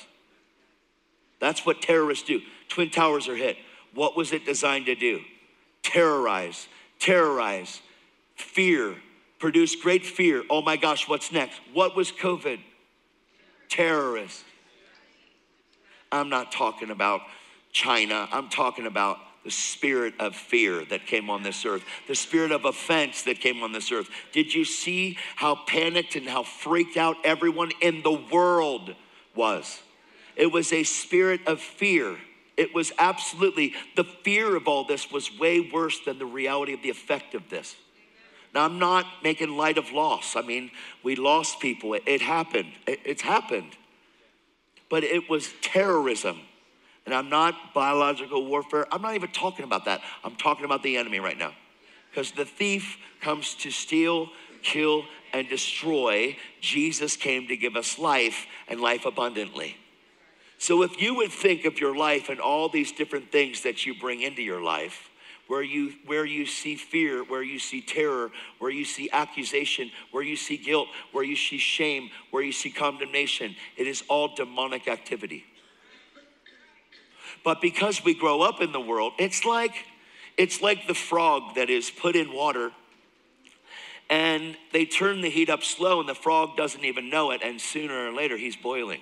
That's 1.41 1.67
what 1.67 1.83
terrorists 1.83 2.25
do. 2.25 2.41
Twin 2.69 2.91
Towers 2.91 3.27
are 3.27 3.35
hit. 3.35 3.57
What 3.93 4.17
was 4.17 4.33
it 4.33 4.47
designed 4.47 4.87
to 4.87 4.95
do? 4.95 5.21
Terrorize, 5.83 6.69
terrorize, 7.01 7.81
fear, 8.37 8.95
produce 9.41 9.75
great 9.75 10.07
fear. 10.07 10.45
Oh 10.49 10.63
my 10.63 10.77
gosh, 10.77 11.09
what's 11.09 11.33
next? 11.33 11.61
What 11.73 11.97
was 11.97 12.13
COVID? 12.13 12.61
Terrorists. 13.69 14.45
I'm 16.13 16.29
not 16.29 16.53
talking 16.53 16.91
about 16.91 17.23
China. 17.73 18.29
I'm 18.31 18.49
talking 18.49 18.87
about 18.87 19.19
the 19.45 19.51
spirit 19.51 20.15
of 20.19 20.35
fear 20.35 20.85
that 20.87 21.07
came 21.07 21.31
on 21.31 21.43
this 21.43 21.65
earth, 21.65 21.85
the 22.09 22.15
spirit 22.15 22.51
of 22.51 22.65
offense 22.65 23.23
that 23.23 23.41
came 23.41 23.63
on 23.63 23.73
this 23.73 23.93
earth. 23.93 24.09
Did 24.33 24.55
you 24.55 24.65
see 24.65 25.19
how 25.37 25.55
panicked 25.55 26.17
and 26.17 26.29
how 26.29 26.43
freaked 26.43 26.97
out 26.97 27.17
everyone 27.25 27.71
in 27.81 28.03
the 28.03 28.13
world 28.13 28.95
was? 29.35 29.81
It 30.37 30.51
was 30.51 30.73
a 30.73 30.83
spirit 30.83 31.41
of 31.47 31.61
fear. 31.61 32.17
It 32.57 32.75
was 32.75 32.93
absolutely, 32.99 33.75
the 33.97 34.05
fear 34.05 34.57
of 34.57 34.67
all 34.67 34.85
this 34.85 35.11
was 35.11 35.39
way 35.39 35.61
worse 35.61 36.01
than 36.01 36.19
the 36.19 36.27
reality 36.27 36.73
of 36.73 36.83
the 36.83 36.91
effect 36.91 37.35
of 37.35 37.51
this. 37.51 37.77
Now, 38.55 38.65
I'm 38.65 38.79
not 38.79 39.07
making 39.23 39.57
light 39.57 39.79
of 39.79 39.91
loss. 39.91 40.37
I 40.37 40.43
mean, 40.43 40.71
we 41.03 41.17
lost 41.17 41.61
people. 41.61 41.95
It, 41.95 42.05
it 42.07 42.23
happened. 42.23 42.73
It, 42.87 43.01
it's 43.05 43.23
happened 43.23 43.77
but 44.95 45.03
it 45.03 45.29
was 45.29 45.53
terrorism. 45.61 46.41
And 47.07 47.15
I'm 47.15 47.29
not 47.29 47.75
biological 47.75 48.47
warfare. 48.47 48.87
I'm 48.93 49.03
not 49.03 49.15
even 49.15 49.31
talking 49.31 49.65
about 49.65 49.85
that. 49.85 50.01
I'm 50.23 50.37
talking 50.37 50.65
about 50.65 50.83
the 50.83 50.97
enemy 50.97 51.21
right 51.21 51.37
now. 51.37 51.53
Because 52.11 52.33
the 52.33 52.45
thief 52.45 52.97
comes 53.21 53.55
to 53.57 53.71
steal, 53.71 54.29
kill, 54.63 55.05
and 55.33 55.49
destroy. 55.49 56.37
Jesus 56.61 57.17
came 57.17 57.49
to 57.49 57.57
give 57.57 57.77
us 57.77 57.99
life 57.99 58.47
and 58.69 58.81
life 58.81 59.05
abundantly. 59.05 59.77
So 60.59 60.83
if 60.83 61.03
you 61.03 61.17
would 61.17 61.33
think 61.33 61.65
of 61.67 61.79
your 61.79 61.95
life 61.95 62.29
and 62.31 62.41
all 62.41 62.69
these 62.69 62.93
different 62.93 63.31
things 63.31 63.63
that 63.63 63.85
you 63.85 63.95
bring 63.99 64.23
into 64.23 64.43
your 64.43 64.63
life, 64.63 65.11
where 65.47 65.63
you 65.63 65.93
where 66.07 66.25
you 66.25 66.47
see 66.47 66.75
fear, 66.75 67.23
where 67.23 67.43
you 67.43 67.59
see 67.59 67.83
terror, 67.83 68.31
where 68.61 68.71
you 68.71 68.85
see 68.85 69.11
accusation, 69.13 69.91
where 70.11 70.23
you 70.23 70.37
see 70.37 70.57
guilt, 70.57 70.89
where 71.13 71.25
you 71.25 71.37
see 71.37 71.59
shame, 71.59 72.09
where 72.31 72.43
you 72.43 72.53
see 72.53 72.71
condemnation. 72.71 73.55
It 73.77 73.87
is 73.87 74.03
all 74.09 74.35
demonic 74.35 74.89
activity. 74.89 75.45
But 77.45 77.61
because 77.61 78.03
we 78.03 78.15
grow 78.15 78.41
up 78.41 78.61
in 78.61 78.73
the 78.73 78.81
world, 78.81 79.13
it's 79.19 79.45
like 79.45 79.75
it's 80.37 80.61
like 80.61 80.87
the 80.87 80.95
frog 80.95 81.55
that 81.55 81.71
is 81.71 81.91
put 81.91 82.17
in 82.17 82.33
water 82.33 82.73
and 84.11 84.57
they 84.73 84.85
turn 84.85 85.21
the 85.21 85.31
heat 85.31 85.49
up 85.49 85.63
slow 85.63 86.01
and 86.01 86.09
the 86.09 86.15
frog 86.15 86.57
doesn't 86.57 86.85
even 86.85 87.09
know 87.09 87.31
it 87.31 87.41
and 87.43 87.61
sooner 87.61 88.09
or 88.09 88.13
later 88.13 88.37
he's 88.37 88.57
boiling. 88.57 89.01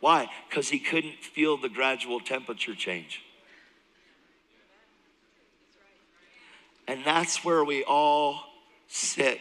Why? 0.00 0.28
Because 0.48 0.68
he 0.68 0.78
couldn't 0.78 1.18
feel 1.22 1.56
the 1.56 1.68
gradual 1.68 2.20
temperature 2.20 2.74
change. 2.74 3.22
And 6.86 7.04
that's 7.04 7.44
where 7.44 7.64
we 7.64 7.84
all 7.84 8.40
sit 8.88 9.40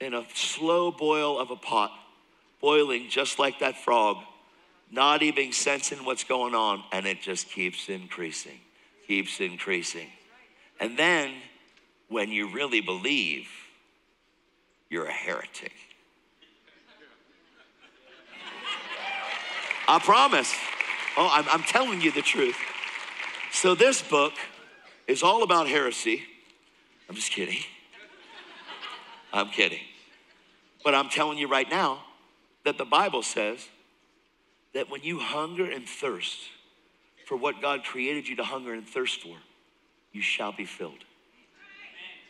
in 0.00 0.14
a 0.14 0.24
slow 0.34 0.90
boil 0.90 1.38
of 1.38 1.50
a 1.50 1.56
pot, 1.56 1.90
boiling 2.60 3.08
just 3.08 3.38
like 3.38 3.60
that 3.60 3.76
frog, 3.76 4.18
not 4.90 5.22
even 5.22 5.52
sensing 5.52 6.04
what's 6.04 6.24
going 6.24 6.54
on, 6.54 6.82
and 6.92 7.06
it 7.06 7.20
just 7.20 7.48
keeps 7.48 7.88
increasing, 7.88 8.58
keeps 9.06 9.40
increasing. 9.40 10.08
And 10.80 10.98
then 10.98 11.34
when 12.08 12.30
you 12.30 12.52
really 12.52 12.80
believe, 12.80 13.48
you're 14.88 15.06
a 15.06 15.12
heretic. 15.12 15.72
I 19.86 19.98
promise. 19.98 20.54
Oh, 21.16 21.28
I'm, 21.32 21.46
I'm 21.50 21.62
telling 21.62 22.00
you 22.00 22.12
the 22.12 22.22
truth. 22.22 22.56
So, 23.52 23.74
this 23.74 24.02
book 24.02 24.34
is 25.06 25.22
all 25.22 25.42
about 25.42 25.66
heresy. 25.66 26.22
I'm 27.08 27.14
just 27.14 27.32
kidding. 27.32 27.60
I'm 29.32 29.48
kidding. 29.48 29.80
But 30.84 30.94
I'm 30.94 31.08
telling 31.08 31.38
you 31.38 31.48
right 31.48 31.68
now 31.68 32.04
that 32.64 32.78
the 32.78 32.84
Bible 32.84 33.22
says 33.22 33.66
that 34.74 34.90
when 34.90 35.02
you 35.02 35.18
hunger 35.18 35.70
and 35.70 35.88
thirst 35.88 36.38
for 37.26 37.36
what 37.36 37.60
God 37.60 37.84
created 37.84 38.28
you 38.28 38.36
to 38.36 38.44
hunger 38.44 38.72
and 38.72 38.86
thirst 38.86 39.22
for, 39.22 39.36
you 40.12 40.22
shall 40.22 40.52
be 40.52 40.64
filled. 40.64 41.04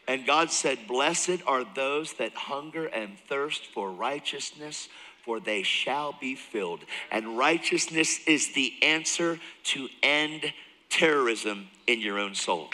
And 0.09 0.27
God 0.27 0.51
said, 0.51 0.79
Blessed 0.89 1.43
are 1.47 1.65
those 1.75 2.15
that 2.15 2.33
hunger 2.33 2.87
and 2.87 3.19
thirst 3.29 3.67
for 3.67 3.93
righteousness, 3.93 4.89
for 5.23 5.39
they 5.39 5.63
shall 5.63 6.17
be 6.19 6.35
filled. 6.35 6.81
And 7.13 7.37
righteousness 7.37 8.21
is 8.27 8.55
the 8.55 8.73
answer 8.83 9.39
to 9.65 9.89
end 10.03 10.53
terrorism 10.89 11.69
in 11.87 12.01
your 12.01 12.19
own 12.19 12.35
soul. 12.35 12.71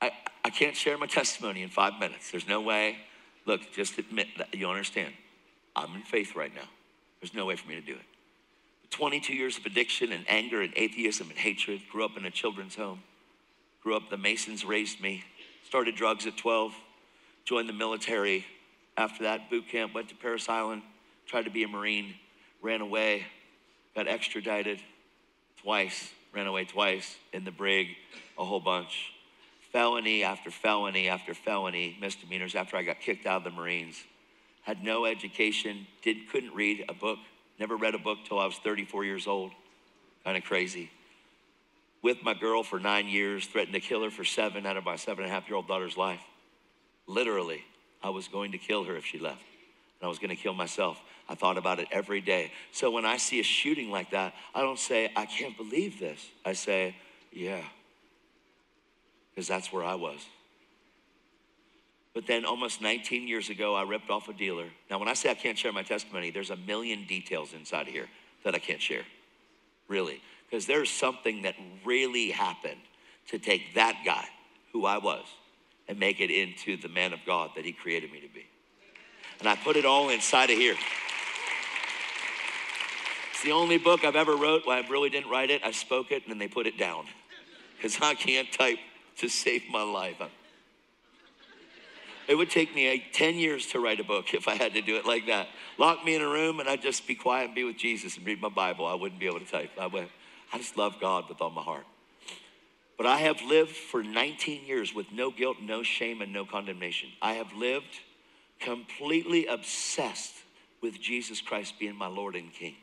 I, 0.00 0.10
I 0.42 0.43
can't 0.54 0.76
share 0.76 0.96
my 0.96 1.06
testimony 1.06 1.62
in 1.62 1.68
five 1.68 1.98
minutes. 1.98 2.30
There's 2.30 2.48
no 2.48 2.60
way. 2.60 2.98
Look, 3.46 3.72
just 3.72 3.98
admit 3.98 4.28
that 4.38 4.54
you 4.54 4.68
understand. 4.68 5.12
I'm 5.76 5.94
in 5.94 6.02
faith 6.02 6.34
right 6.36 6.54
now. 6.54 6.68
There's 7.20 7.34
no 7.34 7.46
way 7.46 7.56
for 7.56 7.68
me 7.68 7.74
to 7.74 7.80
do 7.80 7.94
it. 7.94 8.04
22 8.90 9.34
years 9.34 9.58
of 9.58 9.66
addiction 9.66 10.12
and 10.12 10.24
anger 10.28 10.62
and 10.62 10.72
atheism 10.76 11.28
and 11.28 11.38
hatred. 11.38 11.82
Grew 11.90 12.04
up 12.04 12.16
in 12.16 12.24
a 12.24 12.30
children's 12.30 12.76
home. 12.76 13.02
Grew 13.82 13.96
up, 13.96 14.08
the 14.08 14.16
Masons 14.16 14.64
raised 14.64 15.00
me. 15.00 15.24
Started 15.66 15.96
drugs 15.96 16.26
at 16.26 16.36
12. 16.36 16.72
Joined 17.44 17.68
the 17.68 17.74
military. 17.74 18.46
After 18.96 19.24
that, 19.24 19.50
boot 19.50 19.68
camp, 19.68 19.94
went 19.94 20.08
to 20.10 20.14
Parris 20.14 20.48
Island. 20.48 20.82
Tried 21.26 21.44
to 21.44 21.50
be 21.50 21.64
a 21.64 21.68
Marine. 21.68 22.14
Ran 22.62 22.80
away. 22.80 23.24
Got 23.96 24.06
extradited 24.06 24.80
twice. 25.60 26.12
Ran 26.32 26.46
away 26.46 26.64
twice. 26.64 27.16
In 27.32 27.44
the 27.44 27.50
brig, 27.50 27.88
a 28.38 28.44
whole 28.44 28.60
bunch. 28.60 29.13
Felony 29.74 30.22
after 30.22 30.52
felony 30.52 31.08
after 31.08 31.34
felony, 31.34 31.98
misdemeanors 32.00 32.54
after 32.54 32.76
I 32.76 32.84
got 32.84 33.00
kicked 33.00 33.26
out 33.26 33.38
of 33.38 33.44
the 33.44 33.50
Marines. 33.50 34.00
Had 34.62 34.84
no 34.84 35.04
education, 35.04 35.88
did, 36.00 36.30
couldn't 36.30 36.54
read 36.54 36.84
a 36.88 36.94
book, 36.94 37.18
Never 37.58 37.76
read 37.76 37.96
a 37.96 37.98
book 37.98 38.18
till 38.24 38.38
I 38.38 38.46
was 38.46 38.54
34 38.58 39.04
years 39.04 39.26
old. 39.26 39.50
Kind 40.24 40.36
of 40.36 40.44
crazy. 40.44 40.90
With 42.02 42.22
my 42.22 42.34
girl 42.34 42.62
for 42.62 42.78
nine 42.78 43.08
years, 43.08 43.46
threatened 43.46 43.74
to 43.74 43.80
kill 43.80 44.04
her 44.04 44.10
for 44.10 44.24
seven 44.24 44.64
out 44.64 44.76
of 44.76 44.84
my 44.84 44.94
seven 44.94 45.24
and 45.24 45.32
a 45.32 45.34
half 45.34 45.48
year 45.48 45.56
old 45.56 45.66
daughter's 45.66 45.96
life. 45.96 46.22
Literally, 47.08 47.64
I 48.00 48.10
was 48.10 48.28
going 48.28 48.52
to 48.52 48.58
kill 48.58 48.84
her 48.84 48.94
if 48.94 49.04
she 49.04 49.18
left. 49.18 49.42
And 50.00 50.06
I 50.06 50.08
was 50.08 50.20
going 50.20 50.30
to 50.30 50.40
kill 50.40 50.54
myself. 50.54 51.00
I 51.28 51.34
thought 51.34 51.58
about 51.58 51.80
it 51.80 51.88
every 51.90 52.20
day. 52.20 52.52
So 52.70 52.92
when 52.92 53.04
I 53.04 53.16
see 53.16 53.40
a 53.40 53.44
shooting 53.44 53.90
like 53.90 54.12
that, 54.12 54.34
I 54.54 54.60
don't 54.60 54.78
say, 54.78 55.10
I 55.16 55.26
can't 55.26 55.56
believe 55.56 55.98
this. 55.98 56.24
I 56.44 56.52
say, 56.52 56.94
yeah, 57.32 57.62
because 59.34 59.48
that's 59.48 59.72
where 59.72 59.84
I 59.84 59.94
was. 59.94 60.20
But 62.14 62.28
then 62.28 62.44
almost 62.44 62.80
19 62.80 63.26
years 63.26 63.50
ago, 63.50 63.74
I 63.74 63.82
ripped 63.82 64.08
off 64.08 64.28
a 64.28 64.32
dealer. 64.32 64.66
Now, 64.88 65.00
when 65.00 65.08
I 65.08 65.14
say 65.14 65.30
I 65.30 65.34
can't 65.34 65.58
share 65.58 65.72
my 65.72 65.82
testimony, 65.82 66.30
there's 66.30 66.50
a 66.50 66.56
million 66.56 67.06
details 67.06 67.52
inside 67.52 67.88
of 67.88 67.92
here 67.92 68.06
that 68.44 68.54
I 68.54 68.58
can't 68.60 68.80
share. 68.80 69.02
Really. 69.88 70.22
Because 70.48 70.66
there's 70.66 70.90
something 70.90 71.42
that 71.42 71.56
really 71.84 72.30
happened 72.30 72.80
to 73.28 73.38
take 73.38 73.74
that 73.74 74.02
guy, 74.04 74.24
who 74.72 74.86
I 74.86 74.98
was, 74.98 75.24
and 75.88 75.98
make 75.98 76.20
it 76.20 76.30
into 76.30 76.76
the 76.76 76.88
man 76.88 77.12
of 77.12 77.18
God 77.26 77.50
that 77.56 77.64
he 77.64 77.72
created 77.72 78.12
me 78.12 78.20
to 78.20 78.28
be. 78.28 78.46
And 79.40 79.48
I 79.48 79.56
put 79.56 79.74
it 79.76 79.84
all 79.84 80.10
inside 80.10 80.50
of 80.50 80.56
here. 80.56 80.76
It's 83.32 83.42
the 83.42 83.52
only 83.52 83.78
book 83.78 84.04
I've 84.04 84.14
ever 84.14 84.36
wrote 84.36 84.66
where 84.66 84.76
I 84.76 84.88
really 84.88 85.10
didn't 85.10 85.30
write 85.30 85.50
it. 85.50 85.62
I 85.64 85.72
spoke 85.72 86.12
it 86.12 86.22
and 86.22 86.30
then 86.30 86.38
they 86.38 86.46
put 86.46 86.68
it 86.68 86.78
down. 86.78 87.06
Because 87.76 87.98
I 88.00 88.14
can't 88.14 88.50
type 88.52 88.78
to 89.18 89.28
save 89.28 89.62
my 89.70 89.82
life. 89.82 90.20
It 92.26 92.36
would 92.36 92.50
take 92.50 92.74
me 92.74 93.04
10 93.12 93.34
years 93.34 93.66
to 93.68 93.80
write 93.80 94.00
a 94.00 94.04
book 94.04 94.32
if 94.32 94.48
I 94.48 94.54
had 94.54 94.74
to 94.74 94.80
do 94.80 94.96
it 94.96 95.04
like 95.04 95.26
that. 95.26 95.48
Lock 95.78 96.04
me 96.04 96.14
in 96.14 96.22
a 96.22 96.28
room 96.28 96.58
and 96.58 96.68
I'd 96.68 96.80
just 96.80 97.06
be 97.06 97.14
quiet 97.14 97.46
and 97.46 97.54
be 97.54 97.64
with 97.64 97.76
Jesus 97.76 98.16
and 98.16 98.26
read 98.26 98.40
my 98.40 98.48
Bible. 98.48 98.86
I 98.86 98.94
wouldn't 98.94 99.20
be 99.20 99.26
able 99.26 99.40
to 99.40 99.46
type. 99.46 99.70
I, 99.78 99.86
would, 99.86 100.08
I 100.52 100.58
just 100.58 100.76
love 100.76 100.94
God 101.00 101.28
with 101.28 101.40
all 101.42 101.50
my 101.50 101.62
heart. 101.62 101.84
But 102.96 103.06
I 103.06 103.18
have 103.18 103.42
lived 103.42 103.72
for 103.72 104.02
19 104.02 104.64
years 104.64 104.94
with 104.94 105.06
no 105.12 105.30
guilt, 105.30 105.58
no 105.60 105.82
shame, 105.82 106.22
and 106.22 106.32
no 106.32 106.46
condemnation. 106.46 107.10
I 107.20 107.34
have 107.34 107.52
lived 107.52 108.00
completely 108.60 109.46
obsessed 109.46 110.34
with 110.80 111.00
Jesus 111.00 111.40
Christ 111.40 111.74
being 111.78 111.96
my 111.96 112.06
Lord 112.06 112.36
and 112.36 112.52
King. 112.52 112.76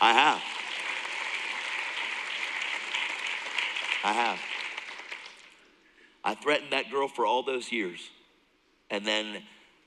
I 0.00 0.12
have. 0.12 0.42
I 4.04 4.12
have. 4.12 4.53
I 6.24 6.34
threatened 6.34 6.72
that 6.72 6.90
girl 6.90 7.06
for 7.06 7.26
all 7.26 7.42
those 7.42 7.70
years. 7.70 8.00
And 8.90 9.06
then 9.06 9.42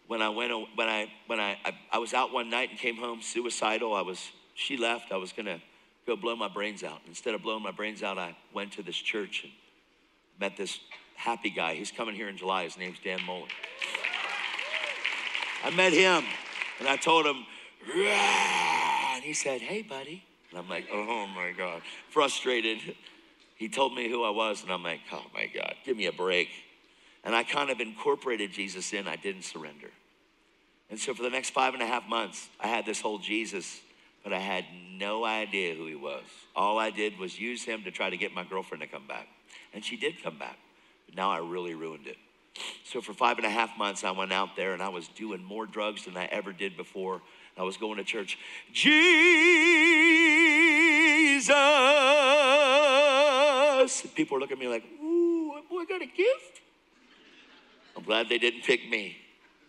when 0.08 0.22
I 0.22 0.30
went, 0.30 0.52
when 0.76 0.88
I, 0.88 1.12
when 1.26 1.40
I, 1.40 1.58
I, 1.66 1.74
I 1.94 1.98
was 1.98 2.14
out 2.14 2.32
one 2.32 2.50
night 2.50 2.70
and 2.70 2.80
came 2.80 2.96
home 2.96 3.22
suicidal, 3.22 3.94
I 3.94 4.02
was, 4.02 4.32
she 4.54 4.78
left, 4.78 5.12
I 5.12 5.18
was 5.18 5.34
gonna 5.34 5.62
go 6.06 6.16
blow 6.16 6.36
my 6.36 6.48
brains 6.48 6.84
out. 6.84 7.02
Instead 7.08 7.34
of 7.34 7.42
blowing 7.42 7.64
my 7.64 7.72
brains 7.72 8.04
out, 8.04 8.18
I 8.18 8.36
went 8.54 8.74
to 8.74 8.84
this 8.84 8.96
church 8.96 9.44
and 9.44 9.52
met 10.40 10.56
this 10.56 10.80
happy 11.16 11.50
guy. 11.50 11.74
He's 11.74 11.92
coming 11.92 12.16
here 12.16 12.30
in 12.30 12.38
July. 12.38 12.64
His 12.64 12.78
name's 12.78 13.00
Dan 13.04 13.20
Mohler. 13.20 13.48
I 15.64 15.72
met 15.72 15.92
him 15.92 16.24
and 16.80 16.88
I 16.88 16.96
told 16.96 17.26
him, 17.26 17.46
Rah! 17.96 19.16
and 19.16 19.24
he 19.24 19.34
said, 19.34 19.62
Hey, 19.62 19.82
buddy. 19.82 20.24
And 20.52 20.60
I'm 20.60 20.70
like, 20.70 20.88
Oh 20.92 21.28
my 21.28 21.52
God, 21.58 21.82
frustrated 22.10 22.96
he 23.58 23.70
told 23.70 23.94
me 23.96 24.10
who 24.10 24.24
I 24.24 24.30
was, 24.30 24.64
and 24.64 24.72
I'm 24.72 24.84
like, 24.84 25.02
oh 25.12 25.26
my 25.34 25.48
God, 25.48 25.74
give 25.84 25.98
me 25.98 26.06
a 26.06 26.12
break. 26.12 26.50
And 27.24 27.36
I 27.36 27.44
kind 27.44 27.70
of 27.70 27.80
incorporated 27.80 28.52
Jesus 28.52 28.94
in, 28.94 29.08
I 29.08 29.16
didn't 29.16 29.44
surrender. 29.44 29.90
And 30.90 31.00
so 31.00 31.14
for 31.14 31.24
the 31.24 31.30
next 31.30 31.50
five 31.50 31.74
and 31.74 31.84
a 31.84 31.86
half 31.86 32.08
months, 32.08 32.48
I 32.60 32.68
had 32.68 32.86
this 32.86 33.02
whole 33.02 33.18
Jesus, 33.18 33.82
but 34.24 34.32
I 34.32 34.40
had 34.40 34.64
no 34.94 35.26
idea 35.26 35.76
who 35.76 35.88
he 35.88 35.96
was. 35.96 36.24
All 36.56 36.78
I 36.78 36.92
did 36.92 37.18
was 37.20 37.40
use 37.40 37.64
him 37.64 37.84
to 37.84 37.92
try 37.92 38.10
to 38.10 38.18
get 38.18 38.34
my 38.34 38.44
girlfriend 38.44 38.82
to 38.84 38.88
come 38.88 39.08
back. 39.08 39.28
And 39.74 39.84
she 39.84 39.98
did 39.98 40.24
come 40.24 40.38
back, 40.38 40.58
but 41.06 41.16
now 41.16 41.30
I 41.32 41.40
really 41.40 41.74
ruined 41.74 42.08
it. 42.08 42.18
So 42.86 43.02
for 43.02 43.14
five 43.14 43.38
and 43.38 43.46
a 43.46 43.50
half 43.50 43.78
months, 43.78 44.04
I 44.04 44.12
went 44.12 44.32
out 44.32 44.56
there 44.56 44.74
and 44.74 44.82
I 44.82 44.90
was 44.90 45.08
doing 45.10 45.44
more 45.44 45.66
drugs 45.66 46.06
than 46.06 46.16
I 46.16 46.26
ever 46.26 46.54
did 46.54 46.78
before. 46.78 47.22
I 47.58 47.64
was 47.64 47.78
going 47.78 47.98
to 47.98 48.04
church. 48.04 48.38
Jesus 48.72 49.28
and 54.04 54.14
people 54.14 54.36
were 54.36 54.42
looking 54.42 54.58
at 54.58 54.60
me 54.60 54.68
like, 54.68 54.84
ooh, 55.02 55.54
boy 55.70 55.86
got 55.86 56.02
a 56.02 56.06
gift. 56.06 56.62
I'm 57.96 58.04
glad 58.04 58.30
they 58.30 58.38
didn't 58.38 58.64
pick 58.64 58.88
me 58.90 59.18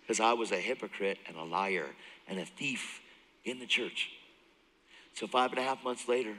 because 0.01 0.21
I 0.21 0.33
was 0.33 0.53
a 0.53 0.57
hypocrite 0.57 1.19
and 1.27 1.37
a 1.37 1.45
liar 1.45 1.87
and 2.27 2.39
a 2.39 2.45
thief 2.45 3.01
in 3.45 3.59
the 3.59 3.67
church. 3.67 4.11
So, 5.15 5.27
five 5.27 5.51
and 5.51 5.59
a 5.59 5.63
half 5.63 5.83
months 5.83 6.09
later, 6.09 6.35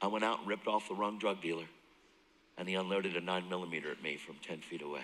I 0.00 0.06
went 0.08 0.24
out 0.24 0.40
and 0.40 0.48
ripped 0.48 0.66
off 0.66 0.88
the 0.88 0.94
wrong 0.94 1.18
drug 1.18 1.40
dealer, 1.40 1.66
and 2.58 2.68
he 2.68 2.74
unloaded 2.74 3.16
a 3.16 3.20
nine 3.20 3.48
millimeter 3.48 3.90
at 3.90 4.02
me 4.02 4.16
from 4.16 4.36
10 4.42 4.60
feet 4.60 4.82
away. 4.82 5.02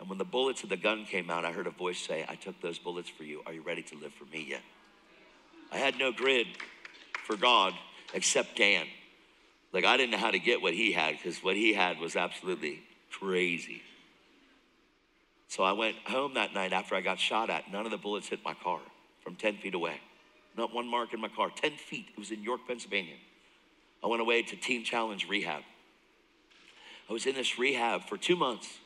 And 0.00 0.08
when 0.08 0.18
the 0.18 0.24
bullets 0.24 0.62
of 0.62 0.68
the 0.68 0.76
gun 0.76 1.04
came 1.04 1.30
out, 1.30 1.44
I 1.44 1.52
heard 1.52 1.66
a 1.66 1.70
voice 1.70 1.98
say, 1.98 2.24
I 2.28 2.34
took 2.34 2.60
those 2.60 2.78
bullets 2.78 3.08
for 3.08 3.24
you. 3.24 3.42
Are 3.46 3.52
you 3.52 3.62
ready 3.62 3.82
to 3.82 3.96
live 3.96 4.12
for 4.12 4.24
me 4.24 4.46
yet? 4.48 4.62
I 5.70 5.78
had 5.78 5.98
no 5.98 6.12
grid 6.12 6.46
for 7.26 7.36
God 7.36 7.74
except 8.12 8.56
Dan. 8.56 8.86
Like, 9.74 9.84
I 9.84 9.96
didn't 9.96 10.12
know 10.12 10.18
how 10.18 10.30
to 10.30 10.38
get 10.38 10.62
what 10.62 10.72
he 10.72 10.92
had 10.92 11.16
because 11.16 11.42
what 11.42 11.56
he 11.56 11.74
had 11.74 11.98
was 11.98 12.14
absolutely 12.14 12.80
crazy. 13.10 13.82
So 15.48 15.64
I 15.64 15.72
went 15.72 15.96
home 16.06 16.34
that 16.34 16.54
night 16.54 16.72
after 16.72 16.94
I 16.94 17.00
got 17.00 17.18
shot 17.18 17.50
at. 17.50 17.70
None 17.72 17.84
of 17.84 17.90
the 17.90 17.98
bullets 17.98 18.28
hit 18.28 18.38
my 18.44 18.54
car 18.54 18.78
from 19.20 19.34
10 19.34 19.56
feet 19.56 19.74
away. 19.74 20.00
Not 20.56 20.72
one 20.72 20.86
mark 20.86 21.12
in 21.12 21.20
my 21.20 21.28
car, 21.28 21.50
10 21.54 21.72
feet. 21.72 22.06
It 22.12 22.18
was 22.18 22.30
in 22.30 22.44
York, 22.44 22.60
Pennsylvania. 22.68 23.16
I 24.02 24.06
went 24.06 24.22
away 24.22 24.42
to 24.42 24.56
Teen 24.56 24.84
Challenge 24.84 25.26
Rehab. 25.28 25.62
I 27.10 27.12
was 27.12 27.26
in 27.26 27.34
this 27.34 27.58
rehab 27.58 28.08
for 28.08 28.16
two 28.16 28.36
months, 28.36 28.78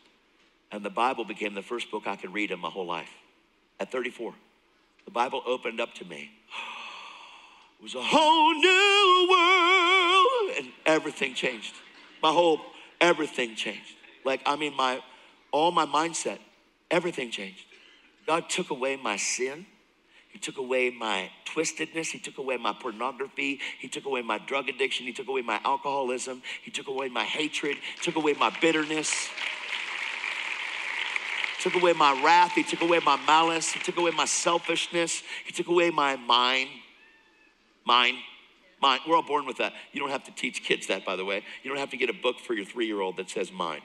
and 0.72 0.82
the 0.82 0.90
Bible 0.90 1.24
became 1.24 1.54
the 1.54 1.62
first 1.62 1.90
book 1.90 2.06
I 2.06 2.16
could 2.16 2.32
read 2.32 2.50
in 2.50 2.60
my 2.60 2.70
whole 2.70 2.86
life. 2.86 3.10
At 3.78 3.92
34, 3.92 4.32
the 5.04 5.10
Bible 5.10 5.42
opened 5.46 5.80
up 5.80 5.94
to 5.96 6.04
me. 6.06 6.30
It 7.80 7.84
was 7.84 7.94
a 7.94 8.02
whole 8.02 8.54
new 8.54 9.28
world, 9.30 9.77
everything 10.88 11.34
changed. 11.34 11.74
My 12.20 12.32
whole 12.32 12.60
everything 13.00 13.54
changed. 13.54 13.94
Like 14.24 14.40
I 14.44 14.56
mean, 14.56 14.74
my 14.74 15.00
all 15.52 15.70
my 15.70 15.86
mindset, 15.86 16.38
everything 16.90 17.30
changed. 17.30 17.64
God 18.26 18.50
took 18.50 18.70
away 18.70 18.96
my 18.96 19.16
sin. 19.16 19.66
He 20.28 20.38
took 20.38 20.58
away 20.58 20.90
my 20.90 21.30
twistedness. 21.46 22.10
He 22.10 22.18
took 22.18 22.38
away 22.38 22.58
my 22.58 22.74
pornography. 22.74 23.60
He 23.78 23.88
took 23.88 24.04
away 24.04 24.22
my 24.22 24.38
drug 24.38 24.68
addiction. 24.68 25.06
He 25.06 25.12
took 25.12 25.28
away 25.28 25.42
my 25.42 25.60
alcoholism. 25.64 26.42
He 26.62 26.70
took 26.70 26.88
away 26.88 27.08
my 27.08 27.24
hatred. 27.24 27.76
He 27.76 28.02
took 28.02 28.16
away 28.16 28.34
my 28.34 28.54
bitterness. 28.60 29.10
He 31.56 31.62
took 31.62 31.80
away 31.80 31.94
my 31.94 32.22
wrath. 32.22 32.52
He 32.52 32.62
took 32.62 32.82
away 32.82 33.00
my 33.04 33.16
malice. 33.26 33.72
He 33.72 33.80
took 33.80 33.96
away 33.96 34.10
my 34.10 34.26
selfishness. 34.26 35.22
He 35.46 35.52
took 35.52 35.68
away 35.68 35.90
my 35.90 36.16
mind. 36.16 36.68
Mine. 37.84 38.18
Mine. 38.80 39.00
We're 39.06 39.16
all 39.16 39.22
born 39.22 39.46
with 39.46 39.58
that. 39.58 39.72
You 39.92 40.00
don't 40.00 40.10
have 40.10 40.24
to 40.24 40.30
teach 40.30 40.62
kids 40.62 40.86
that, 40.86 41.04
by 41.04 41.16
the 41.16 41.24
way. 41.24 41.42
You 41.62 41.70
don't 41.70 41.78
have 41.78 41.90
to 41.90 41.96
get 41.96 42.10
a 42.10 42.14
book 42.14 42.38
for 42.38 42.54
your 42.54 42.64
three 42.64 42.86
year 42.86 43.00
old 43.00 43.16
that 43.16 43.30
says 43.30 43.50
mine. 43.50 43.82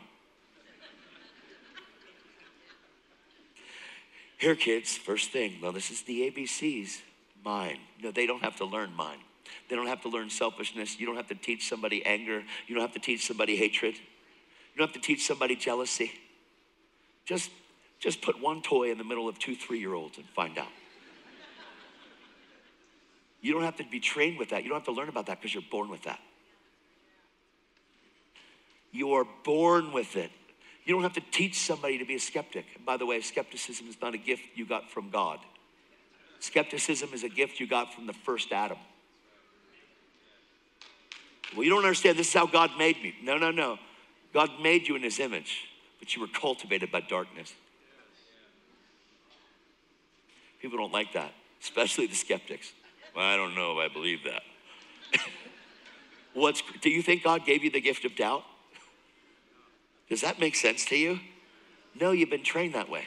Here, 4.37 4.55
kids, 4.55 4.97
first 4.97 5.31
thing. 5.31 5.59
Well, 5.61 5.71
this 5.71 5.89
is 5.89 6.01
the 6.01 6.29
ABCs. 6.29 6.99
Mine. 7.45 7.77
No, 8.01 8.11
they 8.11 8.27
don't 8.27 8.43
have 8.43 8.57
to 8.57 8.65
learn 8.65 8.93
mine. 8.93 9.19
They 9.69 9.75
don't 9.75 9.87
have 9.87 10.01
to 10.01 10.09
learn 10.09 10.29
selfishness. 10.29 10.99
You 10.99 11.05
don't 11.05 11.15
have 11.15 11.27
to 11.27 11.35
teach 11.35 11.69
somebody 11.69 12.05
anger. 12.05 12.43
You 12.67 12.75
don't 12.75 12.81
have 12.81 12.93
to 12.93 12.99
teach 12.99 13.25
somebody 13.25 13.55
hatred. 13.55 13.95
You 13.95 14.79
don't 14.79 14.87
have 14.87 15.01
to 15.01 15.05
teach 15.05 15.25
somebody 15.25 15.55
jealousy. 15.55 16.11
Just, 17.25 17.51
just 17.99 18.21
put 18.21 18.41
one 18.41 18.61
toy 18.61 18.91
in 18.91 18.97
the 18.97 19.03
middle 19.03 19.29
of 19.29 19.39
two 19.39 19.55
three 19.55 19.79
year 19.79 19.93
olds 19.93 20.17
and 20.17 20.27
find 20.27 20.57
out. 20.57 20.67
You 23.43 23.51
don't 23.51 23.63
have 23.63 23.75
to 23.75 23.83
be 23.83 23.99
trained 23.99 24.39
with 24.39 24.49
that. 24.49 24.63
You 24.63 24.69
don't 24.69 24.79
have 24.79 24.85
to 24.85 24.93
learn 24.93 25.09
about 25.09 25.25
that 25.25 25.39
because 25.41 25.53
you're 25.53 25.63
born 25.69 25.89
with 25.89 26.03
that. 26.03 26.19
You 28.93 29.13
are 29.13 29.25
born 29.43 29.91
with 29.91 30.15
it. 30.15 30.31
You 30.85 30.93
don't 30.93 31.03
have 31.03 31.13
to 31.13 31.23
teach 31.31 31.59
somebody 31.59 31.97
to 31.97 32.05
be 32.05 32.15
a 32.15 32.19
skeptic. 32.19 32.65
And 32.75 32.85
by 32.85 32.95
the 32.95 33.05
way, 33.05 33.19
skepticism 33.19 33.89
is 33.89 33.97
not 34.01 34.13
a 34.13 34.17
gift 34.17 34.43
you 34.55 34.65
got 34.65 34.89
from 34.89 35.09
God. 35.09 35.39
Skepticism 36.39 37.09
is 37.13 37.23
a 37.23 37.29
gift 37.29 37.59
you 37.59 37.67
got 37.67 37.93
from 37.93 38.07
the 38.07 38.13
first 38.13 38.53
Adam. 38.53 38.77
Well, 41.53 41.65
you 41.65 41.69
don't 41.69 41.83
understand. 41.83 42.17
This 42.17 42.29
is 42.29 42.33
how 42.33 42.47
God 42.47 42.71
made 42.77 43.03
me. 43.03 43.13
No, 43.21 43.37
no, 43.37 43.51
no. 43.51 43.77
God 44.33 44.51
made 44.61 44.87
you 44.87 44.95
in 44.95 45.03
his 45.03 45.19
image, 45.19 45.65
but 45.99 46.15
you 46.15 46.21
were 46.21 46.29
cultivated 46.29 46.91
by 46.93 47.01
darkness. 47.01 47.53
People 50.61 50.77
don't 50.77 50.93
like 50.93 51.11
that, 51.11 51.33
especially 51.61 52.07
the 52.07 52.15
skeptics. 52.15 52.71
Well, 53.15 53.25
I 53.25 53.35
don't 53.37 53.55
know 53.55 53.79
if 53.79 53.91
I 53.91 53.93
believe 53.93 54.23
that. 54.23 54.41
What's, 56.33 56.63
do 56.81 56.89
you 56.89 57.01
think 57.01 57.23
God 57.23 57.45
gave 57.45 57.63
you 57.63 57.69
the 57.69 57.81
gift 57.81 58.05
of 58.05 58.15
doubt? 58.15 58.43
Does 60.09 60.21
that 60.21 60.39
make 60.39 60.55
sense 60.55 60.85
to 60.85 60.95
you? 60.95 61.19
No, 61.99 62.11
you've 62.11 62.29
been 62.29 62.43
trained 62.43 62.73
that 62.73 62.89
way. 62.89 63.05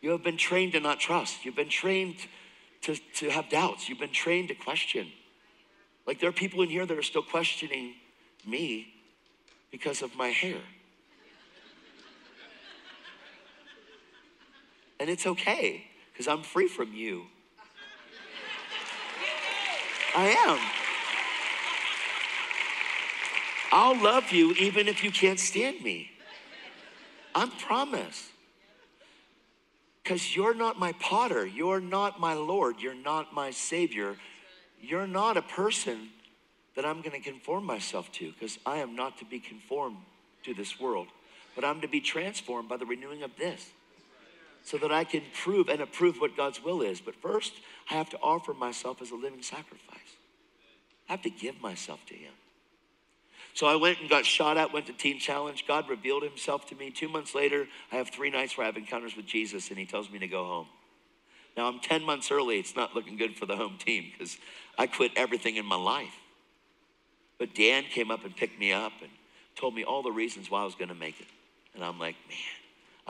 You 0.00 0.10
have 0.10 0.24
been 0.24 0.36
trained 0.36 0.72
to 0.72 0.80
not 0.80 0.98
trust. 0.98 1.44
You've 1.44 1.56
been 1.56 1.68
trained 1.68 2.16
to, 2.82 2.96
to 3.14 3.30
have 3.30 3.48
doubts. 3.48 3.88
You've 3.88 3.98
been 3.98 4.12
trained 4.12 4.48
to 4.48 4.54
question. 4.54 5.08
Like 6.06 6.18
there 6.20 6.28
are 6.28 6.32
people 6.32 6.62
in 6.62 6.68
here 6.68 6.86
that 6.86 6.96
are 6.96 7.02
still 7.02 7.22
questioning 7.22 7.94
me 8.46 8.94
because 9.70 10.02
of 10.02 10.16
my 10.16 10.28
hair. 10.28 10.60
And 14.98 15.08
it's 15.08 15.26
okay 15.26 15.84
because 16.12 16.28
I'm 16.28 16.42
free 16.42 16.68
from 16.68 16.92
you. 16.92 17.26
I 20.14 20.28
am. 20.48 20.58
I'll 23.72 24.02
love 24.02 24.32
you 24.32 24.52
even 24.54 24.88
if 24.88 25.04
you 25.04 25.10
can't 25.10 25.38
stand 25.38 25.80
me. 25.82 26.10
I 27.34 27.50
promise. 27.60 28.30
Because 30.02 30.34
you're 30.34 30.54
not 30.54 30.78
my 30.78 30.92
potter. 30.92 31.46
You're 31.46 31.80
not 31.80 32.18
my 32.18 32.34
Lord. 32.34 32.80
You're 32.80 32.94
not 32.94 33.32
my 33.32 33.50
Savior. 33.50 34.16
You're 34.80 35.06
not 35.06 35.36
a 35.36 35.42
person 35.42 36.08
that 36.74 36.84
I'm 36.84 37.02
going 37.02 37.12
to 37.12 37.20
conform 37.20 37.64
myself 37.64 38.10
to 38.12 38.32
because 38.32 38.58
I 38.66 38.78
am 38.78 38.96
not 38.96 39.18
to 39.18 39.24
be 39.24 39.38
conformed 39.38 39.98
to 40.44 40.54
this 40.54 40.80
world, 40.80 41.08
but 41.54 41.64
I'm 41.64 41.80
to 41.82 41.88
be 41.88 42.00
transformed 42.00 42.68
by 42.68 42.76
the 42.76 42.86
renewing 42.86 43.22
of 43.22 43.36
this 43.36 43.70
so 44.64 44.78
that 44.78 44.92
I 44.92 45.04
can 45.04 45.22
prove 45.42 45.68
and 45.68 45.80
approve 45.80 46.20
what 46.20 46.36
God's 46.36 46.62
will 46.62 46.82
is. 46.82 47.00
But 47.00 47.16
first, 47.16 47.52
I 47.90 47.94
have 47.94 48.10
to 48.10 48.18
offer 48.18 48.54
myself 48.54 49.02
as 49.02 49.10
a 49.10 49.16
living 49.16 49.42
sacrifice. 49.42 49.98
I 51.08 51.12
have 51.12 51.22
to 51.22 51.30
give 51.30 51.60
myself 51.60 52.04
to 52.06 52.14
Him. 52.14 52.32
So 53.54 53.66
I 53.66 53.74
went 53.74 54.00
and 54.00 54.08
got 54.08 54.24
shot 54.24 54.56
at, 54.56 54.72
went 54.72 54.86
to 54.86 54.92
Teen 54.92 55.18
Challenge. 55.18 55.64
God 55.66 55.88
revealed 55.88 56.22
Himself 56.22 56.66
to 56.68 56.74
me. 56.76 56.90
Two 56.90 57.08
months 57.08 57.34
later, 57.34 57.66
I 57.90 57.96
have 57.96 58.10
three 58.10 58.30
nights 58.30 58.56
where 58.56 58.64
I 58.64 58.66
have 58.66 58.76
encounters 58.76 59.16
with 59.16 59.26
Jesus, 59.26 59.70
and 59.70 59.78
He 59.78 59.86
tells 59.86 60.10
me 60.10 60.18
to 60.20 60.28
go 60.28 60.44
home. 60.44 60.66
Now 61.56 61.66
I'm 61.66 61.80
10 61.80 62.04
months 62.04 62.30
early. 62.30 62.58
It's 62.58 62.76
not 62.76 62.94
looking 62.94 63.16
good 63.16 63.36
for 63.36 63.46
the 63.46 63.56
home 63.56 63.76
team 63.78 64.06
because 64.12 64.38
I 64.78 64.86
quit 64.86 65.12
everything 65.16 65.56
in 65.56 65.66
my 65.66 65.76
life. 65.76 66.14
But 67.38 67.54
Dan 67.54 67.84
came 67.84 68.10
up 68.10 68.24
and 68.24 68.36
picked 68.36 68.58
me 68.58 68.72
up 68.72 68.92
and 69.00 69.10
told 69.56 69.74
me 69.74 69.82
all 69.82 70.02
the 70.02 70.12
reasons 70.12 70.50
why 70.50 70.62
I 70.62 70.64
was 70.64 70.74
going 70.74 70.88
to 70.88 70.94
make 70.94 71.20
it. 71.20 71.26
And 71.74 71.84
I'm 71.84 71.98
like, 71.98 72.16
man, 72.28 72.59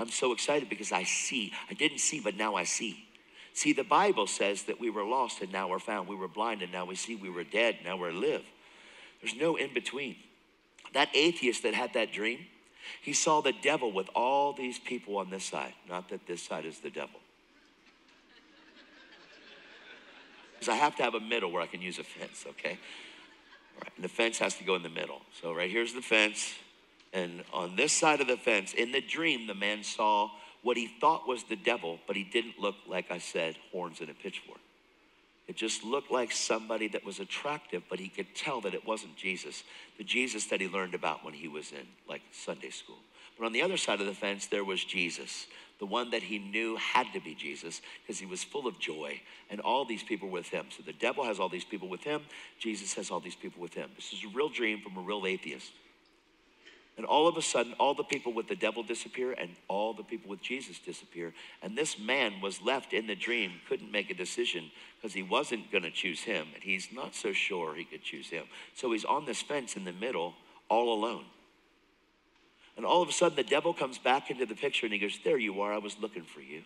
I'm 0.00 0.10
so 0.10 0.32
excited 0.32 0.70
because 0.70 0.92
I 0.92 1.04
see. 1.04 1.52
I 1.68 1.74
didn't 1.74 1.98
see, 1.98 2.20
but 2.20 2.34
now 2.34 2.54
I 2.54 2.64
see. 2.64 3.04
See, 3.52 3.74
the 3.74 3.84
Bible 3.84 4.26
says 4.26 4.62
that 4.62 4.80
we 4.80 4.88
were 4.88 5.04
lost 5.04 5.42
and 5.42 5.52
now 5.52 5.68
we're 5.68 5.78
found. 5.78 6.08
We 6.08 6.16
were 6.16 6.28
blind 6.28 6.62
and 6.62 6.72
now 6.72 6.86
we 6.86 6.94
see. 6.94 7.16
We 7.16 7.28
were 7.28 7.44
dead, 7.44 7.76
now 7.84 7.98
we 7.98 8.10
live. 8.10 8.42
There's 9.20 9.36
no 9.36 9.56
in 9.56 9.74
between. 9.74 10.16
That 10.94 11.10
atheist 11.14 11.64
that 11.64 11.74
had 11.74 11.92
that 11.92 12.12
dream, 12.12 12.46
he 13.02 13.12
saw 13.12 13.42
the 13.42 13.52
devil 13.52 13.92
with 13.92 14.08
all 14.14 14.54
these 14.54 14.78
people 14.78 15.18
on 15.18 15.28
this 15.28 15.44
side. 15.44 15.74
Not 15.86 16.08
that 16.08 16.26
this 16.26 16.42
side 16.42 16.64
is 16.64 16.78
the 16.78 16.90
devil. 16.90 17.20
Because 20.58 20.72
I 20.72 20.76
have 20.76 20.96
to 20.96 21.02
have 21.02 21.14
a 21.14 21.20
middle 21.20 21.50
where 21.50 21.62
I 21.62 21.66
can 21.66 21.82
use 21.82 21.98
a 21.98 22.04
fence, 22.04 22.44
okay? 22.48 22.78
All 23.76 23.82
right, 23.82 23.92
and 23.96 24.04
the 24.04 24.08
fence 24.08 24.38
has 24.38 24.54
to 24.56 24.64
go 24.64 24.76
in 24.76 24.82
the 24.82 24.88
middle. 24.88 25.20
So 25.40 25.52
right 25.52 25.70
here's 25.70 25.92
the 25.92 26.02
fence. 26.02 26.54
And 27.12 27.42
on 27.52 27.76
this 27.76 27.92
side 27.92 28.20
of 28.20 28.28
the 28.28 28.36
fence, 28.36 28.72
in 28.72 28.92
the 28.92 29.00
dream, 29.00 29.46
the 29.46 29.54
man 29.54 29.82
saw 29.82 30.30
what 30.62 30.76
he 30.76 30.86
thought 30.86 31.26
was 31.26 31.44
the 31.44 31.56
devil, 31.56 31.98
but 32.06 32.16
he 32.16 32.24
didn't 32.24 32.58
look, 32.58 32.76
like 32.86 33.10
I 33.10 33.18
said, 33.18 33.56
horns 33.72 34.00
and 34.00 34.10
a 34.10 34.14
pitchfork. 34.14 34.60
It 35.48 35.56
just 35.56 35.82
looked 35.82 36.12
like 36.12 36.30
somebody 36.30 36.86
that 36.88 37.04
was 37.04 37.18
attractive, 37.18 37.82
but 37.90 37.98
he 37.98 38.08
could 38.08 38.36
tell 38.36 38.60
that 38.60 38.74
it 38.74 38.86
wasn't 38.86 39.16
Jesus, 39.16 39.64
the 39.98 40.04
Jesus 40.04 40.46
that 40.46 40.60
he 40.60 40.68
learned 40.68 40.94
about 40.94 41.24
when 41.24 41.34
he 41.34 41.48
was 41.48 41.72
in 41.72 41.86
like 42.08 42.22
Sunday 42.30 42.70
school. 42.70 42.98
But 43.36 43.46
on 43.46 43.52
the 43.52 43.62
other 43.62 43.76
side 43.76 44.00
of 44.00 44.06
the 44.06 44.14
fence, 44.14 44.46
there 44.46 44.64
was 44.64 44.84
Jesus, 44.84 45.46
the 45.80 45.86
one 45.86 46.10
that 46.10 46.22
he 46.22 46.38
knew 46.38 46.76
had 46.76 47.06
to 47.14 47.20
be 47.20 47.34
Jesus 47.34 47.80
because 48.00 48.20
he 48.20 48.26
was 48.26 48.44
full 48.44 48.68
of 48.68 48.78
joy 48.78 49.20
and 49.48 49.60
all 49.60 49.84
these 49.84 50.04
people 50.04 50.28
with 50.28 50.48
him. 50.48 50.66
So 50.76 50.84
the 50.84 50.92
devil 50.92 51.24
has 51.24 51.40
all 51.40 51.48
these 51.48 51.64
people 51.64 51.88
with 51.88 52.04
him, 52.04 52.22
Jesus 52.60 52.94
has 52.94 53.10
all 53.10 53.18
these 53.18 53.34
people 53.34 53.60
with 53.60 53.74
him. 53.74 53.90
This 53.96 54.12
is 54.12 54.22
a 54.22 54.28
real 54.28 54.50
dream 54.50 54.82
from 54.82 54.96
a 54.98 55.00
real 55.00 55.26
atheist. 55.26 55.72
And 57.00 57.06
all 57.06 57.26
of 57.26 57.38
a 57.38 57.42
sudden, 57.42 57.72
all 57.80 57.94
the 57.94 58.04
people 58.04 58.34
with 58.34 58.46
the 58.46 58.54
devil 58.54 58.82
disappear 58.82 59.32
and 59.32 59.48
all 59.68 59.94
the 59.94 60.02
people 60.02 60.28
with 60.28 60.42
Jesus 60.42 60.78
disappear. 60.78 61.32
And 61.62 61.74
this 61.74 61.98
man 61.98 62.42
was 62.42 62.60
left 62.60 62.92
in 62.92 63.06
the 63.06 63.14
dream, 63.14 63.52
couldn't 63.70 63.90
make 63.90 64.10
a 64.10 64.14
decision 64.14 64.70
because 64.96 65.14
he 65.14 65.22
wasn't 65.22 65.72
going 65.72 65.84
to 65.84 65.90
choose 65.90 66.20
him. 66.20 66.48
And 66.52 66.62
he's 66.62 66.88
not 66.92 67.14
so 67.14 67.32
sure 67.32 67.74
he 67.74 67.86
could 67.86 68.02
choose 68.02 68.28
him. 68.28 68.44
So 68.74 68.92
he's 68.92 69.06
on 69.06 69.24
this 69.24 69.40
fence 69.40 69.76
in 69.76 69.86
the 69.86 69.94
middle, 69.94 70.34
all 70.68 70.92
alone. 70.92 71.24
And 72.76 72.84
all 72.84 73.00
of 73.00 73.08
a 73.08 73.12
sudden, 73.12 73.34
the 73.34 73.44
devil 73.44 73.72
comes 73.72 73.96
back 73.96 74.30
into 74.30 74.44
the 74.44 74.54
picture 74.54 74.84
and 74.84 74.92
he 74.92 74.98
goes, 74.98 75.18
There 75.24 75.38
you 75.38 75.62
are, 75.62 75.72
I 75.72 75.78
was 75.78 75.96
looking 75.98 76.24
for 76.24 76.42
you. 76.42 76.64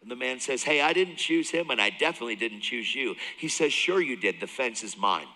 And 0.00 0.10
the 0.10 0.16
man 0.16 0.40
says, 0.40 0.62
Hey, 0.62 0.80
I 0.80 0.94
didn't 0.94 1.16
choose 1.16 1.50
him 1.50 1.68
and 1.68 1.78
I 1.78 1.90
definitely 1.90 2.36
didn't 2.36 2.62
choose 2.62 2.94
you. 2.94 3.16
He 3.36 3.48
says, 3.48 3.74
Sure, 3.74 4.00
you 4.00 4.16
did. 4.16 4.40
The 4.40 4.46
fence 4.46 4.82
is 4.82 4.96
mine. 4.96 5.26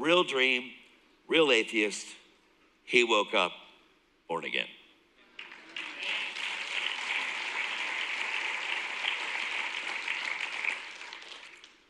Real 0.00 0.24
dream, 0.24 0.70
real 1.28 1.52
atheist. 1.52 2.06
He 2.84 3.04
woke 3.04 3.34
up 3.34 3.52
born 4.30 4.46
again. 4.46 4.66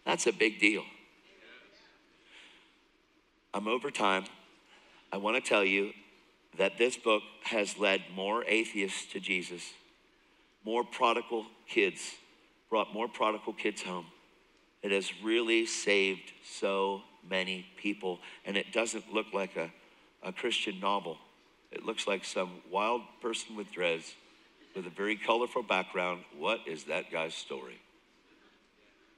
That's 0.05 0.27
a 0.27 0.33
big 0.33 0.59
deal. 0.59 0.83
I'm 3.55 3.69
over 3.69 3.93
time. 3.93 4.25
I 5.13 5.19
want 5.19 5.37
to 5.37 5.49
tell 5.49 5.65
you 5.65 5.93
that 6.59 6.79
this 6.79 6.97
book 6.97 7.23
has 7.45 7.79
led 7.79 8.03
more 8.13 8.45
atheists 8.45 9.13
to 9.13 9.21
Jesus, 9.21 9.63
more 10.65 10.83
prodigal 10.83 11.47
kids, 11.69 12.17
brought 12.71 12.93
more 12.93 13.07
prodigal 13.07 13.53
kids 13.53 13.83
home. 13.83 14.07
It 14.83 14.91
has 14.91 15.13
really 15.23 15.65
saved 15.65 16.33
so 16.45 17.03
many 17.29 17.67
people. 17.77 18.19
And 18.45 18.57
it 18.57 18.73
doesn't 18.73 19.13
look 19.13 19.27
like 19.33 19.57
a, 19.57 19.71
a 20.23 20.33
Christian 20.33 20.81
novel, 20.81 21.19
it 21.71 21.85
looks 21.85 22.07
like 22.07 22.25
some 22.25 22.51
wild 22.71 23.03
person 23.23 23.57
with 23.57 23.71
dreads 23.71 24.15
with 24.75 24.87
a 24.87 24.91
very 24.91 25.17
colorful 25.17 25.63
background. 25.63 26.25
What 26.39 26.61
is 26.67 26.85
that 26.85 27.11
guy's 27.11 27.35
story? 27.35 27.81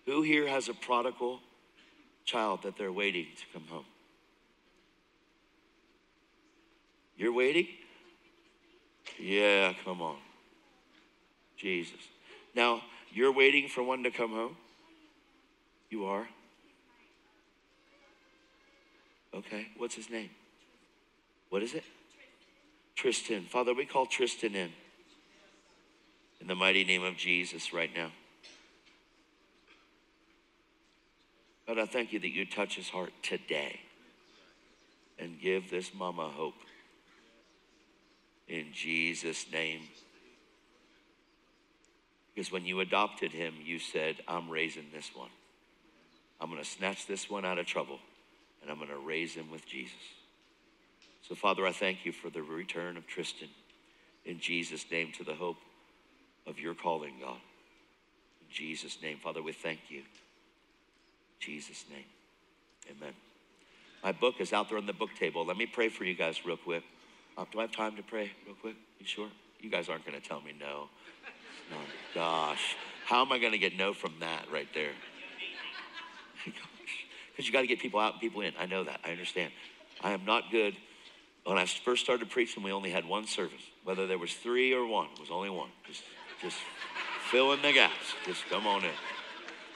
Who 0.06 0.22
here 0.22 0.48
has 0.48 0.68
a 0.68 0.74
prodigal 0.74 1.40
child 2.24 2.62
that 2.62 2.76
they're 2.76 2.92
waiting 2.92 3.26
to 3.36 3.44
come 3.52 3.66
home? 3.68 3.84
You're 7.16 7.32
waiting? 7.32 7.68
Yeah, 9.20 9.74
come 9.84 10.00
on. 10.00 10.16
Jesus. 11.56 12.00
Now, 12.54 12.82
you're 13.12 13.32
waiting 13.32 13.68
for 13.68 13.82
one 13.82 14.02
to 14.04 14.10
come 14.10 14.30
home? 14.30 14.56
You 15.90 16.06
are? 16.06 16.26
Okay, 19.34 19.68
what's 19.78 19.94
his 19.94 20.10
name? 20.10 20.30
What 21.48 21.62
is 21.62 21.74
it? 21.74 21.84
Tristan. 22.94 23.44
Father, 23.44 23.74
we 23.74 23.86
call 23.86 24.06
Tristan 24.06 24.54
in. 24.54 24.70
In 26.40 26.46
the 26.46 26.54
mighty 26.54 26.84
name 26.84 27.02
of 27.02 27.16
Jesus 27.16 27.72
right 27.72 27.90
now. 27.94 28.10
God, 31.66 31.78
I 31.78 31.86
thank 31.86 32.12
you 32.12 32.18
that 32.18 32.28
you 32.28 32.44
touch 32.44 32.76
his 32.76 32.88
heart 32.88 33.12
today 33.22 33.80
and 35.18 35.40
give 35.40 35.70
this 35.70 35.94
mama 35.94 36.28
hope. 36.28 36.54
In 38.48 38.66
Jesus' 38.72 39.46
name. 39.50 39.82
Because 42.34 42.50
when 42.50 42.66
you 42.66 42.80
adopted 42.80 43.32
him, 43.32 43.54
you 43.64 43.78
said, 43.78 44.16
I'm 44.26 44.50
raising 44.50 44.86
this 44.92 45.10
one. 45.14 45.30
I'm 46.40 46.50
going 46.50 46.62
to 46.62 46.68
snatch 46.68 47.06
this 47.06 47.30
one 47.30 47.44
out 47.44 47.58
of 47.58 47.66
trouble 47.66 48.00
and 48.62 48.70
I'm 48.70 48.76
going 48.78 48.88
to 48.88 48.96
raise 48.96 49.34
him 49.34 49.50
with 49.50 49.66
Jesus. 49.66 49.98
So, 51.28 51.34
Father, 51.34 51.66
I 51.66 51.72
thank 51.72 52.04
you 52.04 52.12
for 52.12 52.30
the 52.30 52.42
return 52.42 52.96
of 52.96 53.06
Tristan 53.06 53.48
in 54.24 54.38
Jesus' 54.38 54.84
name 54.90 55.12
to 55.18 55.24
the 55.24 55.34
hope 55.34 55.56
of 56.46 56.58
your 56.58 56.74
calling, 56.74 57.14
God. 57.20 57.40
In 58.40 58.46
Jesus' 58.50 58.98
name, 59.02 59.18
Father, 59.18 59.42
we 59.42 59.52
thank 59.52 59.80
you. 59.88 59.98
In 59.98 60.04
Jesus' 61.40 61.84
name, 61.90 62.04
amen. 62.90 63.14
My 64.02 64.12
book 64.12 64.40
is 64.40 64.52
out 64.52 64.68
there 64.68 64.78
on 64.78 64.86
the 64.86 64.92
book 64.92 65.10
table. 65.18 65.44
Let 65.44 65.56
me 65.56 65.66
pray 65.66 65.88
for 65.88 66.04
you 66.04 66.14
guys 66.14 66.44
real 66.44 66.56
quick. 66.56 66.82
Uh, 67.36 67.44
do 67.50 67.58
I 67.58 67.62
have 67.62 67.72
time 67.72 67.96
to 67.96 68.02
pray 68.02 68.32
real 68.46 68.56
quick? 68.56 68.76
You 68.98 69.06
sure? 69.06 69.28
You 69.60 69.70
guys 69.70 69.88
aren't 69.88 70.04
going 70.04 70.20
to 70.20 70.28
tell 70.28 70.40
me 70.40 70.52
no. 70.58 70.88
Oh, 71.72 71.76
gosh. 72.14 72.76
How 73.06 73.22
am 73.22 73.32
I 73.32 73.38
going 73.38 73.52
to 73.52 73.58
get 73.58 73.76
no 73.76 73.94
from 73.94 74.14
that 74.20 74.46
right 74.52 74.68
there? 74.74 74.92
Because 77.32 77.46
you 77.46 77.52
got 77.52 77.62
to 77.62 77.66
get 77.66 77.80
people 77.80 77.98
out 77.98 78.12
and 78.12 78.20
people 78.20 78.42
in. 78.42 78.52
I 78.58 78.66
know 78.66 78.84
that. 78.84 79.00
I 79.04 79.10
understand. 79.10 79.52
I 80.02 80.12
am 80.12 80.24
not 80.24 80.50
good. 80.50 80.76
When 81.44 81.58
I 81.58 81.66
first 81.66 82.04
started 82.04 82.30
preaching, 82.30 82.62
we 82.62 82.70
only 82.70 82.90
had 82.90 83.04
one 83.04 83.26
service. 83.26 83.62
Whether 83.84 84.06
there 84.06 84.18
was 84.18 84.34
three 84.34 84.72
or 84.72 84.86
one, 84.86 85.08
it 85.14 85.20
was 85.20 85.30
only 85.30 85.50
one. 85.50 85.70
Just, 85.86 86.02
just 86.40 86.58
fill 87.30 87.52
in 87.52 87.62
the 87.62 87.72
gaps. 87.72 88.14
Just 88.26 88.44
come 88.48 88.66
on 88.66 88.84
in. 88.84 88.90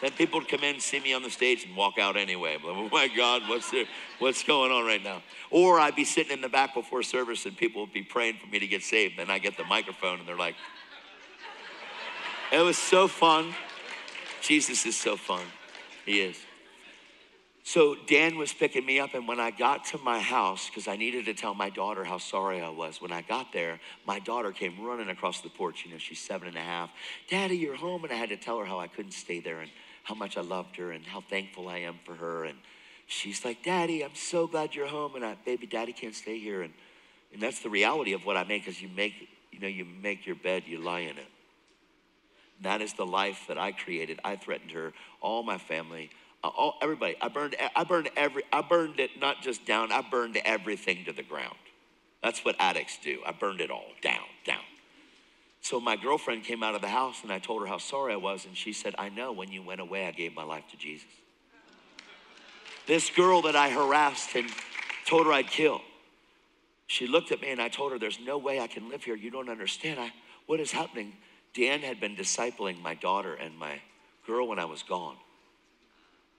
Then 0.00 0.12
people 0.12 0.40
would 0.40 0.48
come 0.48 0.62
in, 0.62 0.78
see 0.78 1.00
me 1.00 1.14
on 1.14 1.22
the 1.22 1.30
stage, 1.30 1.64
and 1.64 1.74
walk 1.74 1.98
out 1.98 2.16
anyway. 2.16 2.58
Oh 2.62 2.88
my 2.92 3.08
God, 3.08 3.42
what's 3.48 3.70
there, 3.70 3.86
what's 4.18 4.42
going 4.42 4.70
on 4.70 4.84
right 4.84 5.02
now? 5.02 5.22
Or 5.50 5.80
I'd 5.80 5.96
be 5.96 6.04
sitting 6.04 6.32
in 6.32 6.42
the 6.42 6.50
back 6.50 6.74
before 6.74 7.02
service, 7.02 7.46
and 7.46 7.56
people 7.56 7.80
would 7.80 7.94
be 7.94 8.02
praying 8.02 8.36
for 8.36 8.46
me 8.46 8.58
to 8.58 8.66
get 8.66 8.82
saved. 8.82 9.14
Then 9.18 9.30
I 9.30 9.38
get 9.38 9.56
the 9.56 9.64
microphone, 9.64 10.18
and 10.18 10.28
they're 10.28 10.36
like, 10.36 10.54
"It 12.52 12.60
was 12.60 12.76
so 12.76 13.08
fun." 13.08 13.54
Jesus 14.42 14.84
is 14.84 14.96
so 14.96 15.16
fun. 15.16 15.42
He 16.04 16.20
is. 16.20 16.36
So 17.66 17.96
Dan 18.06 18.38
was 18.38 18.52
picking 18.52 18.86
me 18.86 19.00
up, 19.00 19.14
and 19.14 19.26
when 19.26 19.40
I 19.40 19.50
got 19.50 19.86
to 19.86 19.98
my 19.98 20.20
house, 20.20 20.68
because 20.68 20.86
I 20.86 20.94
needed 20.94 21.24
to 21.24 21.34
tell 21.34 21.52
my 21.52 21.68
daughter 21.68 22.04
how 22.04 22.18
sorry 22.18 22.60
I 22.60 22.68
was, 22.68 23.00
when 23.02 23.10
I 23.10 23.22
got 23.22 23.52
there, 23.52 23.80
my 24.06 24.20
daughter 24.20 24.52
came 24.52 24.84
running 24.84 25.08
across 25.08 25.40
the 25.40 25.48
porch. 25.48 25.84
You 25.84 25.90
know, 25.90 25.98
she's 25.98 26.20
seven 26.20 26.46
and 26.46 26.56
a 26.56 26.60
half. 26.60 26.92
Daddy, 27.28 27.56
you're 27.56 27.74
home. 27.74 28.04
And 28.04 28.12
I 28.12 28.16
had 28.16 28.28
to 28.28 28.36
tell 28.36 28.60
her 28.60 28.64
how 28.64 28.78
I 28.78 28.86
couldn't 28.86 29.10
stay 29.10 29.40
there 29.40 29.58
and 29.58 29.70
how 30.04 30.14
much 30.14 30.36
I 30.36 30.42
loved 30.42 30.76
her 30.76 30.92
and 30.92 31.04
how 31.04 31.20
thankful 31.20 31.66
I 31.66 31.78
am 31.78 31.98
for 32.04 32.14
her. 32.14 32.44
And 32.44 32.56
she's 33.08 33.44
like, 33.44 33.64
Daddy, 33.64 34.04
I'm 34.04 34.14
so 34.14 34.46
glad 34.46 34.76
you're 34.76 34.86
home. 34.86 35.16
And 35.16 35.24
I, 35.24 35.34
baby, 35.44 35.66
Daddy 35.66 35.92
can't 35.92 36.14
stay 36.14 36.38
here. 36.38 36.62
And, 36.62 36.72
and 37.32 37.42
that's 37.42 37.58
the 37.64 37.68
reality 37.68 38.12
of 38.12 38.24
what 38.24 38.36
I 38.36 38.44
make, 38.44 38.68
is 38.68 38.80
you 38.80 38.90
make, 38.94 39.28
you 39.50 39.58
know, 39.58 39.66
you 39.66 39.84
make 39.84 40.24
your 40.24 40.36
bed, 40.36 40.62
you 40.66 40.78
lie 40.78 41.00
in 41.00 41.18
it. 41.18 41.26
That 42.62 42.80
is 42.80 42.92
the 42.92 43.04
life 43.04 43.46
that 43.48 43.58
I 43.58 43.72
created. 43.72 44.20
I 44.22 44.36
threatened 44.36 44.70
her, 44.70 44.92
all 45.20 45.42
my 45.42 45.58
family, 45.58 46.10
all, 46.56 46.74
everybody. 46.82 47.16
I 47.20 47.28
burned, 47.28 47.56
I 47.74 47.84
burned 47.84 48.10
every, 48.16 48.42
I 48.52 48.62
burned 48.62 49.00
it 49.00 49.20
not 49.20 49.42
just 49.42 49.64
down. 49.64 49.92
I 49.92 50.02
burned 50.02 50.36
everything 50.44 51.04
to 51.06 51.12
the 51.12 51.22
ground. 51.22 51.56
That's 52.22 52.44
what 52.44 52.56
addicts 52.58 52.98
do. 53.02 53.20
I 53.26 53.32
burned 53.32 53.60
it 53.60 53.70
all 53.70 53.88
down, 54.02 54.24
down. 54.44 54.62
So 55.60 55.80
my 55.80 55.96
girlfriend 55.96 56.44
came 56.44 56.62
out 56.62 56.74
of 56.74 56.80
the 56.80 56.88
house 56.88 57.22
and 57.22 57.32
I 57.32 57.38
told 57.38 57.62
her 57.62 57.66
how 57.66 57.78
sorry 57.78 58.12
I 58.12 58.16
was, 58.16 58.44
and 58.44 58.56
she 58.56 58.72
said, 58.72 58.94
"I 58.98 59.08
know. 59.08 59.32
When 59.32 59.50
you 59.50 59.62
went 59.62 59.80
away, 59.80 60.06
I 60.06 60.12
gave 60.12 60.34
my 60.34 60.44
life 60.44 60.64
to 60.70 60.76
Jesus." 60.76 61.08
This 62.86 63.10
girl 63.10 63.42
that 63.42 63.56
I 63.56 63.70
harassed 63.70 64.34
and 64.36 64.48
told 65.06 65.26
her 65.26 65.32
I'd 65.32 65.48
kill. 65.48 65.80
She 66.86 67.06
looked 67.06 67.32
at 67.32 67.40
me 67.40 67.50
and 67.50 67.60
I 67.60 67.68
told 67.68 67.92
her, 67.92 67.98
There's 67.98 68.20
no 68.20 68.38
way 68.38 68.60
I 68.60 68.68
can 68.68 68.88
live 68.88 69.02
here. 69.02 69.16
You 69.16 69.30
don't 69.30 69.48
understand. 69.48 69.98
I, 69.98 70.12
what 70.46 70.60
is 70.60 70.70
happening? 70.70 71.14
Dan 71.52 71.80
had 71.80 72.00
been 72.00 72.14
discipling 72.14 72.80
my 72.80 72.94
daughter 72.94 73.34
and 73.34 73.56
my 73.58 73.80
girl 74.26 74.46
when 74.48 74.58
I 74.58 74.66
was 74.66 74.82
gone. 74.82 75.16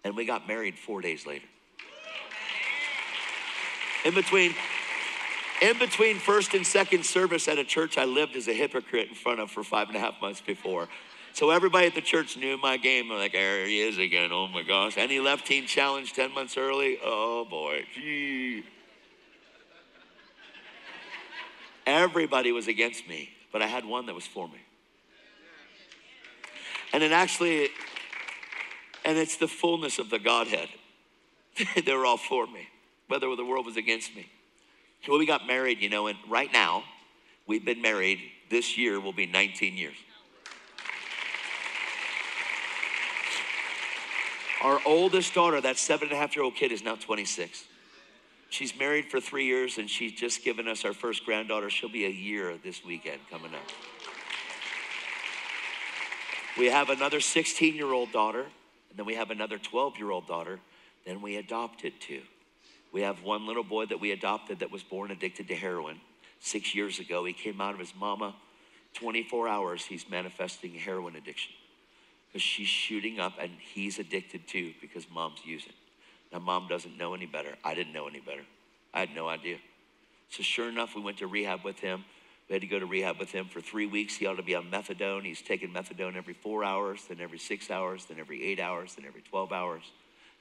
And 0.07 0.15
we 0.15 0.23
got 0.23 0.47
married 0.47 0.79
four 0.79 1.01
days 1.01 1.27
later. 1.27 1.43
In 4.05 4.13
between, 4.13 4.55
in 5.61 5.77
between 5.77 6.17
first 6.17 6.53
and 6.53 6.65
second 6.65 7.05
service 7.05 7.49
at 7.49 7.57
a 7.57 7.65
church 7.65 7.97
I 7.97 8.05
lived 8.05 8.37
as 8.37 8.47
a 8.47 8.53
hypocrite 8.53 9.09
in 9.09 9.15
front 9.15 9.41
of 9.41 9.51
for 9.51 9.65
five 9.65 9.89
and 9.89 9.97
a 9.97 9.99
half 9.99 10.13
months 10.21 10.39
before. 10.39 10.87
So 11.33 11.49
everybody 11.49 11.87
at 11.87 11.93
the 11.93 11.99
church 11.99 12.37
knew 12.37 12.57
my 12.57 12.77
game. 12.77 13.09
Like, 13.09 13.33
there 13.33 13.65
he 13.65 13.81
is 13.81 13.97
again. 13.97 14.31
Oh 14.31 14.47
my 14.47 14.63
gosh. 14.63 14.95
He 14.95 15.19
left 15.19 15.45
Teen 15.45 15.67
Challenge 15.67 16.13
10 16.13 16.33
months 16.33 16.55
early. 16.55 16.99
Oh 17.03 17.43
boy. 17.43 17.83
Gee. 17.93 18.63
Everybody 21.85 22.53
was 22.53 22.69
against 22.69 23.09
me, 23.09 23.31
but 23.51 23.61
I 23.61 23.67
had 23.67 23.83
one 23.83 24.05
that 24.05 24.15
was 24.15 24.25
for 24.25 24.47
me. 24.47 24.61
And 26.93 27.03
it 27.03 27.11
actually, 27.11 27.71
and 29.07 29.17
it's 29.17 29.37
the 29.37 29.47
fullness 29.47 29.99
of 29.99 30.09
the 30.09 30.19
Godhead. 30.19 30.67
they 31.85 31.93
were 31.93 32.05
all 32.05 32.17
for 32.17 32.45
me, 32.45 32.67
whether 33.07 33.33
the 33.37 33.45
world 33.45 33.65
was 33.65 33.77
against 33.77 34.13
me. 34.13 34.29
So 35.05 35.17
we 35.17 35.25
got 35.25 35.47
married, 35.47 35.79
you 35.79 35.87
know, 35.87 36.07
and 36.07 36.17
right 36.27 36.51
now, 36.51 36.83
we've 37.47 37.63
been 37.63 37.81
married, 37.81 38.19
this 38.49 38.77
year 38.77 38.99
will 38.99 39.13
be 39.13 39.25
19 39.25 39.77
years. 39.77 39.95
Our 44.61 44.81
oldest 44.85 45.33
daughter, 45.33 45.61
that 45.61 45.77
seven 45.77 46.09
and 46.09 46.17
a 46.17 46.19
half 46.19 46.35
year 46.35 46.43
old 46.43 46.55
kid, 46.55 46.73
is 46.73 46.83
now 46.83 46.95
26. 46.95 47.63
She's 48.49 48.77
married 48.77 49.05
for 49.05 49.21
three 49.21 49.45
years 49.45 49.77
and 49.77 49.89
she's 49.89 50.11
just 50.11 50.43
given 50.43 50.67
us 50.67 50.83
our 50.83 50.93
first 50.93 51.23
granddaughter. 51.23 51.69
She'll 51.69 51.87
be 51.87 52.03
a 52.05 52.09
year 52.09 52.55
this 52.61 52.83
weekend 52.83 53.21
coming 53.29 53.53
up. 53.53 53.61
We 56.57 56.65
have 56.65 56.89
another 56.89 57.21
16 57.21 57.73
year 57.73 57.93
old 57.93 58.11
daughter, 58.11 58.47
then 58.97 59.05
we 59.05 59.15
have 59.15 59.31
another 59.31 59.57
12 59.57 59.97
year 59.97 60.11
old 60.11 60.27
daughter. 60.27 60.59
Then 61.05 61.21
we 61.21 61.37
adopted 61.37 61.93
two. 61.99 62.21
We 62.91 63.01
have 63.01 63.23
one 63.23 63.47
little 63.47 63.63
boy 63.63 63.85
that 63.85 63.99
we 63.99 64.11
adopted 64.11 64.59
that 64.59 64.71
was 64.71 64.83
born 64.83 65.11
addicted 65.11 65.47
to 65.49 65.55
heroin. 65.55 65.99
Six 66.39 66.75
years 66.75 66.99
ago, 66.99 67.23
he 67.25 67.33
came 67.33 67.61
out 67.61 67.73
of 67.73 67.79
his 67.79 67.93
mama. 67.95 68.35
24 68.93 69.47
hours, 69.47 69.85
he's 69.85 70.09
manifesting 70.09 70.73
heroin 70.73 71.15
addiction 71.15 71.53
because 72.27 72.41
she's 72.41 72.67
shooting 72.67 73.19
up 73.19 73.33
and 73.39 73.51
he's 73.59 73.99
addicted 73.99 74.47
too 74.47 74.73
because 74.81 75.09
mom's 75.09 75.39
using. 75.45 75.73
Now, 76.31 76.39
mom 76.39 76.67
doesn't 76.67 76.97
know 76.97 77.13
any 77.13 77.25
better. 77.25 77.55
I 77.63 77.73
didn't 77.73 77.93
know 77.93 78.07
any 78.07 78.19
better. 78.19 78.43
I 78.93 78.99
had 78.99 79.15
no 79.15 79.27
idea. 79.27 79.57
So, 80.29 80.43
sure 80.43 80.67
enough, 80.67 80.95
we 80.95 81.01
went 81.01 81.17
to 81.17 81.27
rehab 81.27 81.63
with 81.63 81.79
him. 81.79 82.03
We 82.49 82.53
had 82.53 82.61
to 82.61 82.67
go 82.67 82.79
to 82.79 82.85
rehab 82.85 83.19
with 83.19 83.31
him 83.31 83.47
for 83.47 83.59
three 83.59 83.85
weeks. 83.85 84.15
He 84.15 84.25
ought 84.25 84.37
to 84.37 84.43
be 84.43 84.55
on 84.55 84.71
methadone. 84.71 85.25
He's 85.25 85.41
taking 85.41 85.73
methadone 85.73 86.15
every 86.15 86.33
four 86.33 86.63
hours, 86.63 87.01
then 87.09 87.19
every 87.19 87.39
six 87.39 87.69
hours, 87.69 88.05
then 88.05 88.19
every 88.19 88.43
eight 88.43 88.59
hours, 88.59 88.95
then 88.95 89.05
every 89.05 89.21
12 89.21 89.51
hours. 89.51 89.83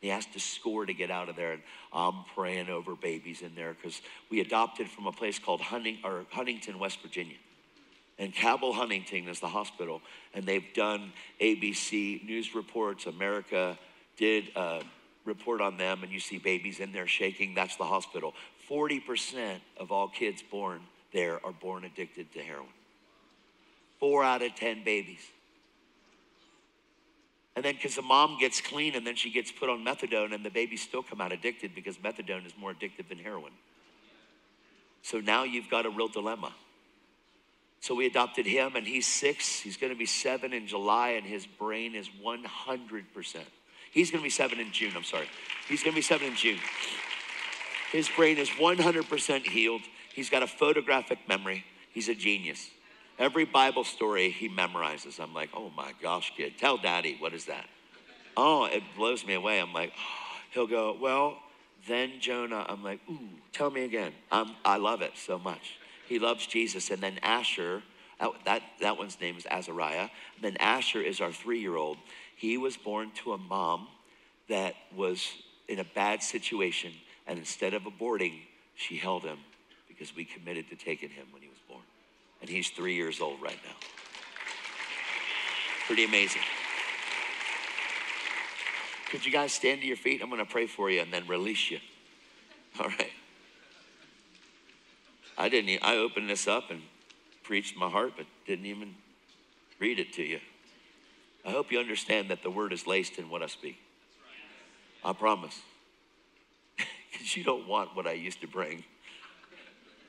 He 0.01 0.09
has 0.09 0.25
to 0.27 0.39
score 0.39 0.87
to 0.87 0.95
get 0.95 1.11
out 1.11 1.29
of 1.29 1.35
there. 1.35 1.53
And 1.53 1.63
I'm 1.93 2.25
praying 2.35 2.69
over 2.69 2.95
babies 2.95 3.43
in 3.43 3.57
there 3.57 3.75
because 3.75 4.01
we 4.31 4.41
adopted 4.41 4.89
from 4.89 5.07
a 5.07 5.13
place 5.13 5.39
called 5.39 5.61
Hunting, 5.61 5.99
or 6.05 6.27
Huntington, 6.31 6.79
West 6.79 7.01
Virginia. 7.03 7.37
And 8.19 8.33
Cabell 8.33 8.73
Huntington 8.73 9.29
is 9.29 9.41
the 9.41 9.49
hospital. 9.49 10.01
And 10.33 10.47
they've 10.47 10.73
done 10.75 11.13
ABC 11.41 12.25
news 12.25 12.55
reports. 12.55 13.07
America 13.07 13.77
did 14.17 14.51
a 14.55 14.83
report 15.25 15.61
on 15.61 15.77
them, 15.77 16.05
and 16.05 16.13
you 16.13 16.21
see 16.21 16.39
babies 16.39 16.79
in 16.79 16.93
there 16.93 17.09
shaking. 17.09 17.55
That's 17.55 17.77
the 17.77 17.85
hospital. 17.85 18.33
40% 18.71 19.59
of 19.77 19.91
all 19.91 20.09
kids 20.09 20.41
born 20.41 20.81
there 21.17 21.45
are 21.45 21.53
born 21.53 21.85
addicted 21.85 22.31
to 22.35 22.41
heroin. 22.41 22.69
Four 23.99 24.23
out 24.23 24.43
of 24.43 24.55
10 24.55 24.85
babies. 24.85 25.23
And 27.57 27.65
then 27.65 27.75
because 27.75 27.97
the 27.97 28.03
mom 28.03 28.37
gets 28.39 28.61
clean 28.61 28.95
and 28.95 29.07
then 29.07 29.17
she 29.17 29.31
gets 29.31 29.51
put 29.51 29.71
on 29.71 29.83
methadone 29.83 30.35
and 30.35 30.45
the 30.45 30.51
babies 30.51 30.83
still 30.83 31.03
come 31.03 31.23
out 31.23 31.33
addicted 31.33 31.75
because 31.75 31.97
methadone 31.97 32.45
is 32.45 32.53
more 32.59 32.75
addictive 32.75 33.09
than 33.09 33.17
heroin. 33.17 33.53
So 35.01 35.21
now 35.21 35.45
you've 35.45 35.71
got 35.71 35.87
a 35.87 35.91
real 35.91 36.09
dilemma. 36.09 36.53
So 37.81 37.95
we 37.95 38.05
adopted 38.05 38.45
him 38.45 38.77
and 38.77 38.87
he's 38.87 39.07
six. 39.07 39.59
He's 39.59 39.79
going 39.79 39.93
to 39.93 39.99
be 39.99 40.05
seven 40.05 40.53
in 40.53 40.67
July 40.67 41.11
and 41.11 41.25
his 41.25 41.47
brain 41.47 41.95
is 41.95 42.11
100%. 42.23 43.37
He's 43.91 44.11
going 44.11 44.21
to 44.21 44.25
be 44.25 44.29
seven 44.29 44.61
in 44.61 44.71
June. 44.71 44.93
I'm 44.95 45.05
sorry. 45.05 45.29
He's 45.67 45.83
going 45.83 45.95
to 45.95 45.99
be 45.99 46.03
seven 46.03 46.27
in 46.27 46.37
June. 46.37 46.59
His 47.97 48.11
brain 48.11 48.37
is 48.37 48.51
100% 48.51 49.47
healed. 49.47 49.81
He's 50.15 50.29
got 50.29 50.43
a 50.43 50.47
photographic 50.47 51.19
memory. 51.27 51.65
He's 51.93 52.11
a 52.11 52.15
genius. 52.15 52.69
Every 53.19 53.47
Bible 53.47 53.85
story 53.85 54.29
he 54.29 54.51
memorizes. 54.51 55.19
I'm 55.19 55.33
like, 55.33 55.49
oh 55.55 55.71
my 55.75 55.93
gosh, 56.03 56.31
kid, 56.37 56.59
tell 56.59 56.77
daddy, 56.77 57.17
what 57.19 57.33
is 57.33 57.47
that? 57.47 57.65
Oh, 58.37 58.67
it 58.67 58.83
blows 58.99 59.25
me 59.25 59.33
away. 59.33 59.59
I'm 59.63 59.73
like, 59.73 59.95
oh. 59.99 60.03
he'll 60.53 60.67
go, 60.67 60.95
well, 61.01 61.39
then 61.89 62.21
Jonah. 62.21 62.67
I'm 62.69 62.85
like, 62.85 63.01
ooh, 63.09 63.31
tell 63.55 63.71
me 63.71 63.85
again. 63.85 64.13
I'm, 64.31 64.51
I 64.63 64.77
love 64.77 65.01
it 65.01 65.13
so 65.15 65.39
much. 65.39 65.79
He 66.07 66.19
loves 66.19 66.47
Jesus. 66.47 66.91
And 66.91 67.03
then 67.03 67.19
Asher, 67.23 67.83
oh, 68.21 68.35
that, 68.45 68.61
that 68.83 68.99
one's 68.99 69.19
name 69.23 69.39
is 69.39 69.47
Azariah. 69.51 70.11
And 70.35 70.43
then 70.43 70.59
Asher 70.59 71.01
is 71.01 71.23
our 71.23 71.33
three 71.33 71.61
year 71.61 71.77
old. 71.77 71.97
He 72.37 72.59
was 72.59 72.77
born 72.77 73.13
to 73.23 73.33
a 73.33 73.39
mom 73.39 73.89
that 74.51 74.75
was 74.95 75.27
in 75.67 75.79
a 75.79 75.85
bad 75.95 76.23
situation. 76.23 76.93
And 77.27 77.39
instead 77.39 77.75
of 77.75 77.83
aborting, 77.83 78.41
she 78.75 78.97
held 78.97 79.23
him 79.23 79.39
because 79.89 80.15
we 80.15 80.25
committed 80.25 80.69
to 80.71 80.77
taking 80.77 81.11
him 81.11 81.27
when 81.33 81.43
he 81.43 81.49
was 81.49 81.59
born. 81.69 81.83
And 82.41 82.51
he's 82.51 82.71
three 82.71 82.95
years 82.95 83.21
old 83.21 83.41
right 83.43 83.59
now. 83.65 83.77
Pretty 85.87 86.05
amazing. 86.05 86.43
Could 89.11 89.25
you 89.25 89.33
guys 89.33 89.53
stand 89.53 89.81
to 89.81 89.87
your 89.87 89.97
feet? 89.97 90.21
I'm 90.21 90.29
going 90.29 90.45
to 90.45 90.51
pray 90.51 90.67
for 90.67 90.91
you 90.91 91.01
and 91.01 91.13
then 91.13 91.27
release 91.27 91.71
you. 91.71 91.79
All 92.81 92.89
right. 92.89 93.13
I 95.39 95.49
didn't. 95.49 95.83
I 95.83 95.97
opened 95.97 96.29
this 96.29 96.49
up 96.49 96.71
and 96.71 96.83
preached 97.43 97.77
my 97.77 97.89
heart, 97.89 98.15
but 98.17 98.27
didn't 98.47 98.67
even 98.67 98.95
read 99.79 99.99
it 100.01 100.13
to 100.15 100.23
you. 100.23 100.41
I 101.45 101.51
hope 101.51 101.71
you 101.71 101.79
understand 101.79 102.31
that 102.31 102.43
the 102.43 102.51
word 102.51 102.73
is 102.73 102.87
laced 102.87 103.19
in 103.19 103.31
what 103.31 103.43
I 103.43 103.47
speak. 103.47 103.79
I 105.05 105.13
promise. 105.13 105.61
You 107.37 107.45
don't 107.45 107.67
want 107.67 107.95
what 107.97 108.07
I 108.07 108.13
used 108.13 108.41
to 108.43 108.47
bring. 108.47 108.85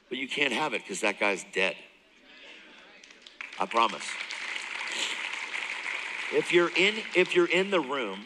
But 0.09 0.18
you 0.18 0.28
can't 0.28 0.53
have 0.53 0.74
it 0.74 0.82
because 0.84 1.01
that 1.01 1.20
guy's 1.20 1.43
dead. 1.53 1.76
I 3.59 3.65
promise. 3.65 4.05
If 6.34 6.53
you're 6.53 6.70
in 6.76 6.95
if 7.15 7.36
you're 7.36 7.49
in 7.49 7.72
the 7.72 7.80
room 7.80 8.26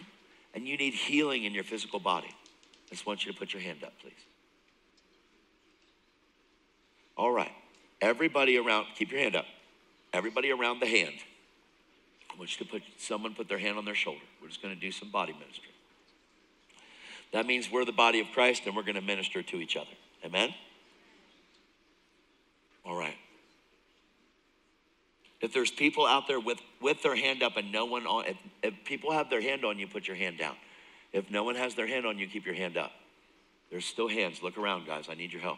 and 0.53 0.67
you 0.67 0.77
need 0.77 0.93
healing 0.93 1.45
in 1.45 1.53
your 1.53 1.63
physical 1.63 1.99
body, 1.99 2.27
I 2.29 2.89
just 2.89 3.05
want 3.05 3.25
you 3.25 3.31
to 3.31 3.37
put 3.37 3.53
your 3.53 3.61
hand 3.61 3.83
up, 3.83 3.93
please. 4.01 4.13
All 7.17 7.31
right. 7.31 7.51
Everybody 8.01 8.57
around, 8.57 8.87
keep 8.95 9.11
your 9.11 9.21
hand 9.21 9.35
up. 9.35 9.45
Everybody 10.11 10.51
around 10.51 10.79
the 10.81 10.87
hand. 10.87 11.13
I 12.31 12.37
want 12.37 12.59
you 12.59 12.65
to 12.65 12.71
put 12.71 12.81
someone 12.97 13.35
put 13.35 13.47
their 13.47 13.59
hand 13.59 13.77
on 13.77 13.85
their 13.85 13.95
shoulder. 13.95 14.21
We're 14.41 14.47
just 14.47 14.61
going 14.61 14.73
to 14.73 14.79
do 14.79 14.91
some 14.91 15.11
body 15.11 15.33
ministry. 15.33 15.70
That 17.33 17.45
means 17.45 17.71
we're 17.71 17.85
the 17.85 17.91
body 17.91 18.19
of 18.19 18.27
Christ 18.33 18.63
and 18.65 18.75
we're 18.75 18.83
going 18.83 18.95
to 18.95 19.01
minister 19.01 19.41
to 19.41 19.57
each 19.57 19.77
other. 19.77 19.91
Amen? 20.25 20.53
All 22.85 22.95
right. 22.95 23.15
If 25.39 25.53
there's 25.53 25.71
people 25.71 26.05
out 26.05 26.27
there 26.27 26.39
with, 26.39 26.59
with 26.81 27.01
their 27.01 27.15
hand 27.15 27.41
up 27.41 27.57
and 27.57 27.71
no 27.71 27.85
one 27.85 28.05
on, 28.05 28.25
if, 28.25 28.37
if 28.61 28.73
people 28.85 29.11
have 29.11 29.29
their 29.29 29.41
hand 29.41 29.65
on 29.65 29.79
you, 29.79 29.87
put 29.87 30.07
your 30.07 30.17
hand 30.17 30.37
down. 30.37 30.55
If 31.13 31.31
no 31.31 31.43
one 31.43 31.55
has 31.55 31.73
their 31.73 31.87
hand 31.87 32.05
on 32.05 32.19
you, 32.19 32.27
keep 32.27 32.45
your 32.45 32.55
hand 32.55 32.77
up. 32.77 32.91
There's 33.69 33.85
still 33.85 34.07
hands. 34.07 34.43
Look 34.43 34.57
around, 34.57 34.85
guys. 34.85 35.07
I 35.09 35.15
need 35.15 35.31
your 35.31 35.41
help. 35.41 35.57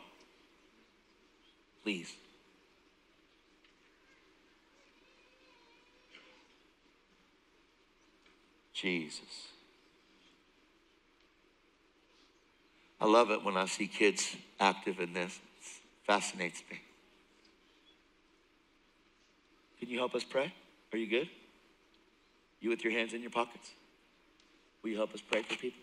Please. 1.83 2.13
Jesus. 8.73 9.52
I 13.03 13.05
love 13.05 13.31
it 13.31 13.43
when 13.43 13.57
I 13.57 13.65
see 13.65 13.87
kids 13.87 14.33
active 14.61 15.01
in 15.01 15.11
this. 15.11 15.37
It 15.37 15.81
fascinates 16.07 16.63
me. 16.71 16.79
Can 19.77 19.89
you 19.89 19.99
help 19.99 20.15
us 20.15 20.23
pray? 20.23 20.53
Are 20.93 20.97
you 20.97 21.07
good? 21.07 21.27
You 22.61 22.69
with 22.69 22.81
your 22.81 22.93
hands 22.93 23.13
in 23.13 23.19
your 23.19 23.29
pockets? 23.29 23.69
Will 24.81 24.91
you 24.91 24.95
help 24.95 25.13
us 25.13 25.19
pray 25.19 25.41
for 25.41 25.53
people? 25.57 25.81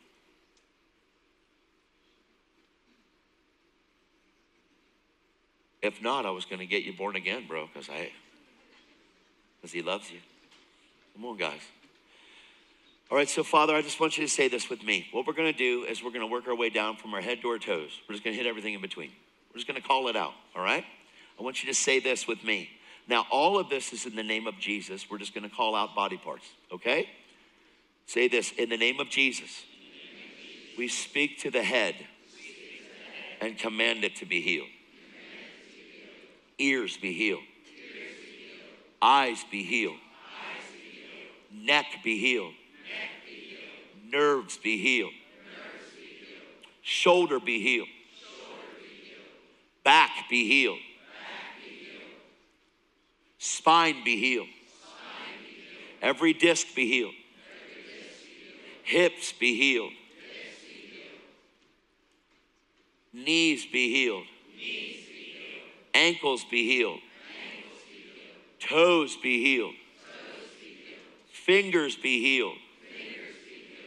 If 5.82 6.02
not, 6.02 6.24
I 6.24 6.30
was 6.30 6.46
going 6.46 6.60
to 6.60 6.66
get 6.66 6.84
you 6.84 6.94
born 6.94 7.16
again, 7.16 7.44
bro, 7.46 7.66
because 7.66 7.90
I, 7.90 8.12
because 9.60 9.72
he 9.72 9.82
loves 9.82 10.10
you. 10.10 10.20
Come 11.14 11.26
on, 11.26 11.36
guys. 11.36 11.60
All 13.10 13.16
right, 13.16 13.28
so 13.28 13.42
Father, 13.42 13.74
I 13.74 13.82
just 13.82 13.98
want 13.98 14.16
you 14.16 14.24
to 14.24 14.30
say 14.30 14.46
this 14.46 14.70
with 14.70 14.84
me. 14.84 15.08
What 15.10 15.26
we're 15.26 15.32
going 15.32 15.52
to 15.52 15.58
do 15.58 15.82
is 15.82 16.00
we're 16.00 16.12
going 16.12 16.20
to 16.20 16.28
work 16.28 16.46
our 16.46 16.54
way 16.54 16.70
down 16.70 16.96
from 16.96 17.12
our 17.12 17.20
head 17.20 17.42
to 17.42 17.48
our 17.48 17.58
toes. 17.58 17.90
We're 18.08 18.14
just 18.14 18.22
going 18.22 18.36
to 18.36 18.40
hit 18.40 18.48
everything 18.48 18.72
in 18.72 18.80
between. 18.80 19.10
We're 19.50 19.56
just 19.56 19.66
going 19.66 19.80
to 19.82 19.86
call 19.86 20.06
it 20.06 20.14
out, 20.14 20.32
all 20.54 20.62
right? 20.62 20.84
I 21.36 21.42
want 21.42 21.60
you 21.64 21.68
to 21.72 21.74
say 21.74 21.98
this 21.98 22.28
with 22.28 22.44
me. 22.44 22.70
Now, 23.08 23.26
all 23.28 23.58
of 23.58 23.68
this 23.68 23.92
is 23.92 24.06
in 24.06 24.14
the 24.14 24.22
name 24.22 24.46
of 24.46 24.60
Jesus. 24.60 25.10
We're 25.10 25.18
just 25.18 25.34
going 25.34 25.42
to 25.42 25.54
call 25.54 25.74
out 25.74 25.96
body 25.96 26.18
parts, 26.18 26.46
okay? 26.70 27.08
Say 28.06 28.28
this 28.28 28.52
in 28.52 28.68
the 28.68 28.76
name 28.76 29.00
of 29.00 29.08
Jesus. 29.10 29.64
We 30.78 30.86
speak 30.86 31.40
to 31.40 31.50
the 31.50 31.64
head 31.64 31.96
and 33.40 33.58
command 33.58 34.04
it 34.04 34.16
to 34.16 34.24
be 34.24 34.40
healed. 34.40 34.68
Ears 36.60 36.96
be 36.96 37.12
healed. 37.12 37.42
Eyes 39.02 39.44
be 39.50 39.64
healed. 39.64 39.98
Neck 41.52 41.86
be 42.04 42.16
healed. 42.16 42.52
Nerves 44.10 44.56
be 44.56 44.78
healed. 44.78 45.12
Shoulder 46.82 47.38
be 47.38 47.60
healed. 47.60 47.88
Back 49.84 50.10
be 50.28 50.46
healed. 50.46 50.78
Spine 53.38 54.02
be 54.04 54.18
healed. 54.18 54.48
Every 56.02 56.32
disc 56.32 56.66
be 56.74 56.88
healed. 56.88 57.14
Hips 58.82 59.32
be 59.32 59.56
healed. 59.56 59.92
Knees 63.12 63.66
be 63.66 63.92
healed. 63.92 64.24
Ankles 65.94 66.44
be 66.50 66.66
healed. 66.66 67.00
Toes 68.60 69.16
be 69.16 69.42
healed. 69.42 69.74
Fingers 71.32 71.96
be 71.96 72.20
healed. 72.20 72.56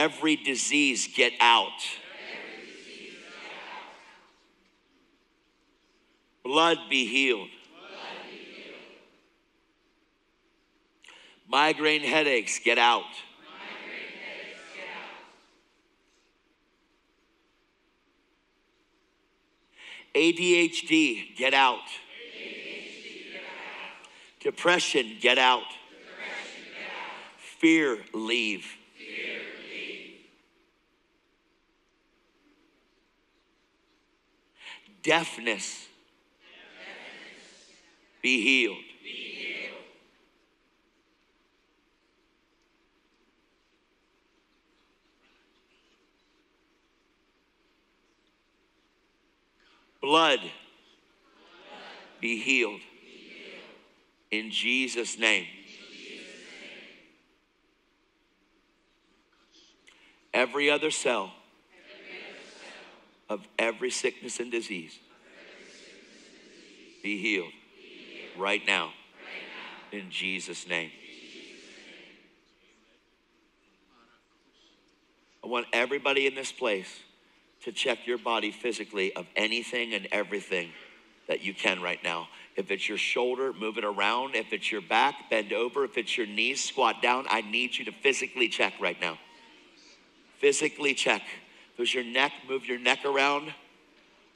Every 0.00 0.36
disease, 0.36 1.10
get 1.14 1.34
out. 1.40 1.78
Blood 6.42 6.78
be 6.88 7.04
healed. 7.04 7.50
Migraine 11.46 12.00
headaches, 12.00 12.58
get 12.64 12.78
out. 12.78 13.12
ADHD, 20.14 21.36
get 21.36 21.52
out. 21.52 21.78
Depression, 24.40 25.18
get 25.20 25.36
out. 25.36 25.70
Fear, 27.36 27.98
leave. 28.14 28.64
Deafness, 35.02 35.86
be 38.22 38.42
healed. 38.42 38.76
Blood, 50.00 50.40
be 52.20 52.40
healed. 52.40 52.80
In 54.30 54.50
Jesus' 54.50 55.18
name. 55.18 55.46
Every 60.32 60.70
other 60.70 60.90
cell 60.90 61.32
of 63.30 63.48
every 63.58 63.90
sickness 63.90 64.40
and 64.40 64.52
disease 64.52 64.98
be 67.02 67.18
healed 67.18 67.52
right 68.36 68.66
now 68.66 68.92
in 69.92 70.10
Jesus' 70.10 70.68
name. 70.68 70.90
I 75.42 75.48
want 75.48 75.66
everybody 75.72 76.26
in 76.26 76.34
this 76.34 76.52
place 76.52 77.00
to 77.64 77.72
check 77.72 78.06
your 78.06 78.18
body 78.18 78.50
physically 78.50 79.14
of 79.16 79.26
anything 79.36 79.94
and 79.94 80.08
everything 80.12 80.70
that 81.28 81.42
you 81.42 81.54
can 81.54 81.80
right 81.80 82.02
now. 82.04 82.28
If 82.56 82.70
it's 82.70 82.88
your 82.88 82.98
shoulder, 82.98 83.52
move 83.52 83.78
it 83.78 83.84
around. 83.84 84.34
If 84.34 84.52
it's 84.52 84.70
your 84.70 84.82
back, 84.82 85.30
bend 85.30 85.52
over. 85.52 85.84
If 85.84 85.96
it's 85.96 86.16
your 86.18 86.26
knees, 86.26 86.62
squat 86.62 87.00
down. 87.00 87.26
I 87.30 87.42
need 87.42 87.78
you 87.78 87.86
to 87.86 87.92
physically 87.92 88.48
check 88.48 88.74
right 88.80 89.00
now. 89.00 89.18
physically 90.38 90.94
check. 90.94 91.22
There's 91.80 91.94
your 91.94 92.04
neck, 92.04 92.32
move 92.46 92.66
your 92.66 92.78
neck 92.78 93.06
around. 93.06 93.54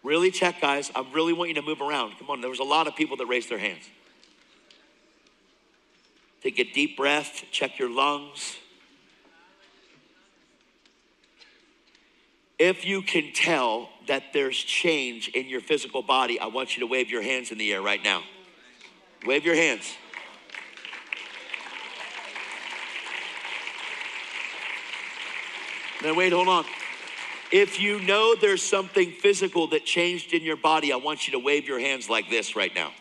Really 0.02 0.30
check, 0.30 0.62
guys. 0.62 0.90
I 0.96 1.04
really 1.12 1.34
want 1.34 1.50
you 1.50 1.54
to 1.56 1.60
move 1.60 1.82
around. 1.82 2.18
Come 2.18 2.30
on, 2.30 2.40
there 2.40 2.48
was 2.48 2.58
a 2.58 2.64
lot 2.64 2.86
of 2.86 2.96
people 2.96 3.18
that 3.18 3.26
raised 3.26 3.50
their 3.50 3.58
hands. 3.58 3.84
Take 6.42 6.58
a 6.58 6.64
deep 6.64 6.96
breath, 6.96 7.44
check 7.52 7.78
your 7.78 7.90
lungs. 7.90 8.56
If 12.58 12.86
you 12.86 13.02
can 13.02 13.34
tell 13.34 13.90
that 14.06 14.32
there's 14.32 14.56
change 14.56 15.28
in 15.28 15.46
your 15.46 15.60
physical 15.60 16.00
body, 16.00 16.40
I 16.40 16.46
want 16.46 16.78
you 16.78 16.80
to 16.80 16.86
wave 16.86 17.10
your 17.10 17.20
hands 17.20 17.52
in 17.52 17.58
the 17.58 17.74
air 17.74 17.82
right 17.82 18.02
now. 18.02 18.22
Wave 19.26 19.44
your 19.44 19.54
hands. 19.54 19.92
Now, 26.02 26.14
wait, 26.14 26.32
hold 26.32 26.48
on. 26.48 26.64
If 27.52 27.80
you 27.80 28.00
know 28.00 28.34
there's 28.34 28.62
something 28.62 29.12
physical 29.12 29.68
that 29.68 29.84
changed 29.84 30.32
in 30.32 30.42
your 30.42 30.56
body, 30.56 30.92
I 30.92 30.96
want 30.96 31.26
you 31.26 31.32
to 31.32 31.38
wave 31.38 31.68
your 31.68 31.78
hands 31.78 32.08
like 32.08 32.28
this 32.30 32.56
right 32.56 32.74
now. 32.74 32.92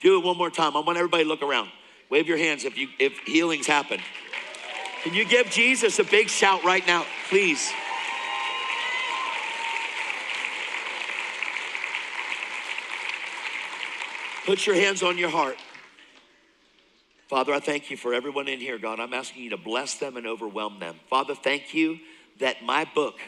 Do 0.00 0.18
it 0.18 0.24
one 0.24 0.36
more 0.36 0.50
time. 0.50 0.76
I 0.76 0.80
want 0.80 0.98
everybody 0.98 1.24
to 1.24 1.28
look 1.28 1.42
around. 1.42 1.70
Wave 2.10 2.28
your 2.28 2.36
hands 2.36 2.64
if 2.64 2.76
you 2.76 2.88
if 2.98 3.18
healings 3.20 3.66
happen. 3.66 4.00
Can 5.02 5.14
you 5.14 5.24
give 5.24 5.50
Jesus 5.50 5.98
a 5.98 6.04
big 6.04 6.28
shout 6.28 6.62
right 6.62 6.86
now, 6.86 7.06
please? 7.28 7.72
Put 14.46 14.66
your 14.66 14.76
hands 14.76 15.02
on 15.02 15.16
your 15.16 15.30
heart. 15.30 15.56
Father, 17.28 17.54
I 17.54 17.60
thank 17.60 17.90
you 17.90 17.96
for 17.96 18.12
everyone 18.12 18.46
in 18.46 18.60
here, 18.60 18.78
God. 18.78 19.00
I'm 19.00 19.14
asking 19.14 19.44
you 19.44 19.50
to 19.50 19.56
bless 19.56 19.94
them 19.94 20.18
and 20.18 20.26
overwhelm 20.26 20.78
them. 20.78 20.96
Father, 21.08 21.34
thank 21.34 21.72
you 21.72 21.98
that 22.40 22.62
my 22.62 22.84
book 22.84 23.18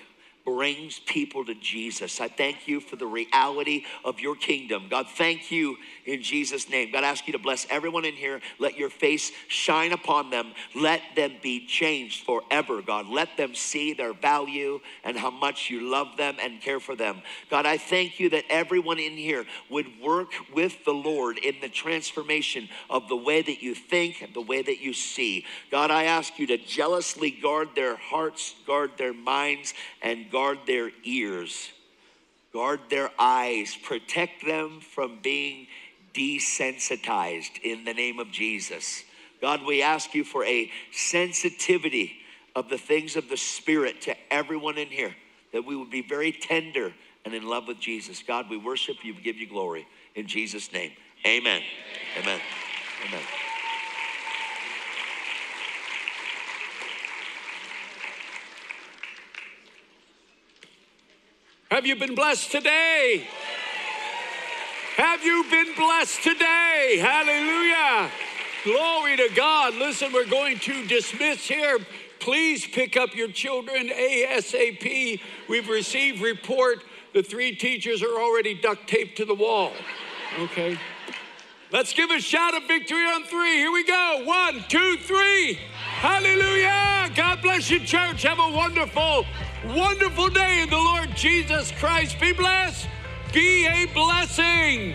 brings 0.46 1.00
people 1.00 1.44
to 1.44 1.54
Jesus. 1.56 2.20
I 2.20 2.28
thank 2.28 2.68
you 2.68 2.78
for 2.78 2.94
the 2.94 3.06
reality 3.06 3.84
of 4.04 4.20
your 4.20 4.36
kingdom. 4.36 4.86
God, 4.88 5.08
thank 5.08 5.50
you 5.50 5.76
in 6.06 6.22
Jesus' 6.22 6.70
name. 6.70 6.92
God, 6.92 7.02
I 7.02 7.08
ask 7.08 7.26
you 7.26 7.32
to 7.32 7.38
bless 7.38 7.66
everyone 7.68 8.04
in 8.04 8.14
here. 8.14 8.40
Let 8.60 8.78
your 8.78 8.88
face 8.88 9.32
shine 9.48 9.92
upon 9.92 10.30
them. 10.30 10.52
Let 10.74 11.02
them 11.16 11.32
be 11.42 11.66
changed 11.66 12.24
forever, 12.24 12.80
God. 12.80 13.08
Let 13.08 13.36
them 13.36 13.56
see 13.56 13.92
their 13.92 14.14
value 14.14 14.78
and 15.02 15.18
how 15.18 15.30
much 15.30 15.68
you 15.68 15.90
love 15.90 16.16
them 16.16 16.36
and 16.40 16.60
care 16.60 16.78
for 16.78 16.94
them. 16.94 17.22
God, 17.50 17.66
I 17.66 17.76
thank 17.76 18.20
you 18.20 18.30
that 18.30 18.44
everyone 18.48 19.00
in 19.00 19.16
here 19.16 19.44
would 19.68 20.00
work 20.00 20.28
with 20.54 20.84
the 20.84 20.94
Lord 20.94 21.38
in 21.38 21.56
the 21.60 21.68
transformation 21.68 22.68
of 22.88 23.08
the 23.08 23.16
way 23.16 23.42
that 23.42 23.62
you 23.62 23.74
think 23.74 24.22
and 24.22 24.32
the 24.32 24.40
way 24.40 24.62
that 24.62 24.78
you 24.80 24.92
see. 24.92 25.44
God, 25.72 25.90
I 25.90 26.04
ask 26.04 26.38
you 26.38 26.46
to 26.46 26.56
jealously 26.56 27.32
guard 27.32 27.70
their 27.74 27.96
hearts, 27.96 28.54
guard 28.64 28.92
their 28.96 29.12
minds, 29.12 29.74
and 30.02 30.30
guard 30.30 30.35
their 30.66 30.90
ears, 31.04 31.70
guard 32.52 32.80
their 32.90 33.10
eyes, 33.18 33.76
protect 33.82 34.44
them 34.44 34.80
from 34.80 35.18
being 35.22 35.66
desensitized 36.14 37.60
in 37.62 37.84
the 37.84 37.94
name 37.94 38.18
of 38.18 38.30
Jesus. 38.30 39.02
God, 39.40 39.64
we 39.64 39.82
ask 39.82 40.14
you 40.14 40.24
for 40.24 40.44
a 40.44 40.70
sensitivity 40.92 42.18
of 42.54 42.68
the 42.68 42.78
things 42.78 43.16
of 43.16 43.28
the 43.28 43.36
Spirit 43.36 44.02
to 44.02 44.16
everyone 44.30 44.78
in 44.78 44.88
here, 44.88 45.14
that 45.52 45.64
we 45.64 45.76
would 45.76 45.90
be 45.90 46.02
very 46.02 46.32
tender 46.32 46.92
and 47.24 47.34
in 47.34 47.46
love 47.46 47.66
with 47.66 47.80
Jesus. 47.80 48.22
God, 48.22 48.48
we 48.48 48.56
worship 48.56 48.96
you, 49.02 49.14
we 49.14 49.20
give 49.20 49.36
you 49.36 49.48
glory. 49.48 49.86
In 50.14 50.26
Jesus' 50.26 50.72
name, 50.72 50.92
amen. 51.26 51.62
Amen. 52.18 52.40
Amen. 53.06 53.45
Have 61.70 61.84
you 61.84 61.96
been 61.96 62.14
blessed 62.14 62.52
today? 62.52 63.26
Have 64.96 65.24
you 65.24 65.44
been 65.50 65.74
blessed 65.74 66.22
today? 66.22 66.98
Hallelujah. 67.00 68.08
Glory 68.62 69.16
to 69.16 69.28
God. 69.34 69.74
Listen, 69.74 70.12
we're 70.12 70.30
going 70.30 70.60
to 70.60 70.86
dismiss 70.86 71.48
here. 71.48 71.78
Please 72.20 72.64
pick 72.64 72.96
up 72.96 73.16
your 73.16 73.28
children 73.28 73.88
ASAP. 73.88 75.20
We've 75.48 75.68
received 75.68 76.22
report 76.22 76.84
the 77.12 77.24
three 77.24 77.56
teachers 77.56 78.00
are 78.00 78.14
already 78.14 78.54
duct 78.54 78.88
taped 78.88 79.16
to 79.16 79.24
the 79.24 79.34
wall. 79.34 79.72
Okay. 80.38 80.78
Let's 81.72 81.92
give 81.92 82.10
a 82.10 82.20
shout 82.20 82.54
of 82.54 82.62
victory 82.68 83.04
on 83.06 83.24
three. 83.24 83.54
Here 83.54 83.72
we 83.72 83.84
go. 83.84 84.22
One, 84.24 84.64
two, 84.68 84.98
three. 84.98 85.58
Hallelujah. 86.06 87.10
God 87.16 87.42
bless 87.42 87.68
you, 87.68 87.80
church. 87.80 88.22
Have 88.22 88.38
a 88.38 88.52
wonderful, 88.52 89.26
wonderful 89.74 90.28
day 90.28 90.62
in 90.62 90.70
the 90.70 90.76
Lord 90.76 91.08
Jesus 91.16 91.72
Christ. 91.72 92.20
Be 92.20 92.32
blessed. 92.32 92.86
Be 93.32 93.66
a 93.66 93.86
blessing. 93.86 94.94